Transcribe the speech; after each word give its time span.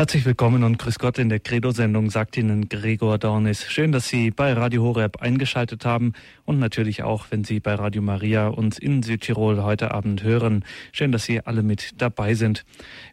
Herzlich 0.00 0.24
willkommen 0.24 0.64
und 0.64 0.78
grüß 0.78 0.98
Gott 0.98 1.18
in 1.18 1.28
der 1.28 1.40
Credo-Sendung, 1.40 2.08
sagt 2.08 2.34
Ihnen 2.38 2.70
Gregor 2.70 3.18
Dornis. 3.18 3.70
Schön, 3.70 3.92
dass 3.92 4.08
Sie 4.08 4.30
bei 4.30 4.54
Radio 4.54 4.82
Horeb 4.82 5.20
eingeschaltet 5.20 5.84
haben 5.84 6.14
und 6.46 6.58
natürlich 6.58 7.02
auch, 7.02 7.26
wenn 7.28 7.44
Sie 7.44 7.60
bei 7.60 7.74
Radio 7.74 8.00
Maria 8.00 8.48
uns 8.48 8.78
in 8.78 9.02
Südtirol 9.02 9.62
heute 9.62 9.90
Abend 9.90 10.22
hören. 10.22 10.64
Schön, 10.92 11.12
dass 11.12 11.24
Sie 11.24 11.44
alle 11.44 11.62
mit 11.62 12.00
dabei 12.00 12.32
sind. 12.32 12.64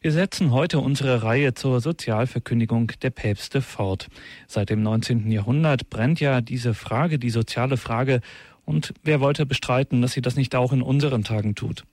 Wir 0.01 0.13
setzen 0.13 0.51
heute 0.51 0.79
unsere 0.79 1.23
Reihe 1.23 1.53
zur 1.53 1.81
Sozialverkündigung 1.81 2.93
der 3.01 3.09
Päpste 3.09 3.61
fort. 3.61 4.07
Seit 4.47 4.69
dem 4.69 4.81
19. 4.81 5.29
Jahrhundert 5.29 5.89
brennt 5.89 6.21
ja 6.21 6.39
diese 6.39 6.73
Frage, 6.73 7.19
die 7.19 7.31
soziale 7.31 7.75
Frage, 7.75 8.21
und 8.63 8.93
wer 9.03 9.19
wollte 9.19 9.45
bestreiten, 9.45 10.01
dass 10.01 10.13
sie 10.13 10.21
das 10.21 10.37
nicht 10.37 10.55
auch 10.55 10.71
in 10.71 10.81
unseren 10.81 11.25
Tagen 11.25 11.53
tut? 11.53 11.83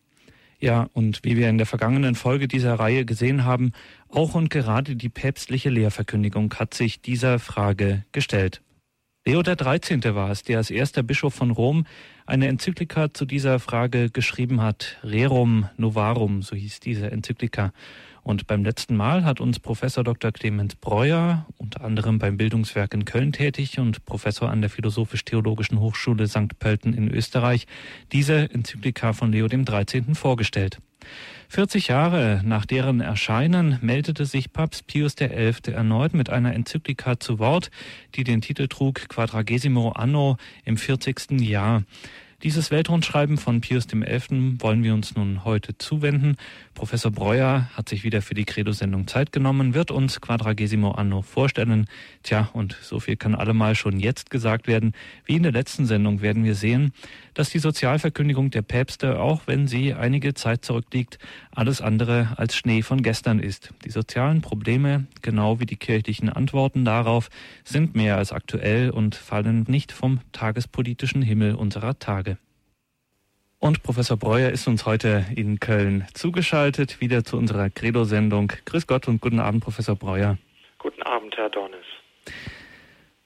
Ja, 0.65 0.89
und 0.95 1.21
wie 1.25 1.37
wir 1.37 1.51
in 1.51 1.59
der 1.59 1.67
vergangenen 1.67 2.15
Folge 2.15 2.49
dieser 2.49 2.77
Reihe 2.77 3.05
gesehen 3.05 3.45
haben, 3.45 3.73
auch 4.09 4.35
und 4.35 4.49
gerade 4.49 4.97
die 4.97 5.11
päpstliche 5.11 5.69
Lehrverkündigung 5.69 6.55
hat 6.55 6.73
sich 6.73 7.03
dieser 7.03 7.39
Frage 7.39 8.03
gestellt. 8.13 8.63
Leo 9.27 9.43
13. 9.43 10.03
war 10.15 10.31
es, 10.31 10.43
der 10.43 10.57
als 10.57 10.71
erster 10.71 11.03
Bischof 11.03 11.35
von 11.35 11.51
Rom 11.51 11.85
eine 12.25 12.49
Enzyklika 12.49 13.13
zu 13.13 13.27
dieser 13.27 13.61
Frage 13.61 14.09
geschrieben 14.09 14.63
hat. 14.63 14.97
Rerum 15.03 15.69
Novarum, 15.77 16.41
so 16.41 16.57
hieß 16.57 16.81
diese 16.81 17.11
Enzyklika. 17.11 17.75
Und 18.25 18.47
beim 18.47 18.65
letzten 18.65 18.97
Mal 18.97 19.25
hat 19.25 19.41
uns 19.41 19.61
Professor 19.61 20.03
Dr. 20.03 20.33
Clemens 20.33 20.77
Breuer, 20.77 21.47
unter 21.59 21.85
anderem 21.85 22.19
beim 22.19 22.39
Bildungswerk 22.39 22.95
in 22.95 23.05
Köln 23.05 23.33
tätig 23.33 23.79
und 23.79 24.07
Professor 24.07 24.51
an 24.51 24.63
der 24.63 24.71
Philosophisch-Theologischen 24.71 25.79
Hochschule 25.79 26.27
St. 26.27 26.59
Pölten 26.59 26.95
in 26.95 27.09
Österreich, 27.09 27.67
diese 28.13 28.51
Enzyklika 28.51 29.13
von 29.13 29.31
Leo 29.31 29.47
dem 29.47 29.67
13. 29.67 30.15
vorgestellt. 30.15 30.79
40 31.49 31.89
Jahre 31.89 32.41
nach 32.45 32.65
deren 32.65 33.03
Erscheinen 33.03 33.79
meldete 33.83 34.25
sich 34.25 34.55
Papst 34.55 34.87
Pius 34.87 35.17
XI. 35.17 35.71
erneut 35.71 36.15
mit 36.15 36.31
einer 36.31 36.55
Enzyklika 36.55 37.21
zu 37.21 37.39
Wort, 37.39 37.71
die 38.15 38.25
den 38.25 38.41
Titel 38.41 38.69
trug 38.69 39.07
Quadragesimo 39.11 39.91
Anno 39.91 40.39
im 40.65 40.79
40. 40.79 41.43
Jahr. 41.43 41.83
Dieses 42.45 42.71
Weltrundschreiben 42.71 43.39
von 43.39 43.63
Pius 43.63 43.87
XI. 43.87 44.57
wollen 44.59 44.85
wir 44.85 44.93
uns 44.93 45.17
nun 45.17 45.47
heute 45.47 45.79
zuwenden. 45.79 46.37
Professor 46.75 47.11
Breuer 47.11 47.71
hat 47.73 47.89
sich 47.89 48.05
wieder 48.05 48.21
für 48.21 48.35
die 48.35 48.45
Credo-Sendung 48.45 49.07
Zeit 49.07 49.33
genommen, 49.33 49.73
wird 49.73 49.91
uns 49.91 50.21
Quadragesimo 50.21 50.91
Anno 50.91 51.23
vorstellen. 51.23 51.87
Tja, 52.23 52.51
und 52.53 52.77
so 52.83 53.01
viel 53.01 53.17
kann 53.17 53.35
allemal 53.35 53.75
schon 53.75 53.99
jetzt 53.99 54.29
gesagt 54.29 54.67
werden. 54.67 54.93
Wie 55.25 55.37
in 55.37 55.43
der 55.43 55.53
letzten 55.53 55.87
Sendung 55.87 56.21
werden 56.21 56.45
wir 56.45 56.55
sehen, 56.55 56.93
dass 57.33 57.49
die 57.49 57.61
Sozialverkündigung 57.61 58.51
der 58.51 58.61
Päpste, 58.61 59.21
auch 59.21 59.47
wenn 59.47 59.67
sie 59.67 59.95
einige 59.95 60.35
Zeit 60.35 60.67
zurückliegt, 60.67 61.19
alles 61.51 61.81
andere 61.81 62.35
als 62.37 62.55
Schnee 62.57 62.83
von 62.83 63.03
gestern 63.03 63.39
ist. 63.39 63.73
Die 63.87 63.91
sozialen 63.91 64.43
Probleme, 64.43 65.07
genau 65.23 65.61
wie 65.61 65.67
die 65.67 65.77
kirchlichen 65.77 66.29
Antworten 66.29 66.85
darauf, 66.85 67.31
sind 67.65 67.95
mehr 67.95 68.19
als 68.19 68.33
aktuell 68.33 68.91
und 68.91 69.15
fallen 69.15 69.65
nicht 69.67 69.93
vom 69.93 70.21
tagespolitischen 70.33 71.23
Himmel 71.23 71.55
unserer 71.55 71.99
Tage. 71.99 72.34
Und 73.65 73.83
Professor 73.83 74.19
Breuer 74.19 74.51
ist 74.51 74.69
uns 74.69 74.85
heute 74.85 75.25
in 75.35 75.59
Köln 75.59 76.07
zugeschaltet, 76.13 77.01
wieder 77.01 77.25
zu 77.25 77.39
unserer 77.39 77.71
Credo-Sendung. 77.71 78.53
Grüß 78.67 78.87
Gott 78.87 79.09
und 79.09 79.23
guten 79.23 79.41
Abend, 79.41 79.65
Professor 79.65 79.97
Breuer. 79.97 80.37
Guten 80.79 81.03
Abend, 81.05 81.35
Herr 81.39 81.49
Dornis. 81.49 81.87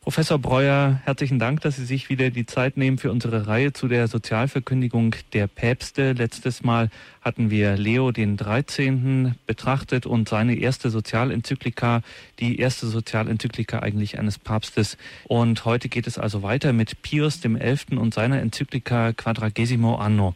Professor 0.08 0.38
Breuer, 0.38 1.02
herzlichen 1.04 1.38
Dank, 1.38 1.60
dass 1.60 1.76
Sie 1.76 1.84
sich 1.84 2.08
wieder 2.08 2.30
die 2.30 2.46
Zeit 2.46 2.78
nehmen 2.78 2.96
für 2.96 3.10
unsere 3.10 3.46
Reihe 3.46 3.74
zu 3.74 3.88
der 3.88 4.08
Sozialverkündigung 4.08 5.14
der 5.34 5.48
Päpste. 5.48 6.12
Letztes 6.12 6.62
Mal 6.62 6.88
hatten 7.20 7.50
wir 7.50 7.76
Leo 7.76 8.10
den 8.10 8.38
13. 8.38 9.34
betrachtet 9.46 10.06
und 10.06 10.26
seine 10.26 10.54
erste 10.54 10.88
Sozialenzyklika, 10.88 12.00
die 12.38 12.58
erste 12.58 12.86
Sozialenzyklika 12.86 13.80
eigentlich 13.80 14.18
eines 14.18 14.38
Papstes. 14.38 14.96
Und 15.24 15.66
heute 15.66 15.90
geht 15.90 16.06
es 16.06 16.16
also 16.16 16.42
weiter 16.42 16.72
mit 16.72 17.02
Pius 17.02 17.40
dem 17.40 17.54
11. 17.54 17.88
und 17.98 18.14
seiner 18.14 18.40
Enzyklika 18.40 19.12
Quadragesimo 19.12 19.96
Anno. 19.96 20.34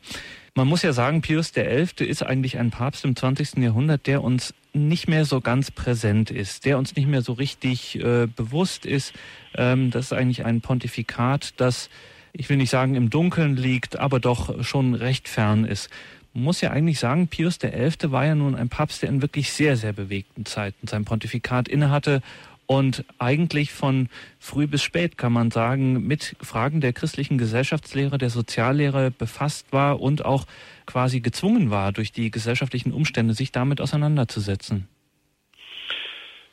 Man 0.55 0.69
muss 0.69 0.83
ja 0.83 0.93
sagen, 0.93 1.23
Pius 1.23 1.53
XI. 1.53 2.05
ist 2.05 2.23
eigentlich 2.23 2.59
ein 2.59 2.71
Papst 2.71 3.07
im 3.07 3.17
20. 3.17 3.57
Jahrhundert, 3.57 4.07
der 4.07 4.23
uns 4.23 4.53
nicht 4.75 5.09
mehr 5.09 5.25
so 5.25 5.41
ganz 5.41 5.71
präsent 5.71 6.31
ist, 6.31 6.67
der 6.67 6.77
uns 6.77 6.95
nicht 6.95 7.09
mehr 7.09 7.23
so 7.23 7.33
richtig 7.33 7.99
äh, 7.99 8.27
bewusst 8.27 8.85
ist. 8.85 9.15
Ähm, 9.55 9.91
das 9.91 10.07
ist 10.07 10.13
eigentlich 10.13 10.45
ein 10.45 10.61
Pontifikat, 10.61 11.55
das, 11.57 11.89
ich 12.35 12.51
will 12.51 12.59
nicht 12.59 12.69
sagen 12.69 12.97
im 12.97 13.09
Dunkeln 13.09 13.57
liegt, 13.57 13.99
aber 13.99 14.21
doch 14.21 14.63
schon 14.63 14.95
recht 14.95 15.27
fern 15.27 15.65
ist. 15.65 15.89
Man 16.35 16.45
muss 16.45 16.61
ja 16.61 16.71
eigentlich 16.71 16.99
sagen, 16.99 17.29
Pius 17.29 17.59
XI. 17.59 18.11
war 18.11 18.27
ja 18.27 18.35
nun 18.35 18.55
ein 18.55 18.69
Papst, 18.69 19.01
der 19.01 19.09
in 19.09 19.23
wirklich 19.23 19.53
sehr, 19.53 19.79
sehr 19.79 19.95
bewegten 19.95 20.45
Zeiten 20.45 20.87
sein 20.87 21.07
Pontifikat 21.07 21.67
innehatte 21.67 22.21
und 22.67 23.05
eigentlich 23.19 23.73
von 23.73 24.09
früh 24.39 24.67
bis 24.67 24.83
spät, 24.83 25.19
kann 25.19 25.33
man 25.33 25.51
sagen, 25.51 26.07
mit 26.07 26.37
Fragen 26.43 26.81
der 26.81 26.93
christlichen 26.93 27.39
Gesellschaftslehre, 27.39 28.19
der 28.19 28.31
Soziallehre 28.31 29.11
befasst 29.11 29.73
war 29.73 30.01
und 30.01 30.25
auch 30.25 30.45
quasi 30.87 31.21
gezwungen 31.21 31.71
war, 31.71 31.93
durch 31.93 32.13
die 32.13 32.31
gesellschaftlichen 32.31 32.93
Umstände 32.93 33.35
sich 33.35 33.53
damit 33.53 33.81
auseinanderzusetzen. 33.81 34.89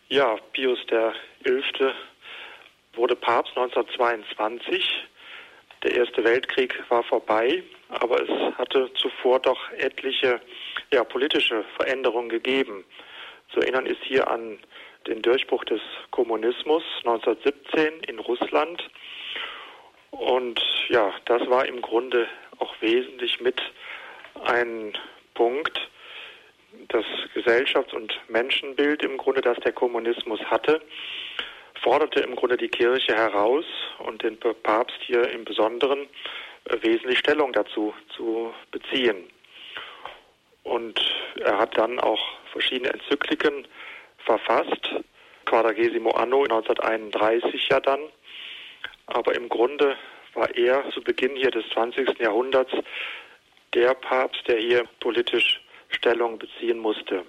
Ja, 0.09 0.37
Pius 0.53 0.79
der 0.89 1.13
Elfte 1.43 1.93
wurde 2.93 3.15
Papst 3.15 3.55
1922. 3.55 4.83
Der 5.83 5.95
Erste 5.95 6.23
Weltkrieg 6.23 6.73
war 6.89 7.03
vorbei, 7.03 7.63
aber 7.89 8.21
es 8.21 8.57
hatte 8.57 8.91
zuvor 8.95 9.39
doch 9.39 9.59
etliche 9.77 10.41
ja, 10.91 11.03
politische 11.03 11.63
Veränderungen 11.77 12.29
gegeben. 12.29 12.83
Zu 13.53 13.61
erinnern 13.61 13.85
ist 13.85 14.01
hier 14.03 14.29
an 14.29 14.59
den 15.07 15.21
Durchbruch 15.21 15.63
des 15.65 15.81
Kommunismus 16.11 16.83
1917 17.05 18.01
in 18.01 18.19
Russland. 18.19 18.89
Und 20.11 20.61
ja, 20.89 21.13
das 21.25 21.47
war 21.49 21.65
im 21.65 21.81
Grunde 21.81 22.27
auch 22.57 22.73
wesentlich 22.81 23.39
mit 23.39 23.61
ein 24.45 24.93
Punkt, 25.33 25.79
das 26.89 27.05
Gesellschafts- 27.33 27.93
und 27.93 28.19
Menschenbild 28.27 29.03
im 29.03 29.17
Grunde, 29.17 29.41
das 29.41 29.57
der 29.59 29.71
Kommunismus 29.71 30.39
hatte, 30.41 30.81
forderte 31.81 32.19
im 32.19 32.35
Grunde 32.35 32.57
die 32.57 32.67
Kirche 32.67 33.15
heraus 33.15 33.65
und 33.99 34.23
den 34.23 34.37
Papst 34.39 34.97
hier 35.01 35.29
im 35.29 35.45
Besonderen 35.45 36.07
äh, 36.65 36.81
wesentlich 36.81 37.19
Stellung 37.19 37.53
dazu 37.53 37.93
zu 38.15 38.53
beziehen. 38.71 39.29
Und 40.63 40.99
er 41.39 41.57
hat 41.57 41.77
dann 41.77 41.99
auch 41.99 42.21
verschiedene 42.51 42.93
Enzykliken 42.93 43.67
verfasst, 44.29 44.91
Quadragesimo 45.45 46.11
Anno 46.11 46.43
1931 46.43 47.67
ja 47.69 47.79
dann. 47.79 48.01
Aber 49.07 49.33
im 49.33 49.49
Grunde 49.49 49.97
war 50.35 50.55
er 50.55 50.87
zu 50.91 51.01
Beginn 51.01 51.35
hier 51.35 51.49
des 51.49 51.67
20. 51.73 52.19
Jahrhunderts 52.19 52.71
der 53.73 53.95
Papst, 53.95 54.47
der 54.47 54.59
hier 54.59 54.83
politisch 54.99 55.61
Stellung 55.89 56.37
beziehen 56.37 56.77
musste. 56.77 57.25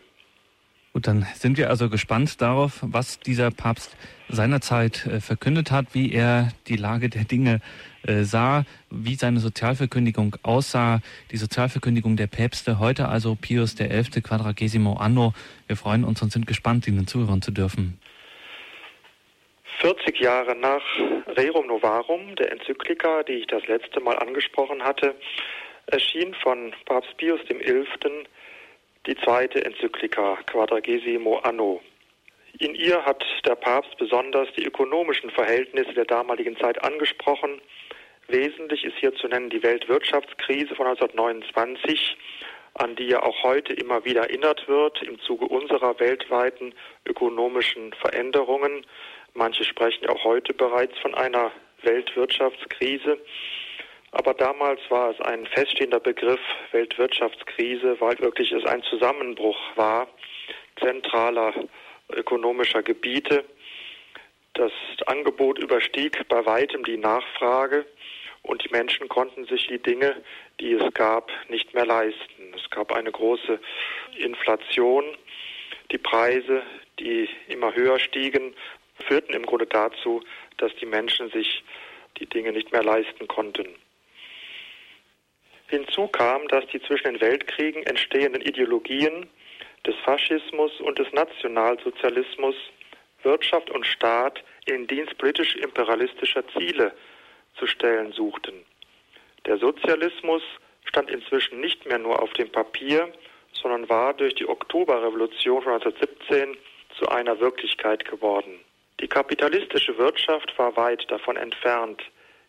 Gut, 0.92 1.06
dann 1.06 1.24
sind 1.34 1.56
wir 1.56 1.70
also 1.70 1.88
gespannt 1.88 2.40
darauf, 2.42 2.80
was 2.82 3.20
dieser 3.20 3.52
Papst 3.52 3.96
seinerzeit 4.28 5.06
äh, 5.06 5.20
verkündet 5.20 5.70
hat, 5.70 5.94
wie 5.94 6.12
er 6.12 6.48
die 6.66 6.74
Lage 6.74 7.08
der 7.08 7.22
Dinge 7.22 7.60
äh, 8.02 8.22
sah, 8.22 8.64
wie 8.90 9.14
seine 9.14 9.38
Sozialverkündigung 9.38 10.34
aussah, 10.42 11.00
die 11.30 11.36
Sozialverkündigung 11.36 12.16
der 12.16 12.26
Päpste, 12.26 12.80
heute 12.80 13.08
also 13.08 13.36
Pius 13.36 13.76
XI. 13.76 14.20
Quadragesimo 14.20 14.94
Anno. 14.94 15.32
Wir 15.68 15.76
freuen 15.76 16.02
uns 16.02 16.22
und 16.22 16.32
sind 16.32 16.48
gespannt, 16.48 16.88
Ihnen 16.88 17.06
zuhören 17.06 17.40
zu 17.40 17.52
dürfen. 17.52 18.00
40 19.78 20.18
Jahre 20.18 20.56
nach 20.56 20.82
Rerum 21.36 21.68
Novarum, 21.68 22.34
der 22.34 22.50
Enzyklika, 22.50 23.22
die 23.22 23.34
ich 23.34 23.46
das 23.46 23.64
letzte 23.68 24.00
Mal 24.00 24.18
angesprochen 24.18 24.82
hatte, 24.82 25.14
erschien 25.86 26.34
von 26.34 26.72
Papst 26.84 27.16
Pius 27.16 27.40
XI 27.46 27.86
die 29.06 29.16
zweite 29.16 29.64
Enzyklika 29.64 30.38
Quadragesimo 30.46 31.38
Anno. 31.38 31.80
In 32.58 32.74
ihr 32.74 33.04
hat 33.04 33.24
der 33.46 33.54
Papst 33.54 33.96
besonders 33.96 34.48
die 34.56 34.64
ökonomischen 34.64 35.30
Verhältnisse 35.30 35.94
der 35.94 36.04
damaligen 36.04 36.56
Zeit 36.58 36.82
angesprochen. 36.84 37.60
Wesentlich 38.28 38.84
ist 38.84 38.96
hier 38.98 39.14
zu 39.14 39.28
nennen 39.28 39.48
die 39.48 39.62
Weltwirtschaftskrise 39.62 40.74
von 40.74 40.86
1929, 40.86 42.16
an 42.74 42.94
die 42.96 43.06
ja 43.06 43.22
auch 43.22 43.42
heute 43.42 43.72
immer 43.72 44.04
wieder 44.04 44.22
erinnert 44.22 44.68
wird 44.68 45.02
im 45.02 45.18
Zuge 45.20 45.46
unserer 45.46 45.98
weltweiten 45.98 46.74
ökonomischen 47.06 47.94
Veränderungen. 47.94 48.84
Manche 49.32 49.64
sprechen 49.64 50.08
auch 50.08 50.22
heute 50.24 50.52
bereits 50.52 50.98
von 50.98 51.14
einer 51.14 51.52
Weltwirtschaftskrise. 51.82 53.18
Aber 54.12 54.34
damals 54.34 54.80
war 54.90 55.10
es 55.10 55.20
ein 55.20 55.46
feststehender 55.46 56.00
Begriff 56.00 56.40
Weltwirtschaftskrise, 56.72 58.00
weil 58.00 58.18
wirklich 58.18 58.52
es 58.52 58.64
ein 58.64 58.82
Zusammenbruch 58.82 59.58
war 59.76 60.08
zentraler 60.80 61.54
ökonomischer 62.10 62.82
Gebiete. 62.82 63.44
Das 64.54 64.72
Angebot 65.06 65.58
überstieg 65.58 66.26
bei 66.28 66.44
weitem 66.44 66.84
die 66.84 66.96
Nachfrage 66.96 67.86
und 68.42 68.64
die 68.64 68.70
Menschen 68.70 69.08
konnten 69.08 69.44
sich 69.46 69.68
die 69.68 69.78
Dinge, 69.78 70.22
die 70.58 70.72
es 70.72 70.92
gab, 70.94 71.30
nicht 71.48 71.72
mehr 71.74 71.86
leisten. 71.86 72.54
Es 72.56 72.68
gab 72.70 72.92
eine 72.92 73.12
große 73.12 73.60
Inflation, 74.18 75.04
Die 75.92 75.98
Preise, 75.98 76.62
die 77.00 77.28
immer 77.48 77.74
höher 77.74 77.98
stiegen, 77.98 78.54
führten 79.06 79.34
im 79.34 79.44
Grunde 79.44 79.66
dazu, 79.66 80.22
dass 80.58 80.74
die 80.76 80.86
Menschen 80.86 81.30
sich 81.30 81.64
die 82.18 82.26
Dinge 82.26 82.52
nicht 82.52 82.70
mehr 82.70 82.84
leisten 82.84 83.26
konnten. 83.26 83.66
Hinzu 85.70 86.08
kam, 86.08 86.46
dass 86.48 86.66
die 86.66 86.82
zwischen 86.82 87.12
den 87.12 87.20
Weltkriegen 87.20 87.84
entstehenden 87.84 88.42
Ideologien 88.42 89.28
des 89.86 89.94
Faschismus 90.04 90.80
und 90.80 90.98
des 90.98 91.10
Nationalsozialismus 91.12 92.54
Wirtschaft 93.22 93.70
und 93.70 93.86
Staat 93.86 94.42
in 94.66 94.74
den 94.74 94.86
Dienst 94.86 95.16
politisch-imperialistischer 95.18 96.46
Ziele 96.48 96.92
zu 97.56 97.66
stellen 97.66 98.12
suchten. 98.12 98.64
Der 99.46 99.58
Sozialismus 99.58 100.42
stand 100.84 101.10
inzwischen 101.10 101.60
nicht 101.60 101.86
mehr 101.86 101.98
nur 101.98 102.22
auf 102.22 102.32
dem 102.34 102.50
Papier, 102.50 103.12
sondern 103.52 103.88
war 103.88 104.14
durch 104.14 104.34
die 104.34 104.48
Oktoberrevolution 104.48 105.62
von 105.62 105.74
1917 105.74 106.56
zu 106.98 107.08
einer 107.08 107.38
Wirklichkeit 107.40 108.04
geworden. 108.04 108.60
Die 109.00 109.08
kapitalistische 109.08 109.96
Wirtschaft 109.98 110.56
war 110.58 110.76
weit 110.76 111.10
davon 111.10 111.36
entfernt, 111.36 112.02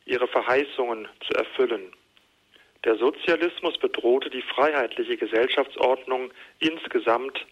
ihre 0.06 0.28
Verheißungen 0.28 1.08
zu 1.26 1.34
erfüllen. 1.34 1.94
Der 2.84 2.96
Sozialismus 2.96 3.78
bedrohte 3.78 4.30
die 4.30 4.42
freiheitliche 4.42 5.16
Gesellschaftsordnung 5.16 6.32
insgesamt 6.60 7.46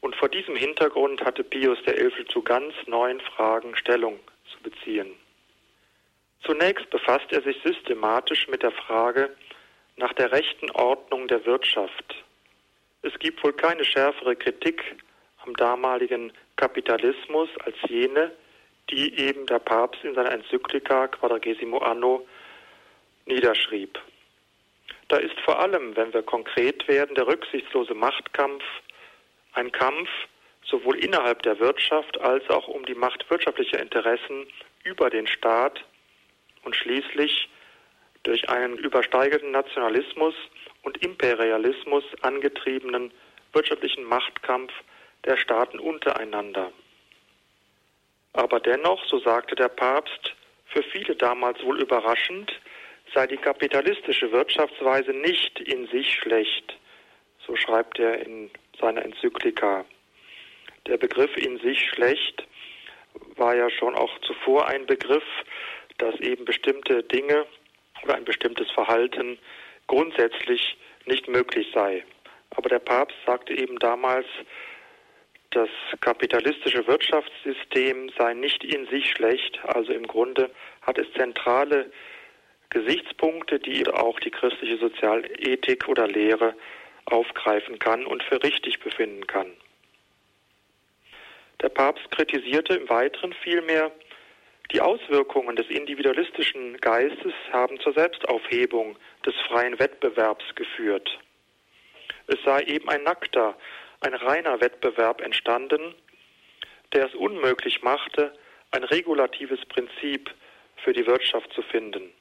und 0.00 0.14
vor 0.16 0.28
diesem 0.28 0.56
Hintergrund 0.56 1.24
hatte 1.24 1.42
Pius 1.42 1.78
XI. 1.84 2.26
zu 2.28 2.42
ganz 2.42 2.74
neuen 2.86 3.20
Fragen 3.20 3.74
Stellung 3.76 4.20
zu 4.52 4.62
beziehen. 4.62 5.12
Zunächst 6.42 6.88
befasst 6.90 7.32
er 7.32 7.42
sich 7.42 7.56
systematisch 7.64 8.46
mit 8.48 8.62
der 8.62 8.72
Frage 8.72 9.34
nach 9.96 10.12
der 10.12 10.30
rechten 10.32 10.70
Ordnung 10.72 11.26
der 11.28 11.44
Wirtschaft. 11.46 12.24
Es 13.02 13.18
gibt 13.18 13.42
wohl 13.42 13.54
keine 13.54 13.84
schärfere 13.84 14.36
Kritik 14.36 14.82
am 15.44 15.54
damaligen 15.54 16.32
Kapitalismus 16.56 17.48
als 17.64 17.76
jene, 17.88 18.32
die 18.90 19.18
eben 19.18 19.46
der 19.46 19.58
Papst 19.60 20.04
in 20.04 20.14
seiner 20.14 20.32
Enzyklika 20.32 21.08
Quadragesimo 21.08 21.78
Anno 21.78 22.26
niederschrieb. 23.24 23.98
Da 25.08 25.18
ist 25.18 25.38
vor 25.40 25.60
allem, 25.60 25.96
wenn 25.96 26.12
wir 26.12 26.22
konkret 26.22 26.86
werden, 26.88 27.14
der 27.14 27.26
rücksichtslose 27.26 27.94
Machtkampf 27.94 28.64
ein 29.52 29.70
Kampf 29.72 30.08
sowohl 30.64 30.96
innerhalb 30.98 31.42
der 31.42 31.60
Wirtschaft 31.60 32.20
als 32.20 32.48
auch 32.50 32.66
um 32.68 32.84
die 32.86 32.94
Macht 32.94 33.28
wirtschaftlicher 33.30 33.80
Interessen 33.80 34.46
über 34.82 35.10
den 35.10 35.26
Staat 35.26 35.84
und 36.64 36.74
schließlich 36.74 37.48
durch 38.24 38.48
einen 38.48 38.76
übersteigerten 38.76 39.52
Nationalismus 39.52 40.34
und 40.82 40.96
Imperialismus 41.04 42.04
angetriebenen 42.22 43.12
wirtschaftlichen 43.52 44.04
Machtkampf 44.04 44.72
der 45.24 45.36
Staaten 45.36 45.78
untereinander. 45.78 46.72
Aber 48.32 48.60
dennoch, 48.60 49.04
so 49.06 49.18
sagte 49.18 49.54
der 49.54 49.68
Papst, 49.68 50.34
für 50.66 50.82
viele 50.82 51.14
damals 51.14 51.62
wohl 51.62 51.80
überraschend, 51.80 52.52
sei 53.14 53.26
die 53.26 53.36
kapitalistische 53.36 54.30
Wirtschaftsweise 54.32 55.12
nicht 55.12 55.60
in 55.60 55.86
sich 55.88 56.14
schlecht. 56.14 56.78
So 57.46 57.56
schreibt 57.56 57.98
er 57.98 58.20
in 58.26 58.50
seiner 58.80 59.04
Enzyklika. 59.04 59.84
Der 60.86 60.96
Begriff 60.96 61.36
in 61.36 61.58
sich 61.58 61.80
schlecht 61.88 62.46
war 63.36 63.54
ja 63.54 63.70
schon 63.70 63.94
auch 63.94 64.18
zuvor 64.20 64.68
ein 64.68 64.86
Begriff, 64.86 65.24
dass 65.98 66.18
eben 66.20 66.44
bestimmte 66.44 67.02
Dinge 67.02 67.46
oder 68.02 68.14
ein 68.14 68.24
bestimmtes 68.24 68.70
Verhalten 68.70 69.38
grundsätzlich 69.86 70.76
nicht 71.06 71.28
möglich 71.28 71.68
sei. 71.72 72.04
Aber 72.50 72.68
der 72.68 72.78
Papst 72.78 73.16
sagte 73.24 73.54
eben 73.54 73.78
damals, 73.78 74.26
das 75.50 75.68
kapitalistische 76.00 76.86
Wirtschaftssystem 76.86 78.10
sei 78.18 78.34
nicht 78.34 78.62
in 78.64 78.86
sich 78.88 79.10
schlecht, 79.10 79.58
also 79.64 79.92
im 79.92 80.06
Grunde 80.06 80.50
hat 80.82 80.98
es 80.98 81.06
zentrale 81.14 81.90
Gesichtspunkte, 82.70 83.58
die 83.58 83.86
auch 83.88 84.18
die 84.20 84.30
christliche 84.30 84.78
Sozialethik 84.78 85.88
oder 85.88 86.08
Lehre 86.08 86.54
aufgreifen 87.06 87.78
kann 87.78 88.04
und 88.04 88.22
für 88.24 88.42
richtig 88.42 88.80
befinden 88.80 89.26
kann. 89.26 89.52
Der 91.62 91.68
Papst 91.68 92.10
kritisierte 92.10 92.74
im 92.74 92.88
Weiteren 92.88 93.32
vielmehr, 93.32 93.90
die 94.72 94.80
Auswirkungen 94.80 95.56
des 95.56 95.68
individualistischen 95.68 96.76
Geistes 96.78 97.32
haben 97.52 97.78
zur 97.80 97.94
Selbstaufhebung 97.94 98.96
des 99.24 99.34
freien 99.48 99.78
Wettbewerbs 99.78 100.44
geführt. 100.54 101.18
Es 102.26 102.36
sei 102.44 102.62
eben 102.62 102.88
ein 102.88 103.04
nackter, 103.04 103.56
ein 104.00 104.14
reiner 104.14 104.60
Wettbewerb 104.60 105.20
entstanden, 105.20 105.94
der 106.92 107.06
es 107.06 107.14
unmöglich 107.14 107.82
machte, 107.82 108.32
ein 108.72 108.84
regulatives 108.84 109.64
Prinzip 109.66 110.34
für 110.76 110.92
die 110.92 111.06
Wirtschaft 111.06 111.52
zu 111.52 111.62
finden. 111.62 112.12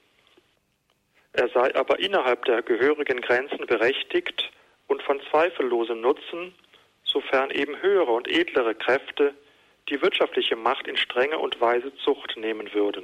Er 1.35 1.49
sei 1.49 1.75
aber 1.75 1.99
innerhalb 1.99 2.45
der 2.45 2.61
gehörigen 2.61 3.19
Grenzen 3.19 3.65
berechtigt 3.65 4.51
und 4.87 5.03
von 5.03 5.19
zweifellosem 5.29 5.99
Nutzen, 5.99 6.55
sofern 7.03 7.51
eben 7.51 7.81
höhere 7.81 8.11
und 8.11 8.29
edlere 8.29 8.73
Kräfte 8.73 9.33
die 9.89 10.01
wirtschaftliche 10.01 10.55
Macht 10.55 10.87
in 10.87 10.95
strenge 10.95 11.37
und 11.37 11.59
weise 11.59 11.93
Zucht 11.97 12.37
nehmen 12.37 12.73
würden. 12.73 13.03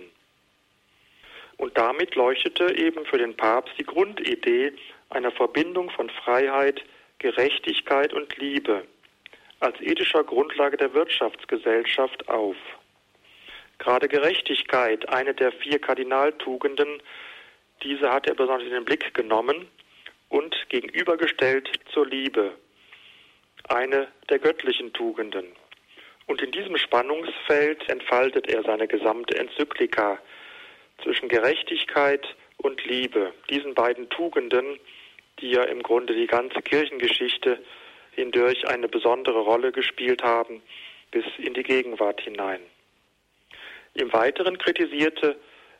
Und 1.57 1.77
damit 1.77 2.15
leuchtete 2.15 2.73
eben 2.77 3.05
für 3.05 3.17
den 3.17 3.35
Papst 3.35 3.73
die 3.77 3.83
Grundidee 3.83 4.71
einer 5.09 5.31
Verbindung 5.31 5.89
von 5.89 6.09
Freiheit, 6.09 6.81
Gerechtigkeit 7.19 8.13
und 8.13 8.37
Liebe 8.37 8.83
als 9.59 9.79
ethischer 9.81 10.23
Grundlage 10.23 10.77
der 10.77 10.93
Wirtschaftsgesellschaft 10.93 12.29
auf. 12.29 12.55
Gerade 13.77 14.07
Gerechtigkeit, 14.07 15.09
eine 15.09 15.33
der 15.33 15.51
vier 15.51 15.79
Kardinaltugenden, 15.79 17.01
diese 17.83 18.11
hat 18.11 18.27
er 18.27 18.35
besonders 18.35 18.67
in 18.67 18.73
den 18.73 18.85
Blick 18.85 19.13
genommen 19.13 19.67
und 20.29 20.55
gegenübergestellt 20.69 21.69
zur 21.93 22.07
Liebe, 22.07 22.53
eine 23.67 24.07
der 24.29 24.39
göttlichen 24.39 24.93
Tugenden. 24.93 25.45
Und 26.27 26.41
in 26.41 26.51
diesem 26.51 26.77
Spannungsfeld 26.77 27.89
entfaltet 27.89 28.47
er 28.47 28.63
seine 28.63 28.87
gesamte 28.87 29.37
Enzyklika 29.37 30.19
zwischen 31.03 31.29
Gerechtigkeit 31.29 32.35
und 32.57 32.83
Liebe, 32.85 33.33
diesen 33.49 33.73
beiden 33.73 34.09
Tugenden, 34.09 34.79
die 35.39 35.51
ja 35.51 35.63
im 35.63 35.81
Grunde 35.81 36.13
die 36.13 36.27
ganze 36.27 36.61
Kirchengeschichte 36.61 37.59
hindurch 38.11 38.67
eine 38.67 38.87
besondere 38.87 39.39
Rolle 39.39 39.71
gespielt 39.71 40.23
haben 40.23 40.61
bis 41.11 41.25
in 41.37 41.53
die 41.53 41.63
Gegenwart 41.63 42.21
hinein. 42.21 42.61
Im 43.93 44.13
Weiteren 44.13 44.57
kritisierte 44.57 45.37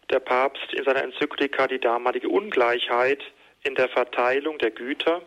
der 0.10 0.20
Papst 0.20 0.74
in 0.74 0.84
seiner 0.84 1.04
Enzyklika 1.04 1.68
die 1.68 1.80
damalige 1.80 2.30
Ungleichheit 2.30 3.24
in 3.64 3.76
der 3.76 3.90
Verteilung 3.90 4.58
der 4.58 4.72
Güter 4.72 5.22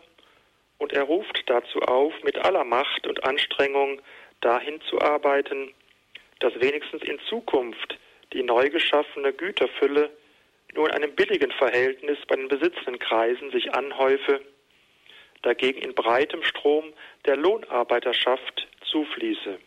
und 0.77 0.93
er 0.93 1.03
ruft 1.03 1.43
dazu 1.47 1.79
auf, 1.79 2.13
mit 2.23 2.37
aller 2.37 2.63
Macht 2.63 3.07
und 3.07 3.23
Anstrengung 3.23 4.01
dahin 4.41 4.81
zu 4.89 4.99
arbeiten, 5.01 5.73
dass 6.39 6.53
wenigstens 6.59 7.01
in 7.03 7.19
Zukunft 7.29 7.97
die 8.33 8.43
neu 8.43 8.69
geschaffene 8.69 9.33
Güterfülle 9.33 10.11
nur 10.73 10.89
in 10.89 10.93
einem 10.93 11.15
billigen 11.15 11.51
Verhältnis 11.51 12.17
bei 12.27 12.35
den 12.35 12.49
besitzenden 12.49 12.99
Kreisen 12.99 13.51
sich 13.51 13.73
anhäufe, 13.73 14.41
dagegen 15.41 15.79
in 15.79 15.95
breitem 15.95 16.43
Strom 16.43 16.93
der 17.25 17.37
Lohnarbeiterschaft 17.37 18.67
zufließe. 18.81 19.59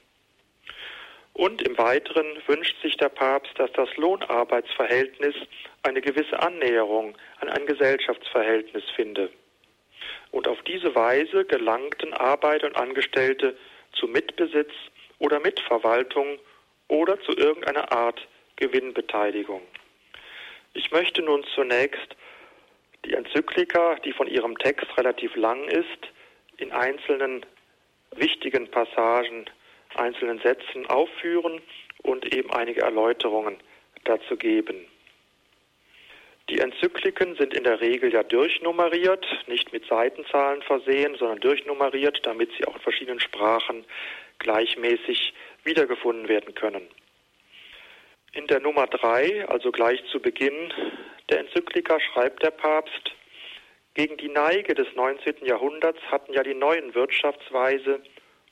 Und 1.39 1.63
im 1.63 1.79
Weiteren 1.79 2.27
wünscht 2.49 2.83
sich 2.83 2.97
der 2.97 3.11
Papst, 3.11 3.57
dass 3.61 3.71
das 3.75 3.89
Lohnarbeitsverhältnis 3.97 5.37
eine 5.85 6.01
gewisse 6.01 6.43
Annäherung 6.43 7.17
an 7.39 7.49
ein 7.49 7.65
Gesellschaftsverhältnis 7.65 8.83
finde. 8.97 9.31
Und 10.33 10.49
auf 10.49 10.61
diese 10.63 10.93
Weise 10.97 11.45
gelangten 11.45 12.13
Arbeiter 12.13 12.67
und 12.67 12.77
Angestellte 12.77 13.57
zu 13.93 14.09
Mitbesitz 14.09 14.73
oder 15.21 15.39
Mitverwaltung 15.39 16.41
oder 16.89 17.21
zu 17.21 17.37
irgendeiner 17.37 17.93
Art 17.93 18.27
Gewinnbeteiligung. 18.57 19.63
Ich 20.75 20.91
möchte 20.91 21.23
nun 21.23 21.45
zunächst 21.55 22.17
die 23.05 23.15
Enzyklika, 23.15 23.95
die 24.05 24.13
von 24.13 24.27
ihrem 24.27 24.59
Text 24.59 24.89
relativ 24.97 25.37
lang 25.37 25.69
ist, 25.69 26.09
in 26.57 26.73
einzelnen 26.73 27.47
wichtigen 28.17 28.69
Passagen 28.69 29.49
einzelnen 29.95 30.39
Sätzen 30.41 30.87
aufführen 30.87 31.61
und 32.03 32.35
eben 32.35 32.53
einige 32.53 32.83
Erläuterungen 32.83 33.57
dazu 34.05 34.37
geben. 34.37 34.87
Die 36.49 36.61
Enzykliken 36.61 37.37
sind 37.37 37.53
in 37.53 37.65
der 37.65 37.81
Regel 37.83 38.13
ja 38.13 38.23
durchnummeriert, 38.23 39.27
nicht 39.49 39.71
mit 39.73 39.85
Seitenzahlen 39.87 40.63
versehen, 40.63 41.15
sondern 41.19 41.41
durchnummeriert, 41.41 42.21
damit 42.25 42.51
sie 42.57 42.67
auch 42.67 42.75
in 42.77 42.81
verschiedenen 42.81 43.21
Sprachen 43.21 43.85
gleichmäßig 44.39 45.35
wiedergefunden 45.65 46.29
werden 46.29 46.55
können. 46.55 46.89
In 48.33 48.47
der 48.47 48.61
Nummer 48.61 48.87
drei, 48.87 49.47
also 49.49 49.71
gleich 49.71 50.03
zu 50.11 50.21
Beginn 50.21 50.73
der 51.29 51.41
Enzyklika, 51.41 51.99
schreibt 52.01 52.43
der 52.43 52.51
Papst, 52.51 53.13
gegen 53.95 54.17
die 54.17 54.29
Neige 54.29 54.75
des 54.75 54.87
19. 54.95 55.45
Jahrhunderts 55.45 56.01
hatten 56.11 56.33
ja 56.33 56.43
die 56.43 56.55
neuen 56.55 56.95
Wirtschaftsweise 56.95 58.01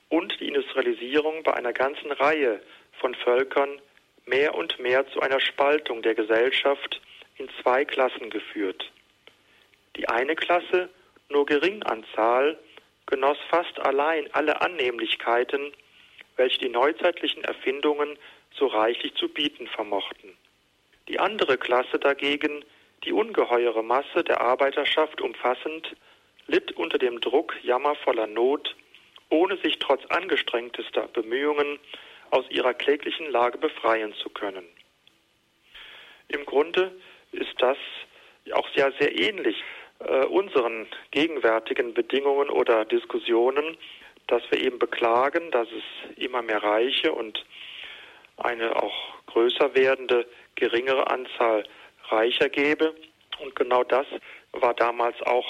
und 0.09 0.39
die 0.39 0.47
Industrialisierung 0.47 1.43
bei 1.43 1.53
einer 1.53 1.73
ganzen 1.73 2.11
Reihe 2.11 2.61
von 2.99 3.15
Völkern 3.15 3.81
mehr 4.25 4.55
und 4.55 4.79
mehr 4.79 5.07
zu 5.07 5.21
einer 5.21 5.39
Spaltung 5.39 6.01
der 6.01 6.15
Gesellschaft 6.15 7.01
in 7.37 7.49
zwei 7.61 7.85
Klassen 7.85 8.29
geführt. 8.29 8.91
Die 9.95 10.07
eine 10.07 10.35
Klasse, 10.35 10.89
nur 11.29 11.45
gering 11.45 11.83
an 11.83 12.05
Zahl, 12.15 12.57
genoss 13.05 13.37
fast 13.49 13.79
allein 13.79 14.31
alle 14.33 14.61
Annehmlichkeiten, 14.61 15.71
welche 16.35 16.59
die 16.59 16.69
neuzeitlichen 16.69 17.43
Erfindungen 17.43 18.17
so 18.53 18.67
reichlich 18.67 19.13
zu 19.15 19.29
bieten 19.29 19.67
vermochten. 19.67 20.37
Die 21.07 21.19
andere 21.19 21.57
Klasse 21.57 21.99
dagegen, 21.99 22.63
die 23.03 23.13
ungeheure 23.13 23.83
Masse 23.83 24.23
der 24.23 24.41
Arbeiterschaft 24.41 25.21
umfassend, 25.21 25.95
litt 26.47 26.71
unter 26.73 26.97
dem 26.97 27.21
Druck 27.21 27.55
jammervoller 27.63 28.27
Not, 28.27 28.75
ohne 29.29 29.57
sich 29.57 29.79
trotz 29.79 30.05
angestrengtester 30.07 31.07
Bemühungen 31.07 31.79
aus 32.31 32.45
ihrer 32.49 32.73
kläglichen 32.73 33.29
Lage 33.31 33.57
befreien 33.57 34.13
zu 34.15 34.29
können. 34.29 34.65
Im 36.29 36.45
Grunde 36.45 36.91
ist 37.31 37.53
das 37.59 37.77
auch 38.53 38.67
sehr, 38.75 38.91
sehr 38.99 39.17
ähnlich 39.17 39.61
äh, 39.99 40.25
unseren 40.25 40.87
gegenwärtigen 41.11 41.93
Bedingungen 41.93 42.49
oder 42.49 42.85
Diskussionen, 42.85 43.77
dass 44.27 44.43
wir 44.51 44.61
eben 44.61 44.79
beklagen, 44.79 45.51
dass 45.51 45.67
es 45.69 46.17
immer 46.17 46.41
mehr 46.41 46.61
Reiche 46.61 47.13
und 47.13 47.45
eine 48.37 48.75
auch 48.75 48.93
größer 49.27 49.73
werdende 49.75 50.27
geringere 50.55 51.09
Anzahl 51.09 51.63
Reicher 52.09 52.49
gäbe. 52.49 52.93
Und 53.39 53.55
genau 53.55 53.83
das 53.83 54.05
war 54.51 54.73
damals 54.73 55.21
auch 55.23 55.47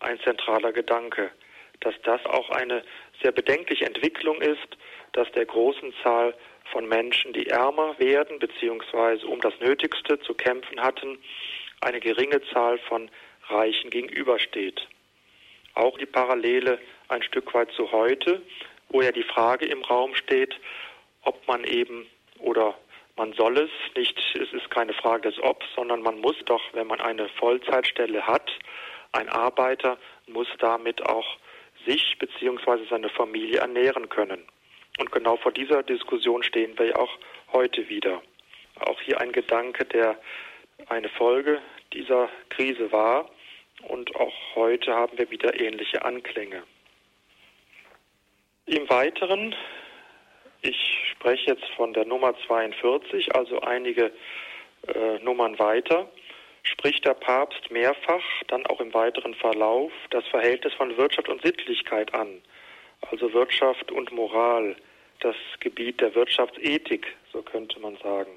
ein 0.00 0.18
zentraler 0.20 0.72
Gedanke, 0.72 1.30
dass 1.80 1.94
das 2.02 2.24
auch 2.26 2.50
eine 2.50 2.84
sehr 3.22 3.32
bedenkliche 3.32 3.86
Entwicklung 3.86 4.40
ist, 4.40 4.76
dass 5.12 5.30
der 5.32 5.46
großen 5.46 5.92
Zahl 6.02 6.34
von 6.72 6.86
Menschen, 6.86 7.32
die 7.32 7.46
ärmer 7.46 7.98
werden 7.98 8.38
bzw. 8.38 9.24
um 9.26 9.40
das 9.40 9.54
Nötigste 9.60 10.20
zu 10.20 10.34
kämpfen 10.34 10.80
hatten, 10.80 11.18
eine 11.80 12.00
geringe 12.00 12.42
Zahl 12.52 12.78
von 12.78 13.10
Reichen 13.48 13.90
gegenübersteht. 13.90 14.86
Auch 15.74 15.96
die 15.96 16.06
Parallele 16.06 16.78
ein 17.08 17.22
Stück 17.22 17.54
weit 17.54 17.70
zu 17.72 17.90
heute, 17.92 18.42
wo 18.90 19.00
ja 19.00 19.12
die 19.12 19.22
Frage 19.22 19.66
im 19.66 19.82
Raum 19.82 20.14
steht, 20.14 20.54
ob 21.22 21.46
man 21.46 21.64
eben 21.64 22.06
oder 22.38 22.74
man 23.16 23.32
soll 23.32 23.58
es 23.58 23.70
nicht, 23.96 24.16
es 24.34 24.52
ist 24.52 24.70
keine 24.70 24.92
Frage 24.92 25.28
des 25.30 25.42
Ob, 25.42 25.64
sondern 25.74 26.02
man 26.02 26.20
muss 26.20 26.36
doch, 26.44 26.62
wenn 26.72 26.86
man 26.86 27.00
eine 27.00 27.28
Vollzeitstelle 27.30 28.26
hat, 28.26 28.50
ein 29.12 29.28
Arbeiter 29.28 29.98
muss 30.26 30.46
damit 30.58 31.04
auch 31.04 31.26
sich 31.86 32.18
bzw. 32.18 32.84
seine 32.88 33.08
Familie 33.08 33.58
ernähren 33.58 34.08
können. 34.08 34.42
Und 34.98 35.12
genau 35.12 35.36
vor 35.36 35.52
dieser 35.52 35.82
Diskussion 35.82 36.42
stehen 36.42 36.78
wir 36.78 36.86
ja 36.86 36.96
auch 36.96 37.18
heute 37.52 37.88
wieder. 37.88 38.22
Auch 38.80 39.00
hier 39.00 39.20
ein 39.20 39.32
Gedanke, 39.32 39.84
der 39.84 40.18
eine 40.88 41.08
Folge 41.08 41.60
dieser 41.92 42.28
Krise 42.50 42.90
war. 42.92 43.30
Und 43.82 44.14
auch 44.16 44.34
heute 44.56 44.92
haben 44.92 45.16
wir 45.18 45.30
wieder 45.30 45.58
ähnliche 45.58 46.04
Anklänge. 46.04 46.64
Im 48.66 48.88
Weiteren, 48.90 49.54
ich 50.62 50.76
spreche 51.12 51.52
jetzt 51.52 51.64
von 51.76 51.92
der 51.92 52.04
Nummer 52.04 52.34
42, 52.46 53.34
also 53.34 53.60
einige 53.60 54.12
äh, 54.86 55.18
Nummern 55.20 55.58
weiter, 55.58 56.10
spricht 56.62 57.04
der 57.04 57.14
Papst 57.14 57.70
mehrfach, 57.70 58.24
dann 58.48 58.66
auch 58.66 58.80
im 58.80 58.92
weiteren 58.94 59.34
Verlauf, 59.34 59.92
das 60.10 60.26
Verhältnis 60.28 60.74
von 60.74 60.96
Wirtschaft 60.96 61.28
und 61.28 61.42
Sittlichkeit 61.42 62.12
an, 62.14 62.42
also 63.10 63.32
Wirtschaft 63.32 63.90
und 63.92 64.12
Moral, 64.12 64.76
das 65.20 65.36
Gebiet 65.60 66.00
der 66.00 66.14
Wirtschaftsethik, 66.14 67.06
so 67.32 67.42
könnte 67.42 67.80
man 67.80 67.96
sagen. 67.98 68.30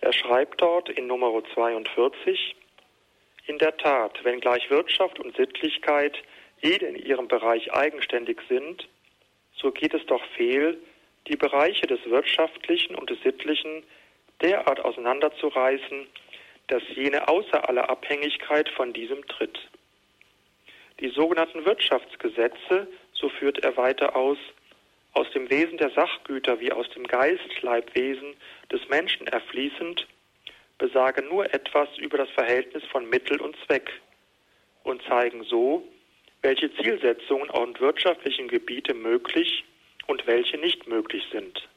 Er 0.00 0.12
schreibt 0.12 0.60
dort 0.60 0.88
in 0.88 1.06
Nummer 1.06 1.42
42, 1.54 2.56
in 3.46 3.58
der 3.58 3.76
Tat, 3.76 4.22
wenngleich 4.24 4.70
Wirtschaft 4.70 5.18
und 5.18 5.36
Sittlichkeit 5.36 6.16
jede 6.62 6.86
in 6.86 6.96
ihrem 6.96 7.28
Bereich 7.28 7.72
eigenständig 7.72 8.40
sind, 8.48 8.88
so 9.56 9.70
geht 9.72 9.94
es 9.94 10.04
doch 10.06 10.24
fehl, 10.36 10.78
die 11.26 11.36
Bereiche 11.36 11.86
des 11.86 12.04
Wirtschaftlichen 12.06 12.94
und 12.94 13.10
des 13.10 13.20
Sittlichen 13.22 13.84
derart 14.40 14.80
auseinanderzureißen, 14.80 16.06
dass 16.70 16.82
jene 16.94 17.26
außer 17.28 17.68
aller 17.68 17.90
Abhängigkeit 17.90 18.68
von 18.70 18.92
diesem 18.92 19.26
tritt. 19.26 19.58
Die 21.00 21.08
sogenannten 21.08 21.64
Wirtschaftsgesetze, 21.64 22.86
so 23.12 23.28
führt 23.28 23.58
er 23.64 23.76
weiter 23.76 24.14
aus, 24.14 24.38
aus 25.12 25.28
dem 25.32 25.50
Wesen 25.50 25.78
der 25.78 25.90
Sachgüter 25.90 26.60
wie 26.60 26.70
aus 26.72 26.88
dem 26.90 27.06
Geistleibwesen 27.06 28.34
des 28.70 28.88
Menschen 28.88 29.26
erfließend, 29.26 30.06
besagen 30.78 31.28
nur 31.28 31.52
etwas 31.52 31.88
über 31.98 32.18
das 32.18 32.30
Verhältnis 32.30 32.84
von 32.84 33.08
Mittel 33.08 33.40
und 33.40 33.56
Zweck 33.66 33.90
und 34.84 35.02
zeigen 35.02 35.42
so, 35.44 35.86
welche 36.42 36.72
Zielsetzungen 36.76 37.50
und 37.50 37.80
wirtschaftlichen 37.80 38.48
Gebiete 38.48 38.94
möglich 38.94 39.64
und 40.06 40.26
welche 40.26 40.56
nicht 40.58 40.86
möglich 40.86 41.24
sind. 41.32 41.68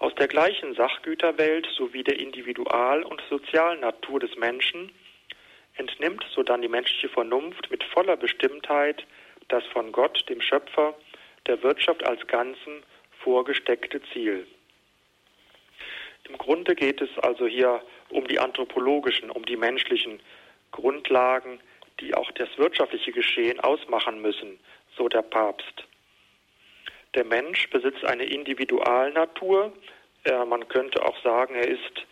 Aus 0.00 0.14
der 0.14 0.28
gleichen 0.28 0.74
Sachgüterwelt 0.74 1.68
sowie 1.76 2.02
der 2.02 2.18
Individual- 2.18 3.02
und 3.02 3.22
Sozialnatur 3.28 4.18
des 4.18 4.34
Menschen 4.36 4.90
entnimmt 5.74 6.24
sodann 6.34 6.62
die 6.62 6.68
menschliche 6.68 7.10
Vernunft 7.10 7.70
mit 7.70 7.84
voller 7.84 8.16
Bestimmtheit 8.16 9.06
das 9.48 9.62
von 9.66 9.92
Gott, 9.92 10.24
dem 10.30 10.40
Schöpfer, 10.40 10.94
der 11.46 11.62
Wirtschaft 11.62 12.02
als 12.06 12.26
Ganzen 12.28 12.82
vorgesteckte 13.22 14.00
Ziel. 14.10 14.46
Im 16.26 16.38
Grunde 16.38 16.74
geht 16.74 17.02
es 17.02 17.10
also 17.18 17.46
hier 17.46 17.82
um 18.08 18.26
die 18.26 18.38
anthropologischen, 18.38 19.30
um 19.30 19.44
die 19.44 19.56
menschlichen 19.56 20.18
Grundlagen, 20.70 21.60
die 22.00 22.14
auch 22.14 22.30
das 22.32 22.48
wirtschaftliche 22.56 23.12
Geschehen 23.12 23.60
ausmachen 23.60 24.22
müssen, 24.22 24.58
so 24.96 25.10
der 25.10 25.22
Papst. 25.22 25.84
Der 27.14 27.24
Mensch 27.24 27.68
besitzt 27.70 28.04
eine 28.04 28.24
Individualnatur. 28.24 29.72
Äh, 30.24 30.44
man 30.44 30.68
könnte 30.68 31.04
auch 31.04 31.20
sagen, 31.22 31.54
er 31.54 31.68
ist 31.68 32.06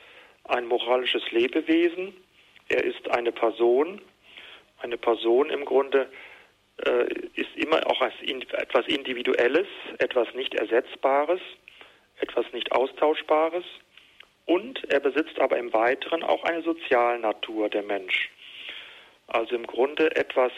ein 0.45 0.67
moralisches 0.67 1.31
Lebewesen. 1.31 2.15
Er 2.69 2.85
ist 2.85 3.09
eine 3.11 3.33
Person. 3.33 4.01
Eine 4.81 4.99
Person 4.99 5.51
im 5.51 5.65
Grunde 5.65 6.11
äh, 6.85 7.05
ist 7.35 7.57
immer 7.57 7.87
auch 7.87 8.01
etwas 8.01 8.87
Individuelles, 8.87 9.67
etwas 9.99 10.33
nicht 10.35 10.55
Ersetzbares, 10.55 11.41
etwas 12.21 12.47
nicht 12.53 12.73
Austauschbares. 12.73 13.65
Und 14.47 14.83
er 14.91 15.01
besitzt 15.01 15.39
aber 15.41 15.59
im 15.59 15.73
Weiteren 15.73 16.23
auch 16.23 16.43
eine 16.45 16.63
Sozialnatur, 16.63 17.69
der 17.69 17.83
Mensch. 17.83 18.31
Also 19.27 19.55
im 19.55 19.67
Grunde 19.67 20.15
etwas 20.17 20.53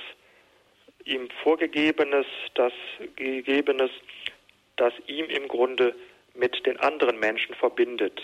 ihm 1.04 1.28
Vorgegebenes, 1.42 2.26
das 2.54 2.73
Gegebenes, 3.16 3.90
das 4.80 4.94
ihm 5.06 5.26
im 5.26 5.46
Grunde 5.46 5.94
mit 6.34 6.64
den 6.64 6.78
anderen 6.80 7.18
Menschen 7.20 7.54
verbindet. 7.54 8.22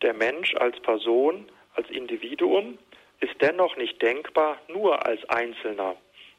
Der 0.00 0.14
Mensch 0.14 0.54
als 0.54 0.80
Person, 0.80 1.46
als 1.74 1.88
Individuum 1.90 2.78
ist 3.20 3.34
dennoch 3.40 3.76
nicht 3.76 4.00
denkbar 4.00 4.58
nur 4.68 5.04
als 5.06 5.22
Einzelner. 5.28 5.96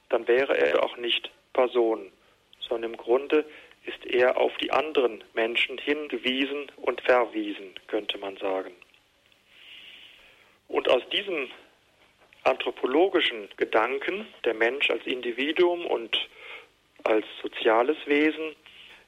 Dann 0.09 0.27
wäre 0.27 0.57
er 0.57 0.83
auch 0.83 0.97
nicht 0.97 1.31
Person, 1.53 2.11
sondern 2.67 2.93
im 2.93 2.97
Grunde 2.97 3.45
ist 3.85 4.05
er 4.05 4.37
auf 4.37 4.55
die 4.57 4.71
anderen 4.71 5.23
Menschen 5.33 5.77
hingewiesen 5.77 6.71
und 6.77 6.99
verwiesen, 7.01 7.75
könnte 7.87 8.17
man 8.17 8.37
sagen. 8.37 8.73
Und 10.67 10.89
aus 10.89 11.07
diesem 11.09 11.49
anthropologischen 12.43 13.49
Gedanken, 13.57 14.27
der 14.45 14.55
Mensch 14.55 14.89
als 14.89 15.05
Individuum 15.05 15.85
und 15.85 16.17
als 17.03 17.25
soziales 17.41 17.97
Wesen, 18.05 18.55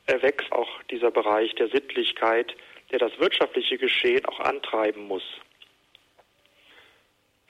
erwächst 0.06 0.52
auch 0.52 0.84
dieser 0.84 1.12
Bereich 1.12 1.54
der 1.56 1.70
Sittlichkeit, 1.70 2.56
der 2.92 3.00
das 3.00 3.18
wirtschaftliche 3.20 3.78
Geschehen 3.78 4.26
auch 4.26 4.40
antreiben 4.40 5.08
muss. 5.08 5.24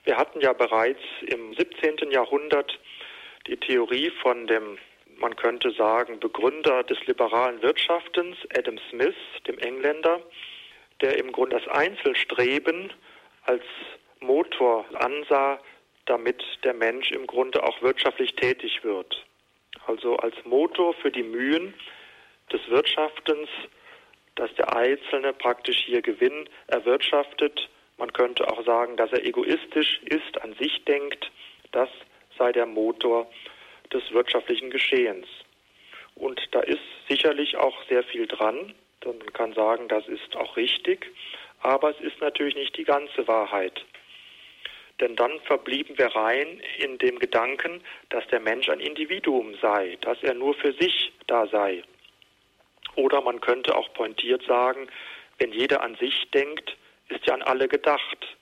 Wir 0.04 0.16
hatten 0.16 0.40
ja 0.40 0.52
bereits 0.52 1.02
im 1.22 1.54
17. 1.54 2.10
Jahrhundert 2.10 2.78
die 3.46 3.56
Theorie 3.56 4.10
von 4.22 4.46
dem 4.46 4.78
man 5.18 5.34
könnte 5.36 5.70
sagen, 5.72 6.20
Begründer 6.20 6.82
des 6.82 7.04
liberalen 7.06 7.62
Wirtschaftens, 7.62 8.36
Adam 8.56 8.78
Smith, 8.90 9.14
dem 9.46 9.58
Engländer, 9.58 10.20
der 11.00 11.18
im 11.18 11.32
Grunde 11.32 11.58
das 11.58 11.68
Einzelstreben 11.68 12.92
als 13.44 13.62
Motor 14.20 14.84
ansah, 14.94 15.60
damit 16.06 16.42
der 16.64 16.74
Mensch 16.74 17.10
im 17.10 17.26
Grunde 17.26 17.62
auch 17.62 17.80
wirtschaftlich 17.82 18.34
tätig 18.34 18.84
wird. 18.84 19.24
Also 19.86 20.16
als 20.16 20.34
Motor 20.44 20.94
für 20.94 21.10
die 21.10 21.22
Mühen 21.22 21.74
des 22.52 22.60
Wirtschaftens, 22.68 23.48
dass 24.34 24.52
der 24.54 24.76
Einzelne 24.76 25.32
praktisch 25.32 25.78
hier 25.84 26.02
Gewinn 26.02 26.48
erwirtschaftet. 26.68 27.68
Man 27.96 28.12
könnte 28.12 28.46
auch 28.48 28.64
sagen, 28.64 28.96
dass 28.96 29.12
er 29.12 29.24
egoistisch 29.24 30.00
ist, 30.04 30.42
an 30.42 30.54
sich 30.54 30.84
denkt. 30.84 31.30
Das 31.72 31.88
sei 32.38 32.52
der 32.52 32.66
Motor 32.66 33.30
des 33.92 34.02
wirtschaftlichen 34.12 34.70
Geschehens. 34.70 35.26
Und 36.14 36.40
da 36.52 36.60
ist 36.60 36.80
sicherlich 37.08 37.56
auch 37.56 37.76
sehr 37.88 38.02
viel 38.04 38.26
dran. 38.26 38.74
Man 39.04 39.32
kann 39.32 39.52
sagen, 39.54 39.88
das 39.88 40.06
ist 40.08 40.34
auch 40.36 40.56
richtig, 40.56 41.06
aber 41.60 41.90
es 41.90 42.00
ist 42.00 42.20
natürlich 42.20 42.56
nicht 42.56 42.76
die 42.76 42.84
ganze 42.84 43.28
Wahrheit. 43.28 43.84
Denn 45.00 45.14
dann 45.14 45.38
verblieben 45.40 45.96
wir 45.98 46.06
rein 46.06 46.60
in 46.78 46.98
dem 46.98 47.18
Gedanken, 47.18 47.82
dass 48.08 48.26
der 48.28 48.40
Mensch 48.40 48.68
ein 48.68 48.80
Individuum 48.80 49.54
sei, 49.60 49.98
dass 50.00 50.22
er 50.22 50.34
nur 50.34 50.54
für 50.54 50.72
sich 50.72 51.12
da 51.26 51.46
sei. 51.46 51.82
Oder 52.96 53.20
man 53.20 53.40
könnte 53.40 53.76
auch 53.76 53.92
pointiert 53.94 54.42
sagen, 54.44 54.88
wenn 55.38 55.52
jeder 55.52 55.82
an 55.82 55.94
sich 55.96 56.30
denkt, 56.32 56.76
ist 57.08 57.26
ja 57.26 57.34
an 57.34 57.42
alle 57.42 57.68
gedacht. 57.68 58.36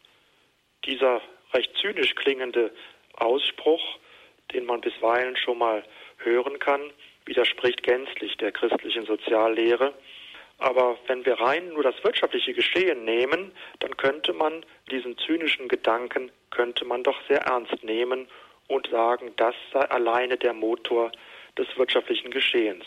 Dieser 0.85 1.21
recht 1.53 1.77
zynisch 1.81 2.15
klingende 2.15 2.73
Ausspruch, 3.15 3.99
den 4.53 4.65
man 4.65 4.81
bisweilen 4.81 5.37
schon 5.37 5.59
mal 5.59 5.85
hören 6.19 6.59
kann, 6.59 6.93
widerspricht 7.25 7.83
gänzlich 7.83 8.37
der 8.37 8.53
christlichen 8.53 9.07
Soziallehre. 9.07 9.95
Aber 10.59 10.97
wenn 11.09 11.27
wir 11.27 11.41
rein 11.41 11.69
nur 11.71 11.83
das 11.83 12.03
wirtschaftliche 12.05 12.55
Geschehen 12.55 13.05
nehmen, 13.05 13.53
dann 13.81 13.97
könnte 13.97 14.33
man 14.33 14.65
diesen 14.91 15.19
zynischen 15.19 15.69
Gedanken 15.69 16.31
könnte 16.51 16.85
man 16.85 17.03
doch 17.03 17.21
sehr 17.29 17.41
ernst 17.41 17.83
nehmen 17.83 18.29
und 18.69 18.89
sagen, 18.89 19.33
das 19.37 19.55
sei 19.73 19.81
alleine 19.81 20.37
der 20.37 20.53
Motor 20.53 21.11
des 21.59 21.67
wirtschaftlichen 21.77 22.31
Geschehens. 22.31 22.85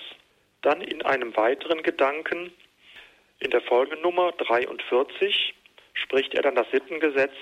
Dann 0.61 0.81
in 0.81 1.03
einem 1.03 1.35
weiteren 1.35 1.83
Gedanken, 1.83 2.51
in 3.39 3.51
der 3.51 3.61
Folgenummer 3.61 4.31
43, 4.33 5.53
spricht 5.93 6.33
er 6.33 6.41
dann 6.41 6.55
das 6.55 6.69
Sittengesetz 6.71 7.35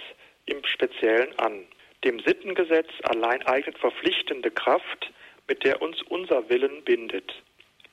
im 0.46 0.64
Speziellen 0.66 1.38
an. 1.40 1.66
Dem 2.04 2.20
Sittengesetz 2.20 2.90
allein 3.04 3.46
eignet 3.48 3.78
verpflichtende 3.78 4.52
Kraft, 4.52 5.12
mit 5.48 5.64
der 5.64 5.82
uns 5.82 6.02
unser 6.04 6.50
Willen 6.50 6.84
bindet. 6.84 7.34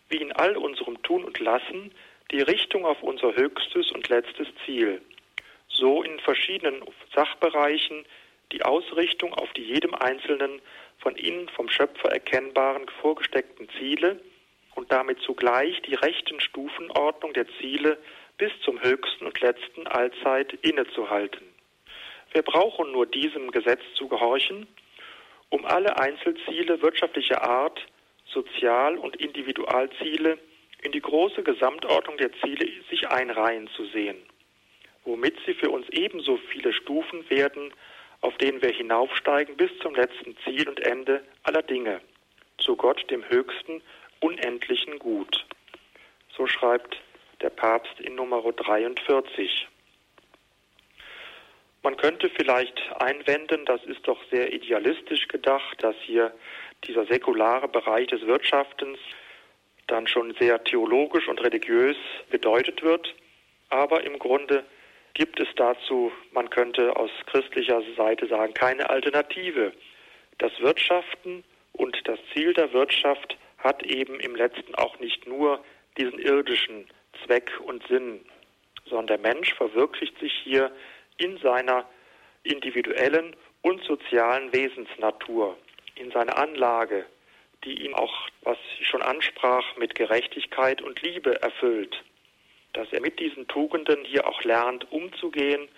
Wie 0.08 0.16
in 0.16 0.32
all 0.32 0.56
unserem 0.56 1.02
Tun 1.02 1.24
und 1.24 1.38
Lassen 1.38 1.92
die 2.30 2.42
Richtung 2.42 2.84
auf 2.84 3.02
unser 3.02 3.34
höchstes 3.34 3.90
und 3.92 4.08
letztes 4.08 4.48
Ziel. 4.64 5.00
So 5.68 6.02
in 6.02 6.18
verschiedenen 6.20 6.82
Sachbereichen 7.14 8.04
die 8.52 8.62
Ausrichtung 8.62 9.32
auf 9.34 9.52
die 9.52 9.64
jedem 9.64 9.94
Einzelnen 9.94 10.60
von 10.98 11.16
innen 11.16 11.48
vom 11.48 11.68
Schöpfer 11.68 12.10
erkennbaren 12.10 12.86
vorgesteckten 13.00 13.68
Ziele 13.78 14.20
und 14.82 14.90
damit 14.90 15.20
zugleich 15.20 15.80
die 15.82 15.94
rechten 15.94 16.40
Stufenordnung 16.40 17.32
der 17.34 17.46
Ziele 17.60 17.98
bis 18.36 18.50
zum 18.64 18.82
höchsten 18.82 19.26
und 19.26 19.40
letzten 19.40 19.86
allzeit 19.86 20.54
innezuhalten. 20.54 21.46
Wir 22.32 22.42
brauchen 22.42 22.90
nur 22.90 23.06
diesem 23.06 23.52
Gesetz 23.52 23.80
zu 23.94 24.08
gehorchen, 24.08 24.66
um 25.50 25.64
alle 25.66 25.98
Einzelziele 25.98 26.82
wirtschaftlicher 26.82 27.42
Art, 27.48 27.80
Sozial- 28.26 28.98
und 28.98 29.14
Individualziele 29.14 30.38
in 30.82 30.90
die 30.90 31.00
große 31.00 31.44
Gesamtordnung 31.44 32.16
der 32.16 32.32
Ziele 32.40 32.66
sich 32.90 33.08
einreihen 33.08 33.68
zu 33.76 33.84
sehen, 33.84 34.20
womit 35.04 35.36
sie 35.46 35.54
für 35.54 35.70
uns 35.70 35.88
ebenso 35.90 36.38
viele 36.50 36.72
Stufen 36.72 37.30
werden, 37.30 37.72
auf 38.20 38.36
denen 38.38 38.60
wir 38.60 38.70
hinaufsteigen 38.70 39.56
bis 39.56 39.70
zum 39.80 39.94
letzten 39.94 40.36
Ziel 40.38 40.68
und 40.68 40.80
Ende 40.80 41.22
aller 41.44 41.62
Dinge, 41.62 42.00
zu 42.58 42.74
Gott, 42.74 43.08
dem 43.12 43.28
höchsten, 43.28 43.80
unendlichen 44.22 44.98
Gut. 44.98 45.44
So 46.36 46.46
schreibt 46.46 47.00
der 47.40 47.50
Papst 47.50 48.00
in 48.00 48.14
Nummer 48.14 48.40
43. 48.40 49.68
Man 51.82 51.96
könnte 51.96 52.30
vielleicht 52.30 52.80
einwenden, 53.00 53.64
das 53.64 53.82
ist 53.84 54.06
doch 54.06 54.18
sehr 54.30 54.52
idealistisch 54.52 55.26
gedacht, 55.26 55.82
dass 55.82 55.96
hier 56.04 56.32
dieser 56.84 57.04
säkulare 57.06 57.68
Bereich 57.68 58.06
des 58.06 58.24
Wirtschaftens 58.24 58.98
dann 59.88 60.06
schon 60.06 60.32
sehr 60.38 60.62
theologisch 60.62 61.26
und 61.26 61.42
religiös 61.42 61.96
bedeutet 62.30 62.82
wird. 62.82 63.14
Aber 63.68 64.04
im 64.04 64.18
Grunde 64.18 64.64
gibt 65.14 65.40
es 65.40 65.48
dazu, 65.56 66.12
man 66.30 66.48
könnte 66.50 66.94
aus 66.96 67.10
christlicher 67.26 67.82
Seite 67.96 68.28
sagen, 68.28 68.54
keine 68.54 68.88
Alternative. 68.88 69.72
Das 70.38 70.52
Wirtschaften 70.60 71.42
und 71.72 71.96
das 72.06 72.18
Ziel 72.32 72.54
der 72.54 72.72
Wirtschaft 72.72 73.36
hat 73.62 73.82
eben 73.84 74.20
im 74.20 74.34
letzten 74.34 74.74
auch 74.74 74.98
nicht 74.98 75.26
nur 75.26 75.64
diesen 75.96 76.18
irdischen 76.18 76.86
Zweck 77.24 77.50
und 77.64 77.86
Sinn, 77.88 78.24
sondern 78.86 79.22
der 79.22 79.34
Mensch 79.34 79.54
verwirklicht 79.54 80.18
sich 80.18 80.32
hier 80.44 80.72
in 81.18 81.38
seiner 81.38 81.88
individuellen 82.42 83.36
und 83.62 83.82
sozialen 83.84 84.52
Wesensnatur, 84.52 85.56
in 85.94 86.10
seiner 86.10 86.36
Anlage, 86.36 87.06
die 87.64 87.84
ihn 87.84 87.94
auch, 87.94 88.28
was 88.42 88.58
ich 88.80 88.88
schon 88.88 89.02
ansprach, 89.02 89.76
mit 89.76 89.94
Gerechtigkeit 89.94 90.82
und 90.82 91.00
Liebe 91.02 91.40
erfüllt. 91.42 92.02
Dass 92.72 92.92
er 92.92 93.00
mit 93.00 93.20
diesen 93.20 93.46
Tugenden 93.48 94.04
hier 94.04 94.26
auch 94.26 94.42
lernt, 94.42 94.90
umzugehen 94.90 95.68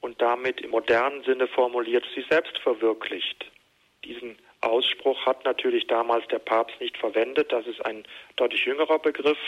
und 0.00 0.20
damit 0.20 0.60
im 0.60 0.70
modernen 0.70 1.22
Sinne 1.22 1.46
formuliert 1.46 2.04
sich 2.14 2.26
selbst 2.28 2.58
verwirklicht. 2.58 3.50
Diesen 4.04 4.36
Ausspruch 4.62 5.26
hat 5.26 5.44
natürlich 5.44 5.86
damals 5.86 6.26
der 6.28 6.38
Papst 6.38 6.80
nicht 6.80 6.96
verwendet, 6.96 7.52
das 7.52 7.66
ist 7.66 7.84
ein 7.84 8.04
deutlich 8.36 8.64
jüngerer 8.64 8.98
Begriff, 8.98 9.38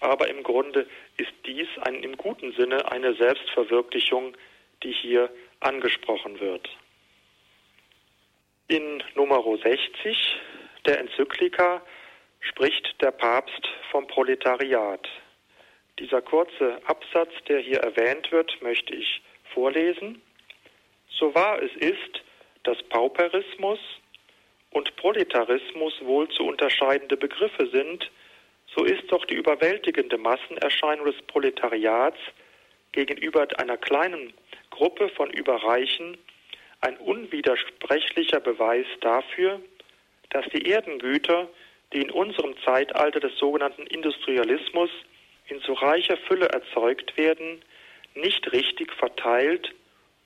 aber 0.00 0.28
im 0.28 0.42
Grunde 0.42 0.86
ist 1.16 1.32
dies 1.46 1.68
ein, 1.82 2.02
im 2.02 2.16
guten 2.16 2.52
Sinne 2.52 2.90
eine 2.90 3.14
Selbstverwirklichung, 3.14 4.36
die 4.82 4.92
hier 4.92 5.30
angesprochen 5.60 6.40
wird. 6.40 6.68
In 8.68 9.02
Nummer 9.14 9.42
60 9.42 10.36
der 10.86 11.00
Enzyklika 11.00 11.82
spricht 12.40 13.00
der 13.02 13.10
Papst 13.10 13.68
vom 13.90 14.06
Proletariat. 14.06 15.08
Dieser 15.98 16.22
kurze 16.22 16.80
Absatz, 16.86 17.32
der 17.48 17.60
hier 17.60 17.78
erwähnt 17.78 18.30
wird, 18.32 18.60
möchte 18.62 18.94
ich 18.94 19.22
vorlesen. 19.54 20.20
So 21.08 21.34
wahr 21.34 21.62
es 21.62 21.74
ist, 21.76 22.22
dass 22.64 22.82
Pauperismus 22.84 23.78
und 24.74 24.94
Proletarismus 24.96 25.94
wohl 26.02 26.28
zu 26.28 26.44
unterscheidende 26.44 27.16
Begriffe 27.16 27.68
sind, 27.68 28.10
so 28.74 28.84
ist 28.84 29.04
doch 29.10 29.24
die 29.24 29.34
überwältigende 29.34 30.18
Massenerscheinung 30.18 31.06
des 31.06 31.22
Proletariats 31.28 32.18
gegenüber 32.90 33.46
einer 33.56 33.76
kleinen 33.76 34.32
Gruppe 34.70 35.08
von 35.10 35.30
Überreichen 35.30 36.18
ein 36.80 36.96
unwidersprechlicher 36.98 38.40
Beweis 38.40 38.86
dafür, 39.00 39.60
dass 40.30 40.44
die 40.46 40.68
Erdengüter, 40.68 41.48
die 41.92 42.02
in 42.02 42.10
unserem 42.10 42.56
Zeitalter 42.64 43.20
des 43.20 43.38
sogenannten 43.38 43.86
Industrialismus 43.86 44.90
in 45.46 45.60
so 45.60 45.74
reicher 45.74 46.16
Fülle 46.16 46.48
erzeugt 46.48 47.16
werden, 47.16 47.62
nicht 48.16 48.52
richtig 48.52 48.92
verteilt 48.92 49.72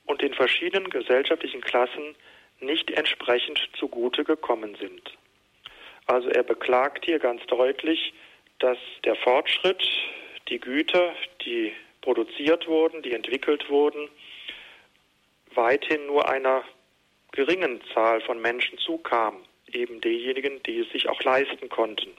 und 0.07 0.23
den 0.23 0.33
verschiedenen 0.33 0.89
gesellschaftlichen 0.89 1.61
Klassen 1.61 2.15
nicht 2.59 2.91
entsprechend 2.91 3.59
zugute 3.77 4.23
gekommen 4.23 4.75
sind. 4.79 5.17
Also 6.05 6.29
er 6.29 6.43
beklagt 6.43 7.05
hier 7.05 7.19
ganz 7.19 7.45
deutlich, 7.45 8.13
dass 8.59 8.77
der 9.03 9.15
Fortschritt, 9.15 9.83
die 10.49 10.59
Güter, 10.59 11.13
die 11.45 11.73
produziert 12.01 12.67
wurden, 12.67 13.01
die 13.01 13.13
entwickelt 13.13 13.69
wurden, 13.69 14.09
weithin 15.53 16.05
nur 16.07 16.27
einer 16.29 16.63
geringen 17.31 17.81
Zahl 17.93 18.21
von 18.21 18.41
Menschen 18.41 18.77
zukam, 18.79 19.43
eben 19.71 20.01
diejenigen, 20.01 20.61
die 20.63 20.79
es 20.79 20.89
sich 20.91 21.07
auch 21.09 21.21
leisten 21.21 21.69
konnten. 21.69 22.09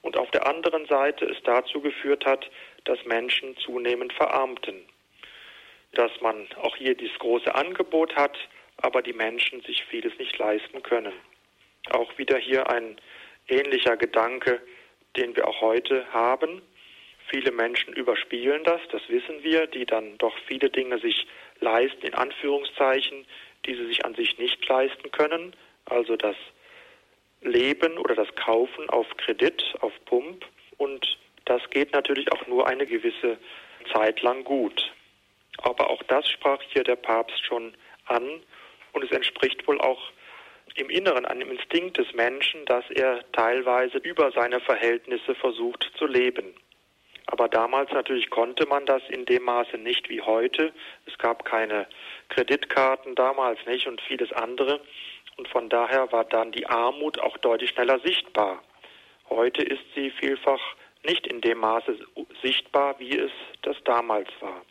Und 0.00 0.16
auf 0.16 0.30
der 0.30 0.46
anderen 0.46 0.86
Seite 0.86 1.24
es 1.24 1.42
dazu 1.42 1.80
geführt 1.80 2.24
hat, 2.24 2.48
dass 2.84 3.04
Menschen 3.04 3.56
zunehmend 3.56 4.12
verarmten. 4.12 4.76
Dass 5.92 6.12
man 6.20 6.46
auch 6.62 6.76
hier 6.76 6.94
dieses 6.94 7.18
große 7.18 7.52
Angebot 7.54 8.14
hat, 8.14 8.36
aber 8.78 9.02
die 9.02 9.12
Menschen 9.12 9.60
sich 9.62 9.84
vieles 9.84 10.16
nicht 10.18 10.38
leisten 10.38 10.82
können. 10.82 11.12
Auch 11.90 12.16
wieder 12.18 12.38
hier 12.38 12.70
ein 12.70 12.96
ähnlicher 13.48 13.96
Gedanke, 13.96 14.60
den 15.16 15.34
wir 15.36 15.48
auch 15.48 15.60
heute 15.60 16.06
haben. 16.12 16.62
Viele 17.28 17.50
Menschen 17.50 17.92
überspielen 17.92 18.64
das, 18.64 18.80
das 18.90 19.02
wissen 19.08 19.42
wir, 19.42 19.66
die 19.66 19.84
dann 19.84 20.16
doch 20.18 20.36
viele 20.46 20.70
Dinge 20.70 20.98
sich 20.98 21.26
leisten, 21.60 22.06
in 22.06 22.14
Anführungszeichen, 22.14 23.26
die 23.66 23.74
sie 23.74 23.86
sich 23.86 24.04
an 24.04 24.14
sich 24.14 24.38
nicht 24.38 24.66
leisten 24.66 25.10
können. 25.10 25.54
Also 25.84 26.16
das 26.16 26.36
Leben 27.42 27.98
oder 27.98 28.14
das 28.14 28.34
Kaufen 28.34 28.88
auf 28.88 29.06
Kredit, 29.16 29.62
auf 29.80 29.92
Pump. 30.06 30.44
Und 30.76 31.18
das 31.44 31.62
geht 31.70 31.92
natürlich 31.92 32.30
auch 32.32 32.46
nur 32.46 32.66
eine 32.66 32.86
gewisse 32.86 33.38
Zeit 33.92 34.22
lang 34.22 34.44
gut. 34.44 34.92
Aber 35.58 35.90
auch 35.90 36.02
das 36.04 36.28
sprach 36.30 36.62
hier 36.72 36.84
der 36.84 36.96
Papst 36.96 37.44
schon 37.44 37.74
an 38.06 38.40
und 38.92 39.04
es 39.04 39.10
entspricht 39.10 39.66
wohl 39.66 39.80
auch 39.80 40.12
im 40.74 40.90
Inneren 40.90 41.24
einem 41.24 41.50
Instinkt 41.50 41.98
des 41.98 42.12
Menschen, 42.12 42.64
dass 42.66 42.84
er 42.90 43.24
teilweise 43.32 43.98
über 43.98 44.30
seine 44.32 44.60
Verhältnisse 44.60 45.34
versucht 45.34 45.90
zu 45.96 46.06
leben. 46.06 46.54
Aber 47.26 47.48
damals 47.48 47.92
natürlich 47.92 48.30
konnte 48.30 48.66
man 48.66 48.86
das 48.86 49.02
in 49.08 49.26
dem 49.26 49.44
Maße 49.44 49.76
nicht 49.76 50.08
wie 50.08 50.22
heute. 50.22 50.72
Es 51.04 51.18
gab 51.18 51.44
keine 51.44 51.86
Kreditkarten 52.30 53.14
damals 53.14 53.58
nicht 53.66 53.86
und 53.86 54.00
vieles 54.00 54.32
andere. 54.32 54.80
Und 55.36 55.46
von 55.48 55.68
daher 55.68 56.10
war 56.10 56.24
dann 56.24 56.52
die 56.52 56.66
Armut 56.66 57.18
auch 57.20 57.36
deutlich 57.38 57.70
schneller 57.70 58.00
sichtbar. 58.00 58.62
Heute 59.28 59.62
ist 59.62 59.84
sie 59.94 60.10
vielfach 60.10 60.60
nicht 61.04 61.26
in 61.26 61.40
dem 61.40 61.58
Maße 61.58 61.98
sichtbar, 62.42 62.98
wie 62.98 63.16
es 63.18 63.30
das 63.62 63.76
damals 63.84 64.28
war. 64.40 64.64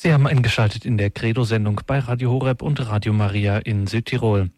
Sie 0.00 0.12
haben 0.12 0.28
eingeschaltet 0.28 0.84
in 0.84 0.96
der 0.96 1.10
Credo-Sendung 1.10 1.80
bei 1.84 1.98
Radio 1.98 2.30
Horeb 2.30 2.62
und 2.62 2.78
Radio 2.88 3.12
Maria 3.12 3.58
in 3.58 3.88
Südtirol. 3.88 4.48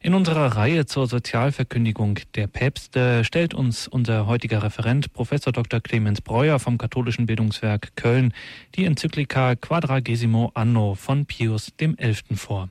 In 0.00 0.14
unserer 0.14 0.56
Reihe 0.56 0.86
zur 0.86 1.06
Sozialverkündigung 1.06 2.20
der 2.34 2.46
Päpste 2.46 3.22
stellt 3.22 3.52
uns 3.52 3.88
unser 3.88 4.26
heutiger 4.26 4.62
Referent 4.62 5.12
Professor 5.12 5.52
Dr. 5.52 5.80
Clemens 5.82 6.22
Breuer 6.22 6.58
vom 6.58 6.78
Katholischen 6.78 7.26
Bildungswerk 7.26 7.94
Köln 7.94 8.32
die 8.74 8.86
Enzyklika 8.86 9.54
Quadragesimo 9.54 10.52
Anno 10.54 10.94
von 10.94 11.26
Pius 11.26 11.74
XI. 11.76 12.34
vor. 12.34 12.70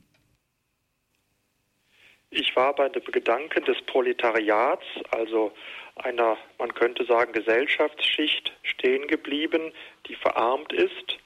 Ich 2.31 2.55
war 2.55 2.73
bei 2.73 2.89
dem 2.89 3.05
Gedanken 3.11 3.63
des 3.65 3.79
Proletariats, 3.85 4.85
also 5.11 5.51
einer, 5.97 6.37
man 6.57 6.73
könnte 6.73 7.05
sagen, 7.05 7.33
Gesellschaftsschicht 7.33 8.51
stehen 8.63 9.07
geblieben, 9.07 9.71
die 10.07 10.15
verarmt 10.15 10.73
ist 10.73 11.19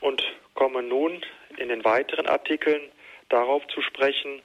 und 0.00 0.22
komme 0.54 0.82
nun 0.82 1.20
in 1.56 1.68
den 1.68 1.84
weiteren 1.84 2.26
Artikeln 2.26 2.90
darauf 3.28 3.66
zu 3.68 3.82
sprechen, 3.82 4.42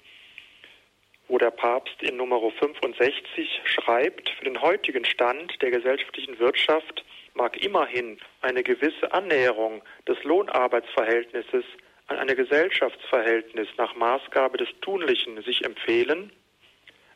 wo 1.27 1.37
der 1.37 1.51
Papst 1.51 2.01
in 2.03 2.17
Nummer 2.17 2.39
65 2.39 3.61
schreibt, 3.65 4.29
für 4.29 4.45
den 4.45 4.61
heutigen 4.61 5.05
Stand 5.05 5.61
der 5.61 5.71
gesellschaftlichen 5.71 6.37
Wirtschaft 6.39 7.03
mag 7.33 7.61
immerhin 7.63 8.19
eine 8.41 8.63
gewisse 8.63 9.11
Annäherung 9.11 9.81
des 10.07 10.23
Lohnarbeitsverhältnisses 10.23 11.65
an 12.07 12.17
ein 12.17 12.35
Gesellschaftsverhältnis 12.35 13.67
nach 13.77 13.95
Maßgabe 13.95 14.57
des 14.57 14.69
Tunlichen 14.81 15.41
sich 15.41 15.65
empfehlen. 15.65 16.31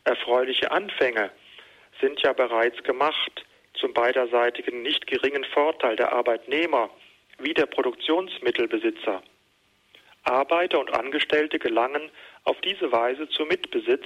Erfreuliche 0.04 0.72
Anfänge 0.72 1.30
sind 2.02 2.20
ja 2.22 2.34
bereits 2.34 2.82
gemacht 2.84 3.46
zum 3.76 3.94
beiderseitigen 3.94 4.82
nicht 4.82 5.06
geringen 5.06 5.44
Vorteil 5.54 5.96
der 5.96 6.12
Arbeitnehmer 6.12 6.90
wie 7.40 7.54
der 7.54 7.66
Produktionsmittelbesitzer. 7.66 9.22
Arbeiter 10.24 10.80
und 10.80 10.94
Angestellte 10.94 11.60
gelangen 11.60 12.12
auf 12.44 12.60
diese 12.62 12.92
Weise 12.92 13.30
zu 13.30 13.46
Mitbesitz 13.46 14.06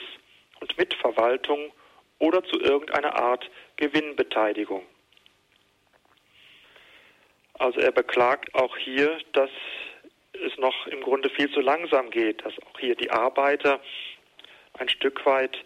und 0.60 0.78
Mitverwaltung 0.78 1.72
oder 2.20 2.44
zu 2.44 2.60
irgendeiner 2.60 3.16
Art 3.16 3.50
Gewinnbeteiligung. 3.78 4.86
Also 7.60 7.80
er 7.80 7.92
beklagt 7.92 8.54
auch 8.56 8.78
hier, 8.78 9.18
dass 9.34 9.50
es 10.34 10.58
noch 10.58 10.88
im 10.88 11.02
Grunde 11.02 11.30
viel 11.30 11.52
zu 11.52 11.62
langsam 11.62 12.10
geht, 12.10 12.44
dass 12.46 12.54
auch 12.60 12.80
hier 12.80 12.96
die 12.96 13.12
Arbeiter 13.12 13.80
ein 14.80 14.90
Stück 14.90 15.26
weit 15.26 15.58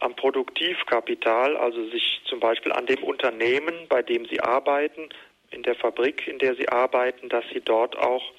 am 0.00 0.14
Produktivkapital, 0.14 1.56
also 1.56 1.88
sich 1.90 2.22
zum 2.24 2.40
Beispiel 2.40 2.72
an 2.72 2.86
dem 2.86 3.02
Unternehmen, 3.02 3.86
bei 3.88 4.02
dem 4.02 4.26
sie 4.26 4.40
arbeiten, 4.40 5.08
in 5.50 5.62
der 5.62 5.74
Fabrik, 5.74 6.26
in 6.26 6.38
der 6.38 6.54
sie 6.54 6.68
arbeiten, 6.68 7.28
dass 7.28 7.44
sie 7.52 7.60
dort 7.60 7.96
auch 7.96 8.32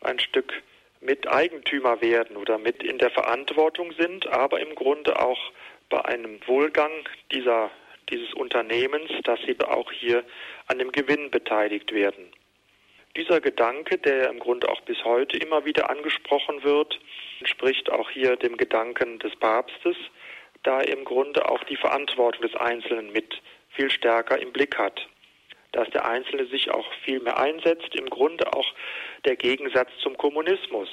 ein 0.00 0.18
Stück 0.18 0.62
mit 1.00 1.28
Eigentümer 1.28 2.00
werden 2.02 2.36
oder 2.36 2.58
mit 2.58 2.82
in 2.82 2.98
der 2.98 3.10
Verantwortung 3.10 3.92
sind, 3.92 4.26
aber 4.26 4.60
im 4.60 4.74
Grunde 4.74 5.20
auch 5.20 5.52
bei 5.88 6.04
einem 6.04 6.38
Wohlgang 6.46 6.92
dieser, 7.32 7.70
dieses 8.10 8.32
Unternehmens, 8.34 9.10
dass 9.24 9.40
sie 9.46 9.56
auch 9.60 9.90
hier 9.92 10.24
an 10.66 10.78
dem 10.78 10.92
Gewinn 10.92 11.30
beteiligt 11.30 11.92
werden. 11.92 12.30
Dieser 13.16 13.40
Gedanke, 13.40 13.98
der 13.98 14.30
im 14.30 14.38
Grunde 14.38 14.68
auch 14.68 14.82
bis 14.82 15.02
heute 15.04 15.36
immer 15.38 15.64
wieder 15.64 15.90
angesprochen 15.90 16.62
wird, 16.62 17.00
entspricht 17.40 17.90
auch 17.90 18.10
hier 18.10 18.36
dem 18.36 18.56
Gedanken 18.56 19.18
des 19.18 19.34
Papstes, 19.36 19.96
da 20.62 20.80
er 20.80 20.96
im 20.96 21.04
Grunde 21.04 21.48
auch 21.48 21.64
die 21.64 21.76
Verantwortung 21.76 22.42
des 22.42 22.54
Einzelnen 22.54 23.12
mit 23.12 23.40
viel 23.70 23.90
stärker 23.90 24.38
im 24.38 24.52
Blick 24.52 24.78
hat 24.78 25.09
dass 25.72 25.88
der 25.90 26.06
Einzelne 26.06 26.46
sich 26.46 26.70
auch 26.70 26.90
viel 27.04 27.20
mehr 27.20 27.38
einsetzt. 27.38 27.94
Im 27.94 28.10
Grunde 28.10 28.52
auch 28.52 28.66
der 29.24 29.36
Gegensatz 29.36 29.90
zum 30.02 30.16
Kommunismus, 30.16 30.88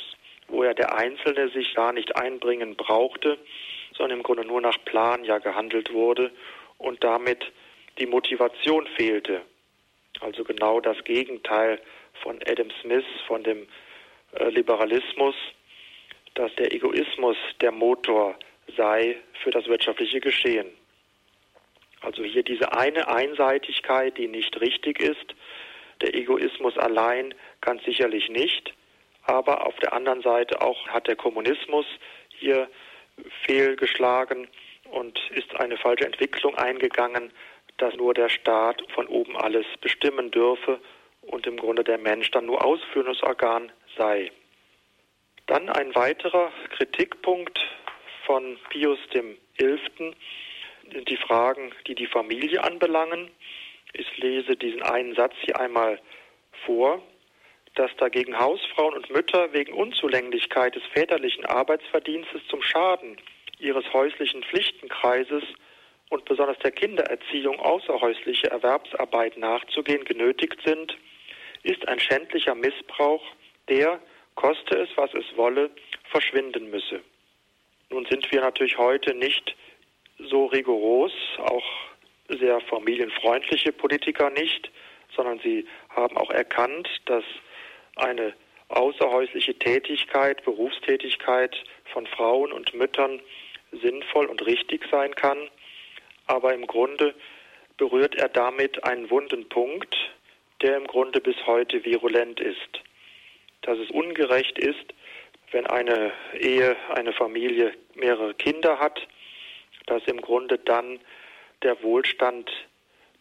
wo 0.47 0.63
ja 0.63 0.73
der 0.73 0.95
Einzelne 0.95 1.49
sich 1.49 1.73
gar 1.73 1.93
nicht 1.93 2.15
einbringen 2.15 2.75
brauchte, 2.75 3.37
sondern 3.95 4.19
im 4.19 4.23
Grunde 4.23 4.45
nur 4.45 4.61
nach 4.61 4.77
Plan 4.85 5.23
ja 5.23 5.39
gehandelt 5.39 5.93
wurde 5.93 6.31
und 6.77 7.03
damit 7.03 7.51
die 7.99 8.05
Motivation 8.05 8.87
fehlte. 8.95 9.41
Also 10.21 10.43
genau 10.43 10.79
das 10.79 11.03
Gegenteil 11.03 11.79
von 12.21 12.39
Adam 12.47 12.69
Smith, 12.81 13.05
von 13.27 13.43
dem 13.43 13.67
äh, 14.33 14.49
Liberalismus, 14.49 15.35
dass 16.35 16.53
der 16.55 16.71
Egoismus 16.71 17.37
der 17.61 17.71
Motor 17.71 18.35
sei 18.75 19.17
für 19.41 19.51
das 19.51 19.67
wirtschaftliche 19.67 20.19
Geschehen. 20.19 20.67
Also 22.07 22.23
hier 22.23 22.43
diese 22.43 22.71
eine 22.71 23.09
Einseitigkeit, 23.09 24.17
die 24.17 24.29
nicht 24.29 24.61
richtig 24.61 25.01
ist. 25.01 25.35
Der 25.99 26.15
Egoismus 26.15 26.77
allein 26.77 27.35
kann 27.59 27.79
sicherlich 27.79 28.29
nicht, 28.29 28.73
aber 29.23 29.67
auf 29.67 29.75
der 29.79 29.91
anderen 29.91 30.21
Seite 30.21 30.61
auch 30.61 30.87
hat 30.87 31.07
der 31.07 31.17
Kommunismus 31.17 31.85
hier 32.29 32.69
fehlgeschlagen 33.45 34.47
und 34.89 35.19
ist 35.31 35.53
eine 35.55 35.75
falsche 35.75 36.05
Entwicklung 36.05 36.55
eingegangen, 36.55 37.29
dass 37.75 37.93
nur 37.95 38.13
der 38.13 38.29
Staat 38.29 38.81
von 38.93 39.07
oben 39.07 39.35
alles 39.35 39.65
bestimmen 39.81 40.31
dürfe 40.31 40.79
und 41.23 41.45
im 41.45 41.57
Grunde 41.57 41.83
der 41.83 41.97
Mensch 41.97 42.31
dann 42.31 42.45
nur 42.45 42.63
ausführendes 42.63 43.21
Organ 43.21 43.69
sei. 43.97 44.31
Dann 45.47 45.67
ein 45.67 45.93
weiterer 45.93 46.53
Kritikpunkt 46.69 47.59
von 48.25 48.57
Pius 48.69 48.99
XI 49.09 50.15
die 50.91 51.17
Fragen, 51.17 51.73
die 51.87 51.95
die 51.95 52.07
Familie 52.07 52.63
anbelangen. 52.63 53.29
Ich 53.93 54.17
lese 54.17 54.55
diesen 54.55 54.83
einen 54.83 55.15
Satz 55.15 55.33
hier 55.41 55.59
einmal 55.59 55.99
vor, 56.65 57.01
dass 57.75 57.95
dagegen 57.97 58.37
Hausfrauen 58.39 58.95
und 58.95 59.09
Mütter 59.09 59.53
wegen 59.53 59.73
Unzulänglichkeit 59.73 60.75
des 60.75 60.83
väterlichen 60.93 61.45
Arbeitsverdienstes 61.45 62.41
zum 62.49 62.61
Schaden 62.61 63.17
ihres 63.59 63.91
häuslichen 63.93 64.43
Pflichtenkreises 64.43 65.43
und 66.09 66.25
besonders 66.25 66.57
der 66.59 66.71
Kindererziehung 66.71 67.59
außerhäusliche 67.59 68.49
Erwerbsarbeit 68.49 69.37
nachzugehen 69.37 70.05
genötigt 70.05 70.57
sind, 70.65 70.97
ist 71.63 71.87
ein 71.87 71.99
schändlicher 71.99 72.55
Missbrauch, 72.55 73.23
der, 73.67 73.99
koste 74.35 74.77
es, 74.77 74.89
was 74.95 75.13
es 75.13 75.25
wolle, 75.35 75.69
verschwinden 76.09 76.69
müsse. 76.69 77.01
Nun 77.89 78.05
sind 78.05 78.31
wir 78.31 78.41
natürlich 78.41 78.77
heute 78.77 79.13
nicht 79.13 79.55
so 80.19 80.45
rigoros, 80.45 81.11
auch 81.37 81.65
sehr 82.29 82.59
familienfreundliche 82.61 83.71
Politiker 83.71 84.29
nicht, 84.29 84.71
sondern 85.15 85.39
sie 85.39 85.65
haben 85.89 86.17
auch 86.17 86.31
erkannt, 86.31 86.89
dass 87.05 87.23
eine 87.95 88.33
außerhäusliche 88.69 89.57
Tätigkeit, 89.57 90.43
Berufstätigkeit 90.43 91.55
von 91.93 92.05
Frauen 92.07 92.51
und 92.51 92.73
Müttern 92.73 93.21
sinnvoll 93.71 94.25
und 94.25 94.45
richtig 94.45 94.85
sein 94.91 95.15
kann. 95.15 95.49
Aber 96.25 96.53
im 96.53 96.67
Grunde 96.67 97.15
berührt 97.77 98.15
er 98.15 98.27
damit 98.27 98.83
einen 98.83 99.09
wunden 99.09 99.47
Punkt, 99.47 99.95
der 100.61 100.77
im 100.77 100.87
Grunde 100.87 101.21
bis 101.21 101.35
heute 101.45 101.85
virulent 101.85 102.39
ist. 102.39 102.81
Dass 103.61 103.77
es 103.77 103.89
ungerecht 103.91 104.59
ist, 104.59 104.93
wenn 105.51 105.65
eine 105.67 106.11
Ehe, 106.37 106.75
eine 106.93 107.13
Familie 107.13 107.73
mehrere 107.95 108.33
Kinder 108.33 108.79
hat 108.79 109.07
dass 109.87 110.03
im 110.05 110.21
Grunde 110.21 110.59
dann 110.59 110.99
der 111.63 111.81
Wohlstand, 111.81 112.49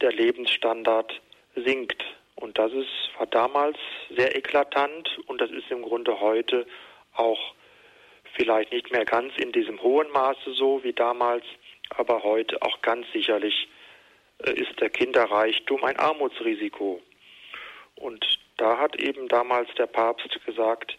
der 0.03 0.13
Lebensstandard 0.13 1.21
sinkt. 1.55 2.05
Und 2.35 2.59
das 2.59 2.71
ist, 2.73 2.91
war 3.17 3.27
damals 3.27 3.79
sehr 4.15 4.37
eklatant 4.37 5.19
und 5.27 5.41
das 5.41 5.51
ist 5.51 5.71
im 5.71 5.83
Grunde 5.83 6.21
heute 6.21 6.67
auch 7.15 7.55
vielleicht 8.35 8.73
nicht 8.73 8.93
mehr 8.93 9.07
ganz 9.07 9.33
in 9.39 9.53
diesem 9.53 9.81
hohen 9.83 10.11
Maße 10.11 10.53
so 10.53 10.85
wie 10.85 10.93
damals, 10.93 11.45
aber 11.89 12.23
heute 12.23 12.61
auch 12.61 12.83
ganz 12.83 13.07
sicherlich 13.13 13.69
äh, 14.45 14.53
ist 14.53 14.79
der 14.81 14.91
Kinderreichtum 14.91 15.83
ein 15.85 15.99
Armutsrisiko. 15.99 17.01
Und 17.95 18.39
da 18.59 18.79
hat 18.79 18.97
eben 18.97 19.29
damals 19.29 19.73
der 19.75 19.87
Papst 19.87 20.45
gesagt, 20.45 20.97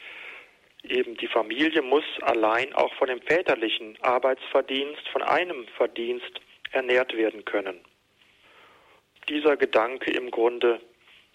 eben 0.84 1.18
die 1.18 1.28
Familie 1.28 1.82
muss 1.82 2.04
allein 2.22 2.74
auch 2.74 2.94
von 2.96 3.08
dem 3.08 3.22
väterlichen 3.22 3.98
Arbeitsverdienst, 4.02 5.08
von 5.10 5.22
einem 5.24 5.68
Verdienst 5.76 6.40
ernährt 6.72 7.16
werden 7.16 7.46
können. 7.46 7.80
Dieser 9.30 9.58
Gedanke 9.58 10.12
im 10.12 10.32
Grunde 10.32 10.80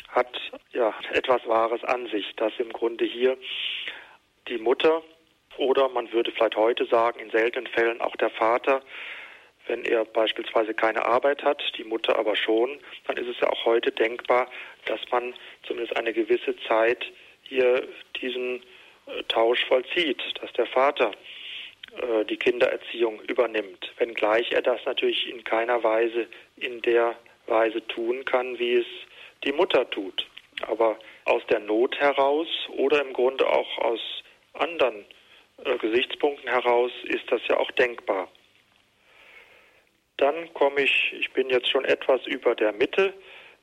hat 0.08 0.40
ja 0.72 0.94
etwas 1.12 1.46
Wahres 1.46 1.82
an 1.84 2.06
sich, 2.08 2.34
dass 2.36 2.52
im 2.58 2.72
Grunde 2.72 3.04
hier 3.04 3.36
die 4.48 4.58
Mutter 4.58 5.02
oder 5.58 5.88
man 5.88 6.10
würde 6.12 6.32
vielleicht 6.32 6.56
heute 6.56 6.86
sagen, 6.86 7.20
in 7.20 7.30
seltenen 7.30 7.66
Fällen 7.66 8.00
auch 8.00 8.16
der 8.16 8.30
Vater 8.30 8.82
Wenn 9.66 9.84
er 9.84 10.04
beispielsweise 10.04 10.74
keine 10.74 11.04
Arbeit 11.04 11.44
hat, 11.44 11.62
die 11.78 11.84
Mutter 11.84 12.18
aber 12.18 12.34
schon, 12.34 12.80
dann 13.06 13.16
ist 13.16 13.28
es 13.28 13.40
ja 13.40 13.48
auch 13.48 13.64
heute 13.64 13.92
denkbar, 13.92 14.50
dass 14.86 15.00
man 15.10 15.34
zumindest 15.66 15.96
eine 15.96 16.12
gewisse 16.12 16.56
Zeit 16.66 17.04
hier 17.44 17.86
diesen 18.20 18.62
Tausch 19.28 19.64
vollzieht, 19.66 20.22
dass 20.40 20.52
der 20.52 20.66
Vater 20.66 21.12
äh, 21.96 22.24
die 22.24 22.36
Kindererziehung 22.36 23.20
übernimmt, 23.22 23.92
wenngleich 23.98 24.52
er 24.52 24.62
das 24.62 24.80
natürlich 24.84 25.28
in 25.28 25.44
keiner 25.44 25.82
Weise 25.82 26.26
in 26.56 26.80
der 26.82 27.16
Weise 27.46 27.86
tun 27.88 28.24
kann, 28.24 28.58
wie 28.58 28.76
es 28.76 28.86
die 29.44 29.52
Mutter 29.52 29.88
tut. 29.90 30.26
Aber 30.62 30.98
aus 31.24 31.42
der 31.50 31.60
Not 31.60 31.98
heraus 31.98 32.48
oder 32.76 33.00
im 33.00 33.12
Grunde 33.12 33.46
auch 33.46 33.78
aus 33.78 34.00
anderen 34.54 35.04
äh, 35.64 35.76
Gesichtspunkten 35.78 36.48
heraus 36.48 36.92
ist 37.04 37.30
das 37.30 37.40
ja 37.48 37.56
auch 37.56 37.70
denkbar. 37.72 38.28
Dann 40.16 40.52
komme 40.54 40.82
ich, 40.82 41.12
ich 41.18 41.30
bin 41.32 41.50
jetzt 41.50 41.68
schon 41.68 41.84
etwas 41.84 42.26
über 42.26 42.54
der 42.54 42.72
Mitte 42.72 43.12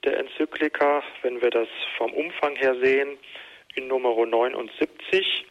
der 0.03 0.17
Enzyklika, 0.17 1.03
wenn 1.21 1.41
wir 1.41 1.49
das 1.49 1.67
vom 1.97 2.13
Umfang 2.13 2.55
her 2.55 2.75
sehen, 2.81 3.17
in 3.75 3.87
Nummer 3.87 4.13
79 4.25 5.45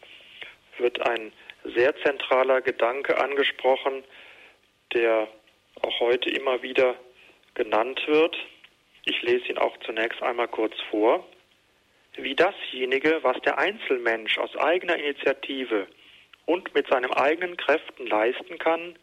wird 0.77 1.01
ein 1.07 1.31
sehr 1.63 1.95
zentraler 2.03 2.61
Gedanke 2.61 3.17
angesprochen, 3.17 4.03
der 4.93 5.27
auch 5.81 5.99
heute 5.99 6.29
immer 6.29 6.61
wieder 6.61 6.95
genannt 7.53 8.01
wird. 8.07 8.35
Ich 9.05 9.21
lese 9.21 9.47
ihn 9.47 9.57
auch 9.57 9.77
zunächst 9.85 10.21
einmal 10.21 10.47
kurz 10.47 10.73
vor. 10.89 11.25
Wie 12.15 12.35
dasjenige, 12.35 13.19
was 13.21 13.39
der 13.41 13.57
Einzelmensch 13.57 14.37
aus 14.37 14.55
eigener 14.57 14.97
Initiative 14.97 15.87
und 16.45 16.73
mit 16.73 16.87
seinen 16.87 17.11
eigenen 17.13 17.55
Kräften 17.55 18.07
leisten 18.07 18.57
kann, 18.57 18.97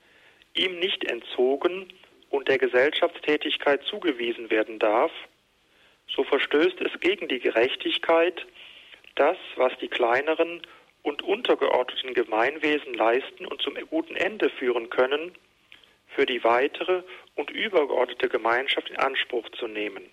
ihm 0.55 0.79
nicht 0.79 1.05
entzogen 1.05 1.93
und 2.31 2.49
der 2.49 2.59
Gesellschaftstätigkeit 2.59 3.83
zugewiesen 3.85 4.51
werden 4.51 4.79
darf, 4.79 5.13
so 6.09 6.25
verstößt 6.25 6.81
es 6.81 7.01
gegen 7.01 7.29
die 7.29 7.41
Gerechtigkeit, 7.41 8.47
das, 9.17 9.37
was 9.57 9.73
die 9.81 9.89
kleineren 9.89 10.63
und 11.03 11.23
untergeordneten 11.23 12.15
Gemeinwesen 12.15 12.95
leisten 12.95 13.47
und 13.47 13.61
zum 13.63 13.75
guten 13.91 14.17
Ende 14.17 14.51
führen 14.51 14.91
können, 14.91 15.37
für 16.09 16.27
die 16.27 16.43
weitere 16.45 17.03
und 17.35 17.51
übergeordnete 17.51 18.29
Gemeinschaft 18.29 18.89
in 18.91 18.97
Anspruch 18.97 19.49
zu 19.51 19.67
nehmen. 19.67 20.09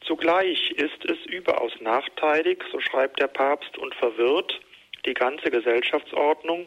Zugleich 0.00 0.70
ist 0.72 1.04
es 1.04 1.18
überaus 1.26 1.72
nachteilig, 1.80 2.62
so 2.70 2.80
schreibt 2.80 3.20
der 3.20 3.26
Papst, 3.26 3.76
und 3.78 3.94
verwirrt 3.96 4.60
die 5.06 5.14
ganze 5.14 5.50
Gesellschaftsordnung. 5.50 6.66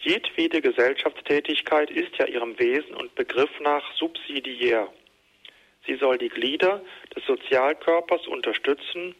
Jedwede 0.00 0.60
Gesellschaftstätigkeit 0.60 1.90
ist 1.90 2.16
ja 2.18 2.26
ihrem 2.26 2.58
Wesen 2.58 2.94
und 2.94 3.14
Begriff 3.14 3.50
nach 3.60 3.84
subsidiär. 3.94 4.92
Sie 5.86 5.96
soll 5.96 6.18
die 6.18 6.30
Glieder 6.30 6.82
des 7.14 7.24
Sozialkörpers 7.26 8.26
unterstützen, 8.26 9.14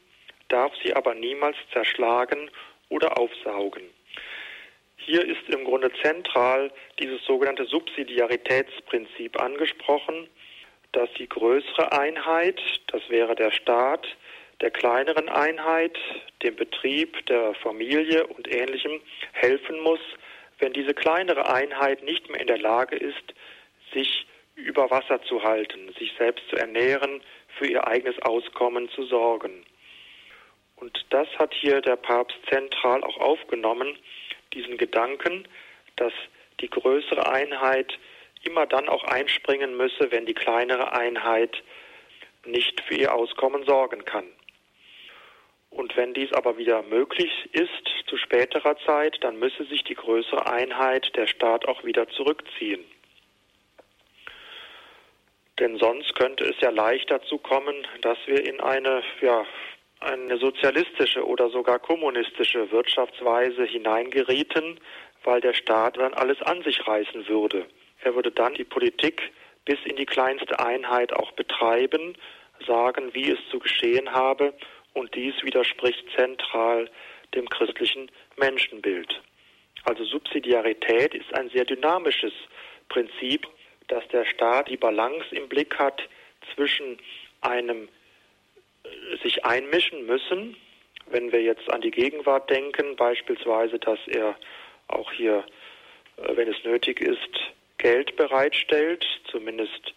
darf 0.48 0.72
sie 0.82 0.94
aber 0.94 1.14
niemals 1.14 1.56
zerschlagen 1.72 2.50
oder 2.88 3.18
aufsaugen. 3.18 3.82
Hier 4.96 5.24
ist 5.24 5.48
im 5.48 5.64
Grunde 5.64 5.90
zentral 6.02 6.72
dieses 6.98 7.22
sogenannte 7.24 7.66
Subsidiaritätsprinzip 7.66 9.38
angesprochen, 9.40 10.28
dass 10.92 11.12
die 11.18 11.28
größere 11.28 11.92
Einheit, 11.92 12.60
das 12.86 13.02
wäre 13.10 13.34
der 13.34 13.50
Staat, 13.50 14.06
der 14.60 14.70
kleineren 14.70 15.28
Einheit, 15.28 15.98
dem 16.42 16.56
Betrieb, 16.56 17.26
der 17.26 17.54
Familie 17.54 18.26
und 18.28 18.48
ähnlichem 18.48 19.00
helfen 19.32 19.80
muss, 19.80 20.00
wenn 20.58 20.72
diese 20.72 20.94
kleinere 20.94 21.52
Einheit 21.52 22.02
nicht 22.02 22.30
mehr 22.30 22.40
in 22.40 22.46
der 22.46 22.58
Lage 22.58 22.96
ist, 22.96 23.34
sich 23.92 24.26
über 24.54 24.90
Wasser 24.90 25.20
zu 25.22 25.42
halten, 25.42 25.92
sich 25.98 26.12
selbst 26.16 26.48
zu 26.48 26.56
ernähren, 26.56 27.20
für 27.58 27.66
ihr 27.66 27.86
eigenes 27.86 28.20
Auskommen 28.22 28.88
zu 28.90 29.04
sorgen. 29.04 29.64
Und 30.84 31.06
das 31.08 31.26
hat 31.38 31.54
hier 31.54 31.80
der 31.80 31.96
Papst 31.96 32.36
zentral 32.50 33.02
auch 33.04 33.16
aufgenommen, 33.16 33.96
diesen 34.52 34.76
Gedanken, 34.76 35.48
dass 35.96 36.12
die 36.60 36.68
größere 36.68 37.26
Einheit 37.26 37.98
immer 38.42 38.66
dann 38.66 38.90
auch 38.90 39.02
einspringen 39.04 39.78
müsse, 39.78 40.10
wenn 40.10 40.26
die 40.26 40.34
kleinere 40.34 40.92
Einheit 40.92 41.62
nicht 42.44 42.82
für 42.82 42.96
ihr 42.96 43.14
Auskommen 43.14 43.64
sorgen 43.64 44.04
kann. 44.04 44.26
Und 45.70 45.96
wenn 45.96 46.12
dies 46.12 46.34
aber 46.34 46.58
wieder 46.58 46.82
möglich 46.82 47.32
ist 47.52 48.04
zu 48.06 48.18
späterer 48.18 48.76
Zeit, 48.84 49.16
dann 49.22 49.38
müsse 49.38 49.64
sich 49.64 49.84
die 49.84 49.94
größere 49.94 50.46
Einheit, 50.46 51.16
der 51.16 51.28
Staat, 51.28 51.66
auch 51.66 51.82
wieder 51.84 52.10
zurückziehen. 52.10 52.84
Denn 55.58 55.78
sonst 55.78 56.14
könnte 56.14 56.44
es 56.44 56.60
ja 56.60 56.68
leicht 56.68 57.10
dazu 57.10 57.38
kommen, 57.38 57.86
dass 58.02 58.18
wir 58.26 58.44
in 58.44 58.60
eine, 58.60 59.02
ja, 59.22 59.46
eine 60.04 60.38
sozialistische 60.38 61.26
oder 61.26 61.48
sogar 61.50 61.78
kommunistische 61.78 62.70
Wirtschaftsweise 62.70 63.64
hineingerieten, 63.64 64.78
weil 65.24 65.40
der 65.40 65.54
Staat 65.54 65.96
dann 65.96 66.14
alles 66.14 66.40
an 66.42 66.62
sich 66.62 66.86
reißen 66.86 67.26
würde. 67.28 67.66
Er 68.02 68.14
würde 68.14 68.30
dann 68.30 68.54
die 68.54 68.64
Politik 68.64 69.32
bis 69.64 69.78
in 69.84 69.96
die 69.96 70.06
kleinste 70.06 70.58
Einheit 70.60 71.12
auch 71.12 71.32
betreiben, 71.32 72.14
sagen, 72.66 73.14
wie 73.14 73.30
es 73.30 73.38
zu 73.50 73.58
geschehen 73.58 74.12
habe, 74.12 74.52
und 74.92 75.14
dies 75.14 75.34
widerspricht 75.42 76.04
zentral 76.14 76.88
dem 77.34 77.48
christlichen 77.48 78.10
Menschenbild. 78.36 79.22
Also 79.84 80.04
Subsidiarität 80.04 81.14
ist 81.14 81.34
ein 81.34 81.50
sehr 81.50 81.64
dynamisches 81.64 82.32
Prinzip, 82.88 83.46
dass 83.88 84.06
der 84.08 84.24
Staat 84.24 84.68
die 84.68 84.76
Balance 84.76 85.34
im 85.34 85.48
Blick 85.48 85.78
hat 85.78 86.08
zwischen 86.54 86.98
einem 87.40 87.88
sich 89.22 89.44
einmischen 89.44 90.06
müssen, 90.06 90.56
wenn 91.06 91.32
wir 91.32 91.42
jetzt 91.42 91.70
an 91.70 91.80
die 91.80 91.90
Gegenwart 91.90 92.48
denken, 92.50 92.96
beispielsweise, 92.96 93.78
dass 93.78 93.98
er 94.06 94.36
auch 94.88 95.12
hier, 95.12 95.44
äh, 96.16 96.36
wenn 96.36 96.48
es 96.48 96.64
nötig 96.64 97.00
ist, 97.00 97.28
Geld 97.78 98.16
bereitstellt, 98.16 99.04
zumindest 99.30 99.94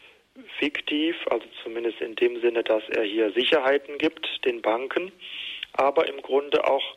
fiktiv, 0.60 1.16
also 1.30 1.46
zumindest 1.64 2.02
in 2.02 2.16
dem 2.16 2.40
Sinne, 2.42 2.64
dass 2.64 2.84
er 2.90 3.04
hier 3.04 3.32
Sicherheiten 3.32 3.98
gibt 3.98 4.28
den 4.46 4.62
Banken, 4.62 5.12
aber 5.74 6.08
im 6.08 6.22
Grunde 6.22 6.68
auch 6.68 6.96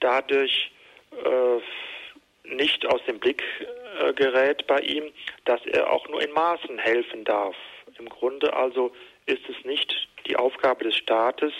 dadurch 0.00 0.70
äh, 1.12 2.54
nicht 2.54 2.86
aus 2.86 3.00
dem 3.06 3.18
Blick 3.18 3.42
äh, 4.00 4.12
gerät 4.12 4.66
bei 4.66 4.80
ihm, 4.80 5.12
dass 5.44 5.64
er 5.66 5.90
auch 5.90 6.08
nur 6.08 6.22
in 6.22 6.32
Maßen 6.32 6.78
helfen 6.78 7.24
darf. 7.24 7.56
Im 7.98 8.08
Grunde 8.08 8.52
also 8.54 8.92
ist 9.26 9.48
es 9.48 9.64
nicht 9.64 10.08
die 10.26 10.36
Aufgabe 10.36 10.84
des 10.84 10.96
Staates, 10.96 11.52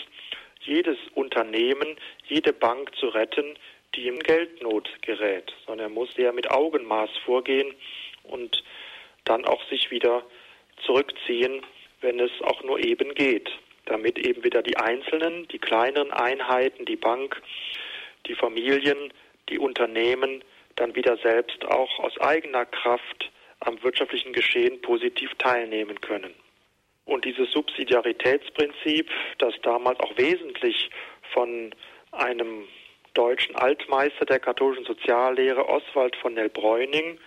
jedes 0.61 0.97
Unternehmen, 1.13 1.97
jede 2.27 2.53
Bank 2.53 2.95
zu 2.95 3.07
retten, 3.07 3.57
die 3.95 4.07
in 4.07 4.19
Geldnot 4.19 4.89
gerät, 5.01 5.53
sondern 5.65 5.91
er 5.91 5.93
muss 5.93 6.09
ja 6.17 6.31
mit 6.31 6.51
Augenmaß 6.51 7.09
vorgehen 7.25 7.73
und 8.23 8.63
dann 9.23 9.45
auch 9.45 9.63
sich 9.69 9.91
wieder 9.91 10.23
zurückziehen, 10.85 11.61
wenn 12.01 12.19
es 12.19 12.31
auch 12.41 12.63
nur 12.63 12.79
eben 12.79 13.13
geht, 13.13 13.49
damit 13.85 14.19
eben 14.19 14.43
wieder 14.43 14.61
die 14.61 14.77
einzelnen, 14.77 15.47
die 15.47 15.59
kleineren 15.59 16.11
Einheiten, 16.11 16.85
die 16.85 16.97
Bank, 16.97 17.41
die 18.27 18.35
Familien, 18.35 19.13
die 19.49 19.59
Unternehmen 19.59 20.43
dann 20.75 20.95
wieder 20.95 21.17
selbst 21.17 21.63
auch 21.65 21.99
aus 21.99 22.19
eigener 22.19 22.65
Kraft 22.65 23.31
am 23.61 23.81
wirtschaftlichen 23.81 24.33
Geschehen 24.33 24.81
positiv 24.81 25.33
teilnehmen 25.35 26.01
können. 26.01 26.33
Und 27.05 27.25
dieses 27.25 27.51
Subsidiaritätsprinzip, 27.51 29.09
das 29.37 29.53
damals 29.61 29.99
auch 29.99 30.17
wesentlich 30.17 30.89
von 31.33 31.73
einem 32.11 32.67
deutschen 33.13 33.55
Altmeister 33.55 34.25
der 34.25 34.39
katholischen 34.39 34.85
Soziallehre 34.85 35.67
Oswald 35.69 36.15
von 36.17 36.33
Nell-Bräuning 36.33 37.19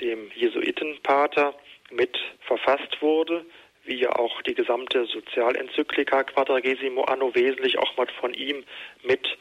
dem 0.00 0.30
Jesuitenpater 0.34 1.54
mit 1.90 2.18
verfasst 2.40 3.00
wurde, 3.00 3.44
wie 3.84 3.96
ja 3.96 4.16
auch 4.16 4.42
die 4.42 4.54
gesamte 4.54 5.04
Sozialenzyklika 5.06 6.24
Quadragesimo 6.24 7.02
Anno 7.04 7.34
wesentlich 7.34 7.78
auch 7.78 7.96
mal 7.96 8.06
von 8.20 8.32
ihm 8.34 8.64
mit 9.02 9.38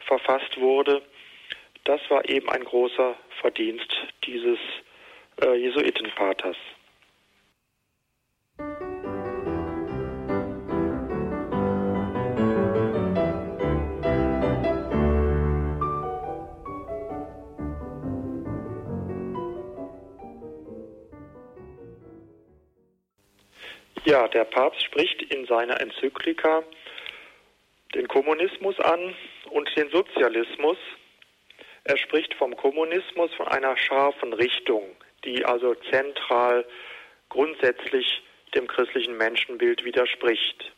verfasst 0.00 0.60
wurde. 0.60 1.02
Das 1.84 2.00
war 2.08 2.28
eben 2.28 2.48
ein 2.48 2.64
großer 2.64 3.16
Verdienst 3.40 3.92
dieses 4.24 4.58
äh, 5.42 5.54
Jesuitenpaters. 5.54 6.56
Ja, 24.06 24.28
der 24.28 24.44
Papst 24.44 24.84
spricht 24.84 25.20
in 25.34 25.46
seiner 25.46 25.80
Enzyklika 25.80 26.62
den 27.92 28.06
Kommunismus 28.06 28.78
an 28.78 29.16
und 29.50 29.68
den 29.76 29.90
Sozialismus. 29.90 30.76
Er 31.82 31.98
spricht 31.98 32.32
vom 32.34 32.56
Kommunismus 32.56 33.34
von 33.34 33.48
einer 33.48 33.76
scharfen 33.76 34.32
Richtung, 34.32 34.94
die 35.24 35.44
also 35.44 35.74
zentral 35.90 36.64
grundsätzlich 37.30 38.22
dem 38.54 38.68
christlichen 38.68 39.16
Menschenbild 39.16 39.84
widerspricht. 39.84 40.72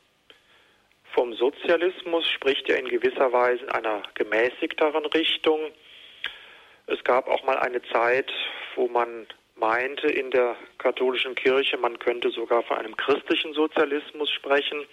Vom 1.12 1.34
Sozialismus 1.34 2.26
spricht 2.30 2.66
er 2.70 2.78
in 2.78 2.88
gewisser 2.88 3.30
Weise 3.30 3.62
in 3.62 3.70
einer 3.72 4.04
gemäßigteren 4.14 5.04
Richtung. 5.04 5.70
Es 6.86 7.04
gab 7.04 7.28
auch 7.28 7.42
mal 7.44 7.58
eine 7.58 7.82
Zeit, 7.92 8.32
wo 8.74 8.88
man 8.88 9.26
meinte 9.58 10.08
in 10.08 10.30
der 10.30 10.56
katholischen 10.78 11.34
Kirche, 11.34 11.76
man 11.76 11.98
könnte 11.98 12.30
sogar 12.30 12.62
von 12.62 12.78
einem 12.78 12.96
christlichen 12.96 13.52
Sozialismus 13.52 14.30
sprechen. 14.30 14.86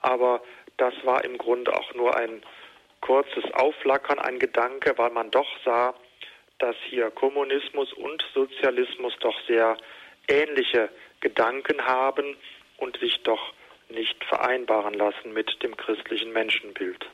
Aber 0.00 0.42
das 0.76 0.94
war 1.04 1.24
im 1.24 1.38
Grunde 1.38 1.74
auch 1.74 1.94
nur 1.94 2.16
ein 2.16 2.42
kurzes 3.00 3.44
Aufflackern, 3.54 4.18
ein 4.18 4.38
Gedanke, 4.38 4.94
weil 4.96 5.10
man 5.10 5.30
doch 5.30 5.48
sah, 5.64 5.94
dass 6.58 6.76
hier 6.88 7.10
Kommunismus 7.10 7.92
und 7.92 8.24
Sozialismus 8.34 9.14
doch 9.20 9.38
sehr 9.46 9.76
ähnliche 10.28 10.88
Gedanken 11.20 11.84
haben 11.84 12.36
und 12.78 12.96
sich 12.98 13.20
doch 13.22 13.52
nicht 13.88 14.24
vereinbaren 14.24 14.94
lassen 14.94 15.32
mit 15.32 15.62
dem 15.62 15.76
christlichen 15.76 16.32
Menschenbild. 16.32 17.04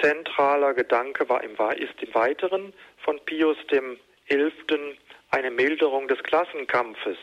Zentraler 0.00 0.74
Gedanke 0.74 1.28
war 1.28 1.42
im, 1.42 1.56
ist 1.76 2.00
im 2.02 2.14
Weiteren 2.14 2.72
von 2.98 3.18
Pius 3.24 3.56
dem 3.70 3.98
Elften 4.26 4.96
eine 5.30 5.50
Milderung 5.50 6.08
des 6.08 6.22
Klassenkampfes. 6.22 7.18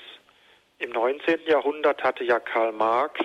Im 0.79 0.91
19. 0.91 1.41
Jahrhundert 1.47 2.03
hatte 2.03 2.23
ja 2.23 2.39
Karl 2.39 2.71
Marx 2.71 3.19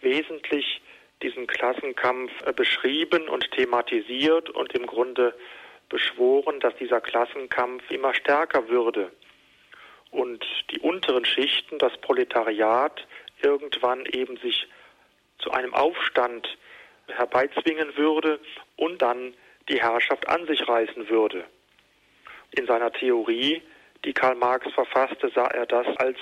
wesentlich 0.00 0.80
diesen 1.22 1.46
Klassenkampf 1.46 2.30
äh, 2.44 2.52
beschrieben 2.52 3.28
und 3.28 3.50
thematisiert 3.52 4.50
und 4.50 4.72
im 4.74 4.86
Grunde 4.86 5.34
beschworen, 5.88 6.60
dass 6.60 6.76
dieser 6.76 7.00
Klassenkampf 7.00 7.90
immer 7.90 8.14
stärker 8.14 8.68
würde 8.68 9.10
und 10.10 10.44
die 10.70 10.78
unteren 10.80 11.24
Schichten, 11.24 11.78
das 11.78 11.96
Proletariat, 11.98 13.06
irgendwann 13.42 14.04
eben 14.06 14.36
sich 14.38 14.68
zu 15.38 15.50
einem 15.50 15.74
Aufstand 15.74 16.58
herbeizwingen 17.06 17.96
würde 17.96 18.40
und 18.76 19.00
dann 19.00 19.34
die 19.68 19.80
Herrschaft 19.80 20.28
an 20.28 20.46
sich 20.46 20.66
reißen 20.66 21.08
würde. 21.08 21.44
In 22.52 22.66
seiner 22.66 22.92
Theorie, 22.92 23.62
die 24.04 24.12
Karl 24.12 24.36
Marx 24.36 24.70
verfasste, 24.72 25.30
sah 25.34 25.46
er 25.46 25.66
das 25.66 25.86
als 25.96 26.18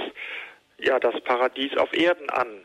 ja 0.79 0.99
das 0.99 1.21
Paradies 1.23 1.77
auf 1.77 1.93
Erden 1.93 2.31
an. 2.31 2.62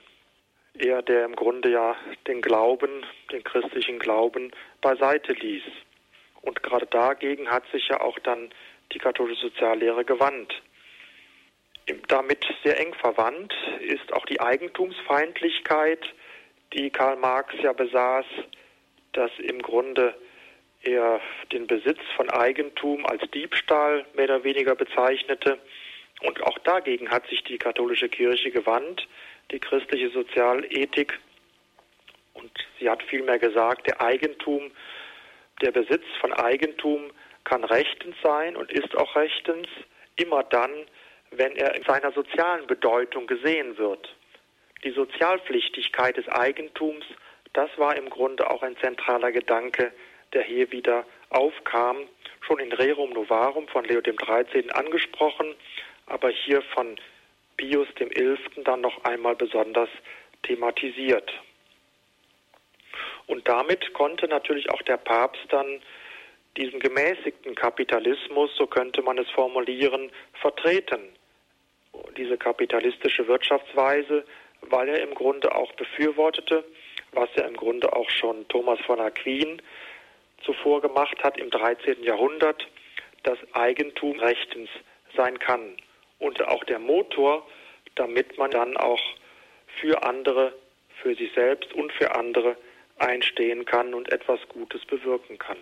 Er, 0.73 1.01
der 1.01 1.25
im 1.25 1.35
Grunde 1.35 1.69
ja 1.69 1.95
den 2.27 2.41
Glauben, 2.41 3.05
den 3.31 3.43
christlichen 3.43 3.99
Glauben 3.99 4.51
beiseite 4.81 5.33
ließ. 5.33 5.63
Und 6.41 6.63
gerade 6.63 6.85
dagegen 6.85 7.49
hat 7.49 7.63
sich 7.71 7.87
ja 7.89 8.01
auch 8.01 8.17
dann 8.19 8.51
die 8.93 8.99
katholische 8.99 9.47
Soziallehre 9.47 10.05
gewandt. 10.05 10.53
Damit 12.07 12.45
sehr 12.63 12.79
eng 12.79 12.93
verwandt 12.95 13.53
ist 13.81 14.13
auch 14.13 14.25
die 14.25 14.39
Eigentumsfeindlichkeit, 14.39 15.99
die 16.73 16.89
Karl 16.89 17.17
Marx 17.17 17.53
ja 17.61 17.73
besaß, 17.73 18.25
dass 19.13 19.31
im 19.39 19.61
Grunde 19.61 20.15
er 20.83 21.21
den 21.51 21.67
Besitz 21.67 21.99
von 22.15 22.29
Eigentum 22.29 23.05
als 23.05 23.21
Diebstahl 23.31 24.05
mehr 24.13 24.25
oder 24.25 24.43
weniger 24.43 24.75
bezeichnete. 24.75 25.59
Und 26.21 26.41
auch 26.43 26.57
dagegen 26.59 27.09
hat 27.09 27.27
sich 27.27 27.43
die 27.43 27.57
katholische 27.57 28.09
Kirche 28.09 28.51
gewandt, 28.51 29.07
die 29.51 29.59
christliche 29.59 30.09
Sozialethik. 30.09 31.19
Und 32.33 32.51
sie 32.79 32.89
hat 32.89 33.03
vielmehr 33.03 33.39
gesagt, 33.39 33.87
der 33.87 34.01
Eigentum 34.01 34.71
der 35.61 35.71
Besitz 35.71 36.05
von 36.19 36.33
Eigentum 36.33 37.11
kann 37.43 37.63
rechtens 37.63 38.15
sein 38.23 38.55
und 38.55 38.71
ist 38.71 38.95
auch 38.95 39.15
rechtens, 39.15 39.67
immer 40.15 40.43
dann, 40.43 40.71
wenn 41.31 41.55
er 41.55 41.75
in 41.75 41.83
seiner 41.83 42.11
sozialen 42.11 42.67
Bedeutung 42.67 43.27
gesehen 43.27 43.77
wird. 43.77 44.15
Die 44.83 44.91
Sozialpflichtigkeit 44.91 46.17
des 46.17 46.27
Eigentums, 46.27 47.05
das 47.53 47.69
war 47.77 47.95
im 47.95 48.09
Grunde 48.09 48.49
auch 48.49 48.63
ein 48.63 48.75
zentraler 48.77 49.31
Gedanke, 49.31 49.91
der 50.33 50.43
hier 50.43 50.71
wieder 50.71 51.05
aufkam, 51.29 52.07
schon 52.41 52.59
in 52.59 52.71
Rerum 52.71 53.11
Novarum 53.11 53.67
von 53.67 53.85
Leo 53.85 54.01
XIII. 54.01 54.71
angesprochen, 54.71 55.55
aber 56.05 56.29
hier 56.29 56.61
von 56.73 56.97
Pius 57.57 57.87
XI. 57.95 58.37
dann 58.63 58.81
noch 58.81 59.03
einmal 59.03 59.35
besonders 59.35 59.89
thematisiert. 60.43 61.31
Und 63.27 63.47
damit 63.47 63.93
konnte 63.93 64.27
natürlich 64.27 64.69
auch 64.71 64.81
der 64.81 64.97
Papst 64.97 65.45
dann 65.49 65.81
diesen 66.57 66.79
gemäßigten 66.79 67.55
Kapitalismus, 67.55 68.51
so 68.57 68.67
könnte 68.67 69.01
man 69.01 69.17
es 69.17 69.29
formulieren, 69.29 70.11
vertreten. 70.33 71.01
Diese 72.17 72.37
kapitalistische 72.37 73.27
Wirtschaftsweise, 73.27 74.25
weil 74.61 74.89
er 74.89 75.01
im 75.01 75.13
Grunde 75.13 75.53
auch 75.55 75.71
befürwortete, 75.73 76.63
was 77.13 77.29
ja 77.35 77.45
im 77.45 77.55
Grunde 77.55 77.93
auch 77.93 78.09
schon 78.09 78.47
Thomas 78.47 78.79
von 78.81 78.99
Aquin 78.99 79.61
zuvor 80.43 80.81
gemacht 80.81 81.23
hat 81.23 81.37
im 81.37 81.49
13. 81.49 82.03
Jahrhundert, 82.03 82.67
dass 83.23 83.37
Eigentum 83.53 84.19
rechtens 84.19 84.69
sein 85.15 85.37
kann 85.39 85.77
und 86.19 86.41
auch 86.47 86.63
der 86.63 86.79
Motor, 86.79 87.47
damit 87.95 88.37
man 88.37 88.51
dann 88.51 88.77
auch 88.77 89.01
für 89.79 90.03
andere, 90.03 90.53
für 91.01 91.15
sich 91.15 91.31
selbst 91.33 91.73
und 91.73 91.91
für 91.93 92.15
andere 92.15 92.57
einstehen 92.97 93.65
kann 93.65 93.93
und 93.93 94.11
etwas 94.11 94.39
Gutes 94.49 94.85
bewirken 94.85 95.37
kann. 95.37 95.57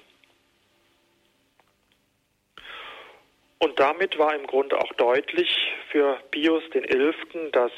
Und 3.59 3.77
damit 3.79 4.17
war 4.17 4.33
im 4.35 4.47
Grunde 4.47 4.77
auch 4.77 4.93
deutlich 4.93 5.49
für 5.91 6.17
Pius 6.31 6.63
XI., 6.71 7.51
dass 7.51 7.71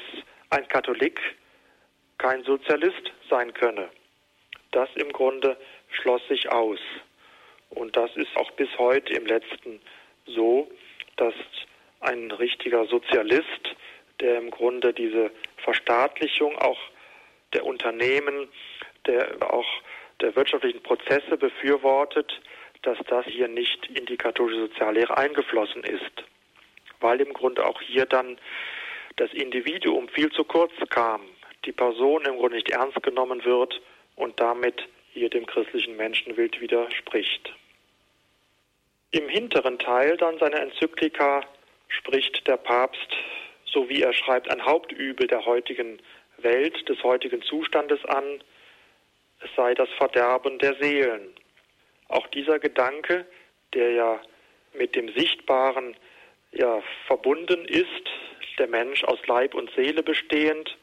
ein 0.52 0.68
Katholik 0.68 1.20
kein 2.20 2.44
Sozialist 2.44 3.12
sein 3.30 3.52
könne. 3.54 3.90
Das 4.72 4.90
im 4.96 5.12
Grunde 5.12 5.58
schloss 5.92 6.26
sich 6.28 6.50
aus. 6.50 6.80
Und 7.70 7.96
das 7.96 8.16
ist 8.16 8.36
auch 8.36 8.52
bis 8.52 8.70
heute 8.78 9.14
im 9.14 9.26
letzten 9.26 9.80
so, 10.26 10.70
dass 11.18 11.34
ein 12.02 12.32
richtiger 12.32 12.86
Sozialist, 12.86 13.76
der 14.20 14.38
im 14.38 14.52
Grunde 14.52 14.94
diese 14.94 15.32
Verstaatlichung 15.58 16.58
auch 16.58 16.80
der 17.54 17.66
Unternehmen, 17.66 18.48
der 19.06 19.36
auch 19.54 19.68
der 20.20 20.36
wirtschaftlichen 20.36 20.84
Prozesse 20.84 21.38
befürwortet, 21.38 22.42
dass 22.84 22.98
das 23.08 23.26
hier 23.26 23.48
nicht 23.48 23.88
in 23.88 24.06
die 24.06 24.18
katholische 24.18 24.68
Soziallehre 24.68 25.18
eingeflossen 25.18 25.84
ist, 25.84 26.24
weil 27.00 27.22
im 27.22 27.34
Grunde 27.34 27.66
auch 27.66 27.82
hier 27.82 28.06
dann 28.06 28.38
das 29.18 29.32
Individuum 29.34 30.08
viel 30.10 30.32
zu 30.32 30.44
kurz 30.44 30.72
kam, 30.90 31.22
die 31.66 31.72
Person 31.72 32.26
im 32.26 32.38
Grunde 32.38 32.56
nicht 32.56 32.70
ernst 32.70 33.02
genommen 33.04 33.44
wird 33.46 33.82
und 34.16 34.40
damit 34.40 34.88
hier 35.14 35.30
dem 35.30 35.46
christlichen 35.46 35.98
Menschenbild 35.98 36.60
widerspricht. 36.62 37.54
Im 39.12 39.28
hinteren 39.28 39.78
Teil 39.78 40.16
dann 40.18 40.40
seiner 40.40 40.62
Enzyklika 40.62 41.42
spricht 41.90 42.48
der 42.48 42.58
Papst, 42.58 43.18
so 43.66 43.90
wie 43.90 44.02
er 44.02 44.14
schreibt, 44.14 44.50
ein 44.50 44.66
Hauptübel 44.66 45.28
der 45.28 45.46
heutigen 45.46 46.00
Welt, 46.38 46.88
des 46.88 47.04
heutigen 47.04 47.42
Zustandes 47.42 48.04
an, 48.06 48.42
es 49.44 49.50
sei 49.56 49.74
das 49.74 49.90
Verderben 49.98 50.60
der 50.60 50.76
Seelen. 50.76 51.34
Auch 52.08 52.28
dieser 52.28 52.60
Gedanke, 52.60 53.26
der 53.74 53.92
ja 53.92 54.22
mit 54.74 54.96
dem 54.96 55.12
Sichtbaren 55.14 55.96
ja 56.52 56.82
verbunden 57.08 57.66
ist, 57.66 58.10
der 58.60 58.68
Mensch 58.68 59.04
aus 59.04 59.20
Leib 59.28 59.56
und 59.56 59.72
Seele 59.76 60.04
bestehend, 60.04 60.78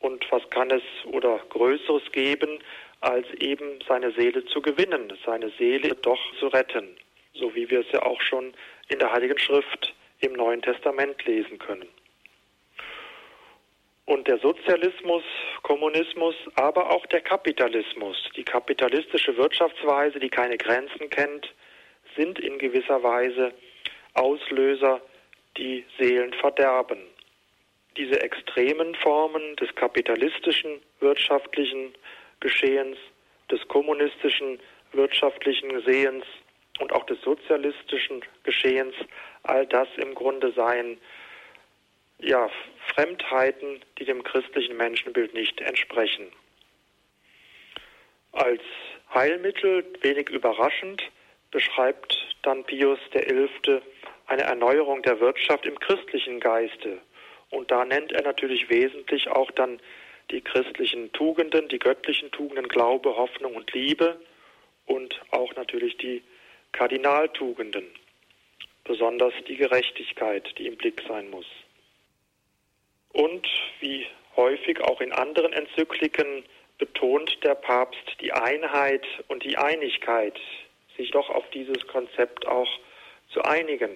und 0.00 0.26
was 0.30 0.48
kann 0.50 0.70
es 0.70 0.82
oder 1.04 1.38
Größeres 1.50 2.10
geben, 2.12 2.58
als 3.00 3.26
eben 3.38 3.80
seine 3.88 4.12
Seele 4.12 4.44
zu 4.46 4.60
gewinnen, 4.60 5.12
seine 5.24 5.50
Seele 5.58 5.94
doch 5.96 6.20
zu 6.38 6.48
retten, 6.48 6.96
so 7.34 7.54
wie 7.54 7.68
wir 7.70 7.80
es 7.80 7.90
ja 7.92 8.02
auch 8.02 8.20
schon 8.20 8.54
in 8.88 8.98
der 8.98 9.12
Heiligen 9.12 9.38
Schrift 9.38 9.94
im 10.20 10.34
Neuen 10.34 10.62
Testament 10.62 11.24
lesen 11.24 11.58
können. 11.58 11.88
Und 14.04 14.26
der 14.26 14.38
Sozialismus, 14.38 15.22
Kommunismus, 15.62 16.34
aber 16.56 16.90
auch 16.90 17.06
der 17.06 17.20
Kapitalismus, 17.20 18.16
die 18.36 18.42
kapitalistische 18.42 19.36
Wirtschaftsweise, 19.36 20.18
die 20.18 20.28
keine 20.28 20.58
Grenzen 20.58 21.08
kennt, 21.10 21.54
sind 22.16 22.38
in 22.40 22.58
gewisser 22.58 23.02
Weise 23.02 23.52
Auslöser, 24.14 25.00
die 25.56 25.84
Seelen 25.98 26.32
verderben. 26.34 26.98
Diese 27.96 28.20
extremen 28.20 28.94
Formen 28.96 29.56
des 29.56 29.72
kapitalistischen 29.76 30.80
wirtschaftlichen 30.98 31.94
Geschehens, 32.40 32.98
des 33.50 33.66
kommunistischen 33.68 34.58
wirtschaftlichen 34.92 35.82
Sehens 35.82 36.24
und 36.78 36.92
auch 36.92 37.04
des 37.04 37.20
sozialistischen 37.22 38.24
Geschehens, 38.42 38.94
all 39.42 39.66
das 39.66 39.88
im 39.96 40.14
Grunde 40.14 40.52
seien 40.52 40.98
ja, 42.18 42.50
Fremdheiten, 42.94 43.80
die 43.98 44.04
dem 44.04 44.22
christlichen 44.22 44.76
Menschenbild 44.76 45.34
nicht 45.34 45.60
entsprechen. 45.60 46.30
Als 48.32 48.62
Heilmittel, 49.12 49.84
wenig 50.02 50.28
überraschend, 50.28 51.02
beschreibt 51.50 52.16
dann 52.42 52.64
Pius 52.64 52.98
XI. 53.10 53.80
eine 54.26 54.42
Erneuerung 54.42 55.02
der 55.02 55.18
Wirtschaft 55.20 55.66
im 55.66 55.78
christlichen 55.78 56.40
Geiste. 56.40 56.98
Und 57.50 57.70
da 57.70 57.84
nennt 57.84 58.12
er 58.12 58.22
natürlich 58.22 58.68
wesentlich 58.70 59.28
auch 59.28 59.50
dann 59.50 59.80
die 60.30 60.40
christlichen 60.40 61.12
Tugenden, 61.12 61.68
die 61.68 61.78
göttlichen 61.78 62.30
Tugenden 62.30 62.68
Glaube, 62.68 63.16
Hoffnung 63.16 63.54
und 63.54 63.72
Liebe 63.72 64.20
und 64.86 65.20
auch 65.30 65.54
natürlich 65.56 65.96
die 65.98 66.22
Kardinaltugenden, 66.72 67.86
besonders 68.84 69.34
die 69.48 69.56
Gerechtigkeit, 69.56 70.48
die 70.58 70.66
im 70.66 70.76
Blick 70.76 71.02
sein 71.06 71.30
muss. 71.30 71.46
Und 73.12 73.46
wie 73.80 74.06
häufig 74.36 74.80
auch 74.80 75.00
in 75.00 75.12
anderen 75.12 75.52
Enzykliken 75.52 76.44
betont 76.78 77.38
der 77.44 77.56
Papst 77.56 78.16
die 78.20 78.32
Einheit 78.32 79.06
und 79.28 79.44
die 79.44 79.58
Einigkeit, 79.58 80.38
sich 80.96 81.10
doch 81.10 81.28
auf 81.28 81.48
dieses 81.50 81.86
Konzept 81.88 82.46
auch 82.46 82.68
zu 83.32 83.42
einigen, 83.42 83.90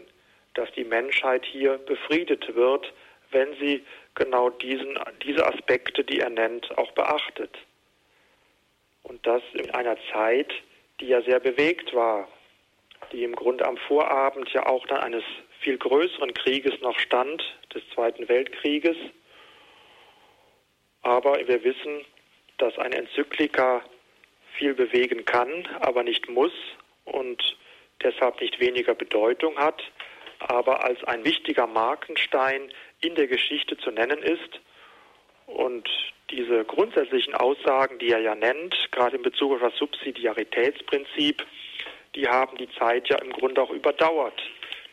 dass 0.55 0.71
die 0.73 0.85
Menschheit 0.85 1.45
hier 1.45 1.79
befriedet 1.79 2.55
wird, 2.55 2.93
wenn 3.31 3.55
sie 3.59 3.85
genau 4.15 4.51
diesen, 4.51 4.99
diese 5.25 5.47
Aspekte, 5.47 6.05
die 6.05 6.21
er 6.21 6.31
nennt, 6.31 6.77
auch 6.79 6.93
beachtet. 6.93 7.57
Und 9.03 9.27
das 9.27 9.43
in 9.53 9.71
einer 9.71 9.97
Zeit, 10.13 10.53
die 11.01 11.09
ja 11.09 11.23
sehr 11.23 11.41
bewegt 11.41 11.95
war, 11.95 12.29
die 13.13 13.25
im 13.25 13.35
Grunde 13.35 13.67
am 13.67 13.77
Vorabend 13.77 14.49
ja 14.53 14.67
auch 14.67 14.87
dann 14.87 14.99
eines 14.99 15.25
viel 15.61 15.77
größeren 15.79 16.33
Krieges 16.35 16.81
noch 16.81 16.99
stand, 16.99 17.43
des 17.75 17.83
Zweiten 17.95 18.29
Weltkrieges. 18.29 18.97
Aber 21.03 21.37
wir 21.47 21.65
wissen, 21.65 22.05
dass 22.59 22.79
eine 22.79 22.97
Enzyklika 22.97 23.83
viel 24.57 24.75
bewegen 24.75 25.25
kann, 25.25 25.67
aber 25.81 26.03
nicht 26.03 26.29
muss 26.29 26.53
und 27.05 27.57
deshalb 28.03 28.41
nicht 28.41 28.61
weniger 28.61 28.95
Bedeutung 28.95 29.57
hat, 29.59 29.83
aber 30.39 30.85
als 30.85 31.03
ein 31.05 31.25
wichtiger 31.25 31.67
Markenstein 31.67 32.71
in 33.05 33.15
der 33.15 33.27
Geschichte 33.27 33.77
zu 33.79 33.91
nennen 33.91 34.23
ist. 34.23 34.61
Und 35.47 35.89
diese 36.31 36.65
grundsätzlichen 36.65 37.35
Aussagen, 37.35 37.99
die 37.99 38.11
er 38.11 38.21
ja 38.21 38.35
nennt, 38.35 38.75
gerade 38.93 39.17
in 39.17 39.23
Bezug 39.23 39.53
auf 39.53 39.61
das 39.61 39.77
Subsidiaritätsprinzip, 39.77 41.45
die 42.15 42.29
haben 42.29 42.57
die 42.57 42.71
Zeit 42.79 43.09
ja 43.09 43.19
im 43.19 43.31
Grunde 43.31 43.63
auch 43.63 43.71
überdauert. 43.71 44.41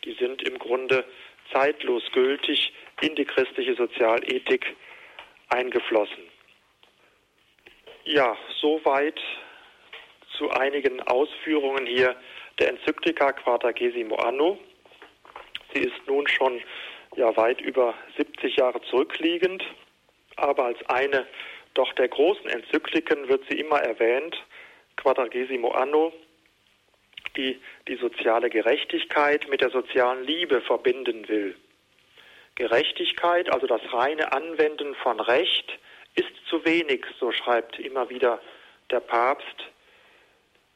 Die 0.04 0.12
sind 0.14 0.46
im 0.46 0.58
Grunde 0.58 1.04
zeitlos 1.52 2.02
gültig 2.12 2.72
in 3.00 3.14
die 3.14 3.24
christliche 3.24 3.74
Sozialethik 3.74 4.76
eingeflossen. 5.48 6.24
Ja, 8.04 8.36
soweit 8.60 9.20
zu 10.36 10.50
einigen 10.50 11.00
Ausführungen 11.02 11.86
hier 11.86 12.16
der 12.58 12.70
Enzyklika 12.70 13.32
Quadragesimo 13.32 14.16
Anno. 14.16 14.58
Sie 15.72 15.80
ist 15.80 16.06
nun 16.06 16.26
schon 16.26 16.60
ja 17.16 17.36
weit 17.36 17.60
über 17.60 17.94
70 18.16 18.56
Jahre 18.56 18.80
zurückliegend, 18.82 19.64
aber 20.36 20.64
als 20.64 20.78
eine 20.88 21.26
doch 21.74 21.92
der 21.94 22.08
großen 22.08 22.48
Enzykliken 22.48 23.28
wird 23.28 23.44
sie 23.48 23.58
immer 23.58 23.80
erwähnt, 23.80 24.36
Quadragesimo 24.96 25.70
Anno, 25.70 26.12
die 27.36 27.60
die 27.88 27.96
soziale 27.96 28.50
Gerechtigkeit 28.50 29.48
mit 29.48 29.62
der 29.62 29.70
sozialen 29.70 30.24
Liebe 30.24 30.60
verbinden 30.60 31.28
will. 31.28 31.56
Gerechtigkeit, 32.54 33.50
also 33.50 33.66
das 33.66 33.80
reine 33.92 34.32
Anwenden 34.32 34.94
von 34.96 35.18
Recht, 35.20 35.78
ist 36.14 36.30
zu 36.48 36.64
wenig, 36.66 37.06
so 37.18 37.32
schreibt 37.32 37.78
immer 37.78 38.10
wieder 38.10 38.40
der 38.90 39.00
Papst. 39.00 39.70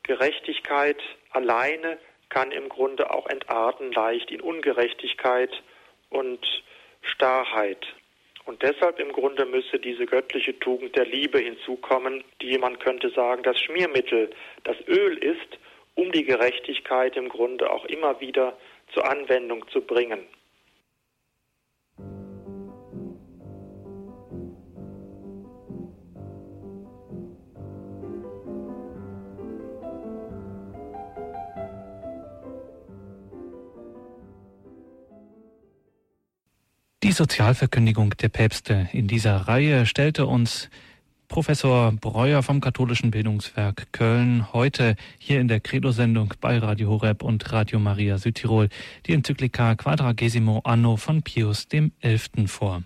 Gerechtigkeit 0.03 1.03
alleine 1.31 1.99
kann 2.31 2.51
im 2.51 2.71
Grunde 2.71 3.11
auch 3.11 3.27
entarten 3.27 3.93
leicht 3.93 4.31
in 4.31 4.41
Ungerechtigkeit 4.41 5.51
und 6.11 6.41
Starrheit. 7.03 7.87
Und 8.45 8.63
deshalb 8.63 9.01
im 9.01 9.13
Grunde 9.13 9.45
müsse 9.45 9.79
diese 9.79 10.07
göttliche 10.07 10.59
Tugend 10.59 10.95
der 10.97 11.07
Liebe 11.07 11.39
hinzukommen, 11.39 12.23
die 12.41 12.57
man 12.59 12.79
könnte 12.79 13.11
sagen, 13.11 13.43
das 13.43 13.59
Schmiermittel, 13.61 14.31
das 14.63 14.77
Öl 14.87 15.19
ist, 15.19 15.59
um 15.97 16.13
die 16.13 16.25
Gerechtigkeit 16.25 17.17
im 17.17 17.29
Grunde 17.29 17.71
auch 17.71 17.85
immer 17.87 18.21
wieder 18.21 18.57
zur 18.93 19.09
Anwendung 19.11 19.67
zu 19.71 19.81
bringen. 19.81 20.21
Sozialverkündigung 37.17 38.11
der 38.19 38.29
Päpste 38.29 38.91
in 38.93 39.09
dieser 39.09 39.37
Reihe 39.49 39.87
stellte 39.87 40.27
uns 40.27 40.69
Professor 41.29 41.91
Breuer 41.93 42.43
vom 42.43 42.61
Katholischen 42.61 43.11
Bildungswerk 43.11 43.91
Köln 43.93 44.53
heute 44.53 44.97
hier 45.19 45.41
in 45.41 45.49
der 45.49 45.61
Credo-Sendung 45.61 46.35
bei 46.43 46.59
Radio 46.59 46.91
Horeb 46.91 47.23
und 47.23 47.51
Radio 47.55 47.79
Maria 47.79 48.19
Südtirol 48.19 48.69
die 49.07 49.15
Enzyklika 49.15 49.77
Quadragesimo 49.77 50.61
Anno 50.65 50.99
von 50.99 51.23
Pius 51.23 51.67
XI. 51.69 52.47
vor. 52.49 52.83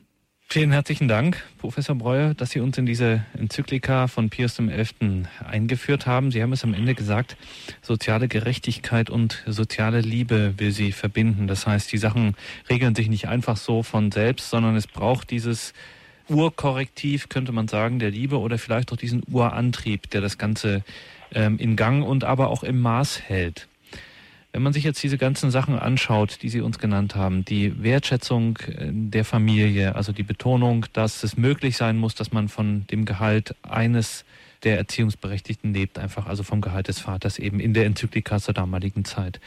Vielen 0.53 0.73
herzlichen 0.73 1.07
Dank, 1.07 1.45
Professor 1.59 1.95
Breuer, 1.95 2.35
dass 2.35 2.51
Sie 2.51 2.59
uns 2.59 2.77
in 2.77 2.85
diese 2.85 3.25
Enzyklika 3.39 4.09
von 4.09 4.31
Pius 4.31 4.57
XI. 4.57 5.23
eingeführt 5.49 6.07
haben. 6.07 6.33
Sie 6.33 6.43
haben 6.43 6.53
es 6.53 6.65
am 6.65 6.75
Ende 6.75 6.97
gesagt, 6.97 7.37
soziale 7.83 8.27
Gerechtigkeit 8.27 9.11
und 9.11 9.45
soziale 9.47 10.01
Liebe 10.01 10.55
will 10.59 10.73
sie 10.73 10.91
verbinden. 10.91 11.47
Das 11.47 11.69
heißt, 11.69 11.93
die 11.93 11.99
Sachen 11.99 12.35
regeln 12.69 12.97
sich 12.97 13.09
nicht 13.09 13.29
einfach 13.29 13.57
so 13.57 13.85
von 13.85 14.11
selbst, 14.11 14.51
sondern 14.51 14.75
es 14.75 14.89
braucht 14.89 15.31
dieses 15.31 15.73
Urkorrektiv, 16.29 17.29
könnte 17.29 17.53
man 17.53 17.69
sagen, 17.69 18.01
der 18.01 18.11
Liebe 18.11 18.41
oder 18.41 18.59
vielleicht 18.59 18.93
auch 18.93 18.97
diesen 18.97 19.23
Urantrieb, 19.31 20.11
der 20.11 20.21
das 20.21 20.37
Ganze 20.37 20.83
ähm, 21.33 21.61
in 21.61 21.77
Gang 21.77 22.05
und 22.05 22.25
aber 22.25 22.49
auch 22.49 22.65
im 22.65 22.81
Maß 22.81 23.21
hält. 23.23 23.69
Wenn 24.53 24.63
man 24.63 24.73
sich 24.73 24.83
jetzt 24.83 25.03
diese 25.03 25.17
ganzen 25.17 25.51
Sachen 25.51 25.79
anschaut, 25.79 26.43
die 26.43 26.49
Sie 26.49 26.61
uns 26.61 26.79
genannt 26.79 27.15
haben, 27.15 27.45
die 27.45 27.83
Wertschätzung 27.83 28.59
äh, 28.67 28.91
der 28.91 29.25
Familie, 29.25 29.95
also 29.95 30.13
die 30.13 30.25
Betonung, 30.25 30.87
dass 30.93 31.23
es 31.23 31.37
möglich 31.37 31.77
sein 31.77 31.97
muss, 31.97 32.15
dass 32.15 32.33
man 32.33 32.49
von 32.49 32.87
dem 32.89 33.05
Gehalt 33.05 33.55
eines 33.63 34.25
der 34.63 34.77
Erziehungsberechtigten 34.77 35.73
lebt, 35.73 35.99
einfach 35.99 36.27
also 36.27 36.43
vom 36.43 36.61
Gehalt 36.61 36.89
des 36.89 36.99
Vaters 36.99 37.39
eben 37.39 37.61
in 37.61 37.73
der 37.73 37.87
Enzyklika 37.87 38.39
zur 38.39 38.55
damaligen 38.55 39.05
Zeit. 39.05 39.41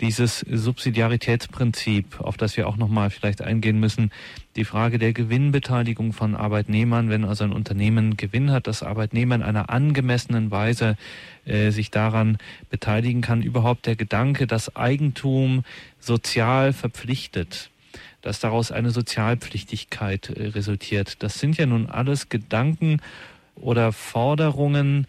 Dieses 0.00 0.40
Subsidiaritätsprinzip, 0.40 2.20
auf 2.20 2.36
das 2.36 2.56
wir 2.56 2.66
auch 2.66 2.76
nochmal 2.76 3.10
vielleicht 3.10 3.42
eingehen 3.42 3.78
müssen, 3.78 4.10
die 4.56 4.64
Frage 4.64 4.98
der 4.98 5.12
Gewinnbeteiligung 5.12 6.12
von 6.12 6.34
Arbeitnehmern, 6.34 7.10
wenn 7.10 7.24
also 7.24 7.44
ein 7.44 7.52
Unternehmen 7.52 8.16
Gewinn 8.16 8.50
hat, 8.50 8.66
dass 8.66 8.82
Arbeitnehmer 8.82 9.36
in 9.36 9.42
einer 9.42 9.70
angemessenen 9.70 10.50
Weise 10.50 10.96
äh, 11.44 11.70
sich 11.70 11.90
daran 11.90 12.38
beteiligen 12.68 13.20
kann, 13.20 13.42
überhaupt 13.42 13.86
der 13.86 13.96
Gedanke, 13.96 14.46
dass 14.46 14.74
Eigentum 14.74 15.64
sozial 16.00 16.72
verpflichtet, 16.72 17.70
dass 18.20 18.40
daraus 18.40 18.72
eine 18.72 18.90
Sozialpflichtigkeit 18.90 20.30
äh, 20.30 20.48
resultiert. 20.48 21.22
Das 21.22 21.38
sind 21.38 21.56
ja 21.56 21.66
nun 21.66 21.86
alles 21.86 22.28
Gedanken 22.28 23.00
oder 23.56 23.92
Forderungen, 23.92 25.06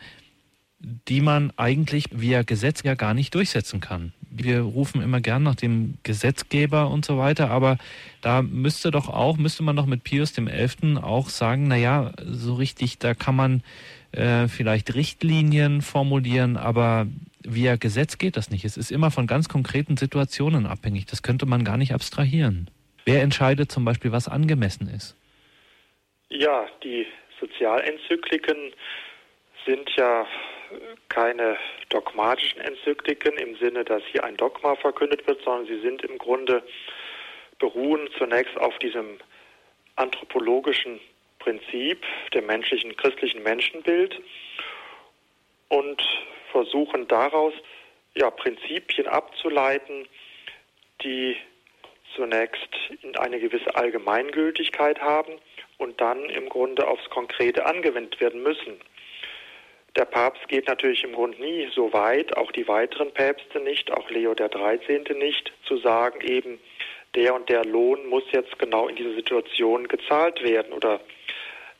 die 0.79 1.21
man 1.21 1.51
eigentlich 1.57 2.05
via 2.11 2.43
Gesetz 2.43 2.83
ja 2.83 2.95
gar 2.95 3.13
nicht 3.13 3.33
durchsetzen 3.33 3.79
kann. 3.79 4.13
Wir 4.29 4.61
rufen 4.61 5.01
immer 5.01 5.21
gern 5.21 5.43
nach 5.43 5.55
dem 5.55 5.97
Gesetzgeber 6.03 6.89
und 6.89 7.05
so 7.05 7.17
weiter, 7.17 7.49
aber 7.49 7.77
da 8.21 8.41
müsste 8.41 8.91
doch 8.91 9.09
auch, 9.09 9.37
müsste 9.37 9.63
man 9.63 9.75
doch 9.75 9.85
mit 9.85 10.03
Pius 10.03 10.33
dem 10.33 10.47
Elften 10.47 10.97
auch 10.97 11.29
sagen, 11.29 11.67
na 11.67 11.75
ja, 11.75 12.11
so 12.23 12.53
richtig, 12.53 12.99
da 12.99 13.15
kann 13.15 13.35
man 13.35 13.63
äh, 14.11 14.47
vielleicht 14.47 14.93
Richtlinien 14.93 15.81
formulieren, 15.81 16.57
aber 16.57 17.07
via 17.43 17.77
Gesetz 17.77 18.17
geht 18.17 18.37
das 18.37 18.51
nicht. 18.51 18.65
Es 18.65 18.77
ist 18.77 18.91
immer 18.91 19.09
von 19.09 19.25
ganz 19.25 19.49
konkreten 19.49 19.97
Situationen 19.97 20.65
abhängig. 20.65 21.05
Das 21.05 21.23
könnte 21.23 21.45
man 21.45 21.63
gar 21.63 21.77
nicht 21.77 21.93
abstrahieren. 21.93 22.69
Wer 23.05 23.23
entscheidet 23.23 23.71
zum 23.71 23.85
Beispiel, 23.85 24.11
was 24.11 24.27
angemessen 24.27 24.89
ist? 24.89 25.15
Ja, 26.29 26.65
die 26.83 27.05
Sozialenzykliken 27.39 28.73
sind 29.65 29.89
ja 29.95 30.25
keine 31.09 31.57
dogmatischen 31.89 32.61
Enzykliken 32.61 33.37
im 33.37 33.55
Sinne, 33.57 33.83
dass 33.83 34.03
hier 34.11 34.23
ein 34.23 34.37
Dogma 34.37 34.75
verkündet 34.75 35.27
wird, 35.27 35.41
sondern 35.43 35.67
sie 35.67 35.79
sind 35.81 36.03
im 36.03 36.17
Grunde 36.17 36.63
beruhen 37.59 38.09
zunächst 38.17 38.57
auf 38.57 38.77
diesem 38.79 39.17
anthropologischen 39.95 40.99
Prinzip 41.39 42.05
dem 42.33 42.45
menschlichen, 42.45 42.95
christlichen 42.97 43.43
Menschenbild 43.43 44.21
und 45.69 46.01
versuchen 46.51 47.07
daraus 47.07 47.53
ja, 48.15 48.29
Prinzipien 48.29 49.07
abzuleiten, 49.07 50.07
die 51.03 51.37
zunächst 52.15 52.69
eine 53.19 53.39
gewisse 53.39 53.75
Allgemeingültigkeit 53.75 54.99
haben 55.01 55.33
und 55.77 55.99
dann 56.01 56.29
im 56.29 56.49
Grunde 56.49 56.87
aufs 56.87 57.09
Konkrete 57.09 57.65
angewendet 57.65 58.19
werden 58.19 58.43
müssen. 58.43 58.79
Der 59.95 60.05
Papst 60.05 60.47
geht 60.47 60.67
natürlich 60.67 61.03
im 61.03 61.13
Grunde 61.13 61.41
nie 61.41 61.67
so 61.73 61.91
weit, 61.91 62.37
auch 62.37 62.51
die 62.51 62.67
weiteren 62.67 63.11
Päpste 63.11 63.59
nicht, 63.59 63.91
auch 63.91 64.09
Leo 64.09 64.35
der 64.35 64.49
13. 64.49 65.05
nicht, 65.17 65.51
zu 65.65 65.77
sagen 65.77 66.21
eben, 66.21 66.59
der 67.15 67.33
und 67.33 67.49
der 67.49 67.65
Lohn 67.65 68.07
muss 68.07 68.23
jetzt 68.31 68.59
genau 68.59 68.87
in 68.87 68.95
dieser 68.95 69.15
Situation 69.15 69.87
gezahlt 69.87 70.43
werden 70.43 70.71
oder 70.71 70.99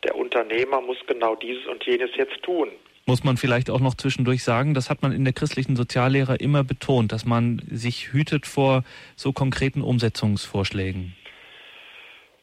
der 0.04 0.16
Unternehmer 0.16 0.82
muss 0.82 0.98
genau 1.06 1.36
dieses 1.36 1.66
und 1.68 1.86
jenes 1.86 2.10
jetzt 2.16 2.42
tun. 2.44 2.70
Muss 3.06 3.24
man 3.24 3.38
vielleicht 3.38 3.70
auch 3.70 3.80
noch 3.80 3.96
zwischendurch 3.96 4.44
sagen, 4.44 4.74
das 4.74 4.90
hat 4.90 5.02
man 5.02 5.12
in 5.12 5.24
der 5.24 5.34
christlichen 5.34 5.76
Soziallehre 5.76 6.36
immer 6.36 6.64
betont, 6.64 7.12
dass 7.12 7.26
man 7.26 7.62
sich 7.72 8.12
hütet 8.12 8.46
vor 8.46 8.84
so 9.16 9.32
konkreten 9.32 9.82
Umsetzungsvorschlägen. 9.82 11.16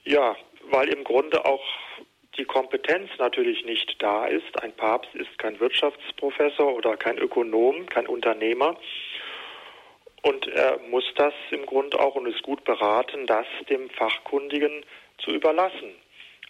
Ja, 0.05 0.37
weil 0.71 0.89
im 0.89 1.05
Grunde 1.05 1.45
auch 1.45 1.65
die 2.37 2.45
Kompetenz 2.45 3.11
natürlich 3.19 3.65
nicht 3.65 4.03
da 4.03 4.27
ist. 4.27 4.63
Ein 4.63 4.73
Papst 4.73 5.15
ist 5.15 5.39
kein 5.39 5.59
Wirtschaftsprofessor 5.61 6.75
oder 6.75 6.97
kein 6.97 7.19
Ökonom, 7.19 7.87
kein 7.87 8.07
Unternehmer. 8.07 8.77
Und 10.23 10.47
er 10.49 10.79
muss 10.91 11.05
das 11.17 11.35
im 11.51 11.67
Grunde 11.67 12.01
auch 12.01 12.15
und 12.15 12.27
ist 12.27 12.43
gut 12.43 12.65
beraten, 12.65 13.27
das 13.27 13.47
dem 13.69 13.91
Fachkundigen 13.91 14.85
zu 15.19 15.31
überlassen. 15.31 15.95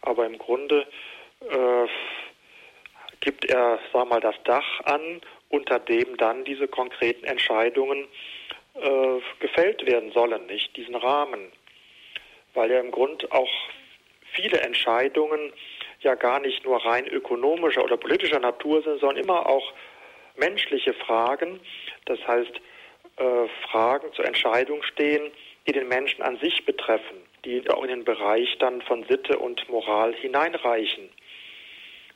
Aber 0.02 0.26
im 0.26 0.38
Grunde 0.38 0.86
äh, 1.40 1.86
gibt 3.20 3.44
er, 3.46 3.78
sag 3.92 4.08
mal, 4.08 4.20
das 4.20 4.36
Dach 4.44 4.80
an, 4.84 5.20
unter 5.48 5.78
dem 5.80 6.16
dann 6.16 6.44
diese 6.44 6.68
konkreten 6.68 7.24
Entscheidungen 7.24 8.06
äh, 8.74 9.20
gefällt 9.40 9.84
werden 9.86 10.12
sollen, 10.12 10.46
nicht 10.46 10.76
diesen 10.76 10.94
Rahmen. 10.94 11.50
Weil 12.54 12.70
ja 12.70 12.80
im 12.80 12.90
Grunde 12.92 13.30
auch 13.32 13.50
viele 14.34 14.60
Entscheidungen 14.60 15.52
ja 16.00 16.14
gar 16.14 16.40
nicht 16.40 16.64
nur 16.64 16.84
rein 16.84 17.06
ökonomischer 17.06 17.82
oder 17.82 17.96
politischer 17.96 18.40
Natur 18.40 18.82
sind, 18.82 19.00
sondern 19.00 19.24
immer 19.24 19.46
auch 19.46 19.72
menschliche 20.36 20.92
Fragen. 20.94 21.60
Das 22.04 22.18
heißt, 22.26 22.60
äh, 23.16 23.48
Fragen 23.70 24.12
zur 24.12 24.26
Entscheidung 24.26 24.82
stehen, 24.82 25.30
die 25.66 25.72
den 25.72 25.88
Menschen 25.88 26.22
an 26.22 26.36
sich 26.38 26.64
betreffen, 26.64 27.16
die 27.44 27.68
auch 27.70 27.82
in 27.82 27.88
den 27.88 28.04
Bereich 28.04 28.56
dann 28.58 28.82
von 28.82 29.04
Sitte 29.04 29.38
und 29.38 29.68
Moral 29.68 30.14
hineinreichen, 30.14 31.08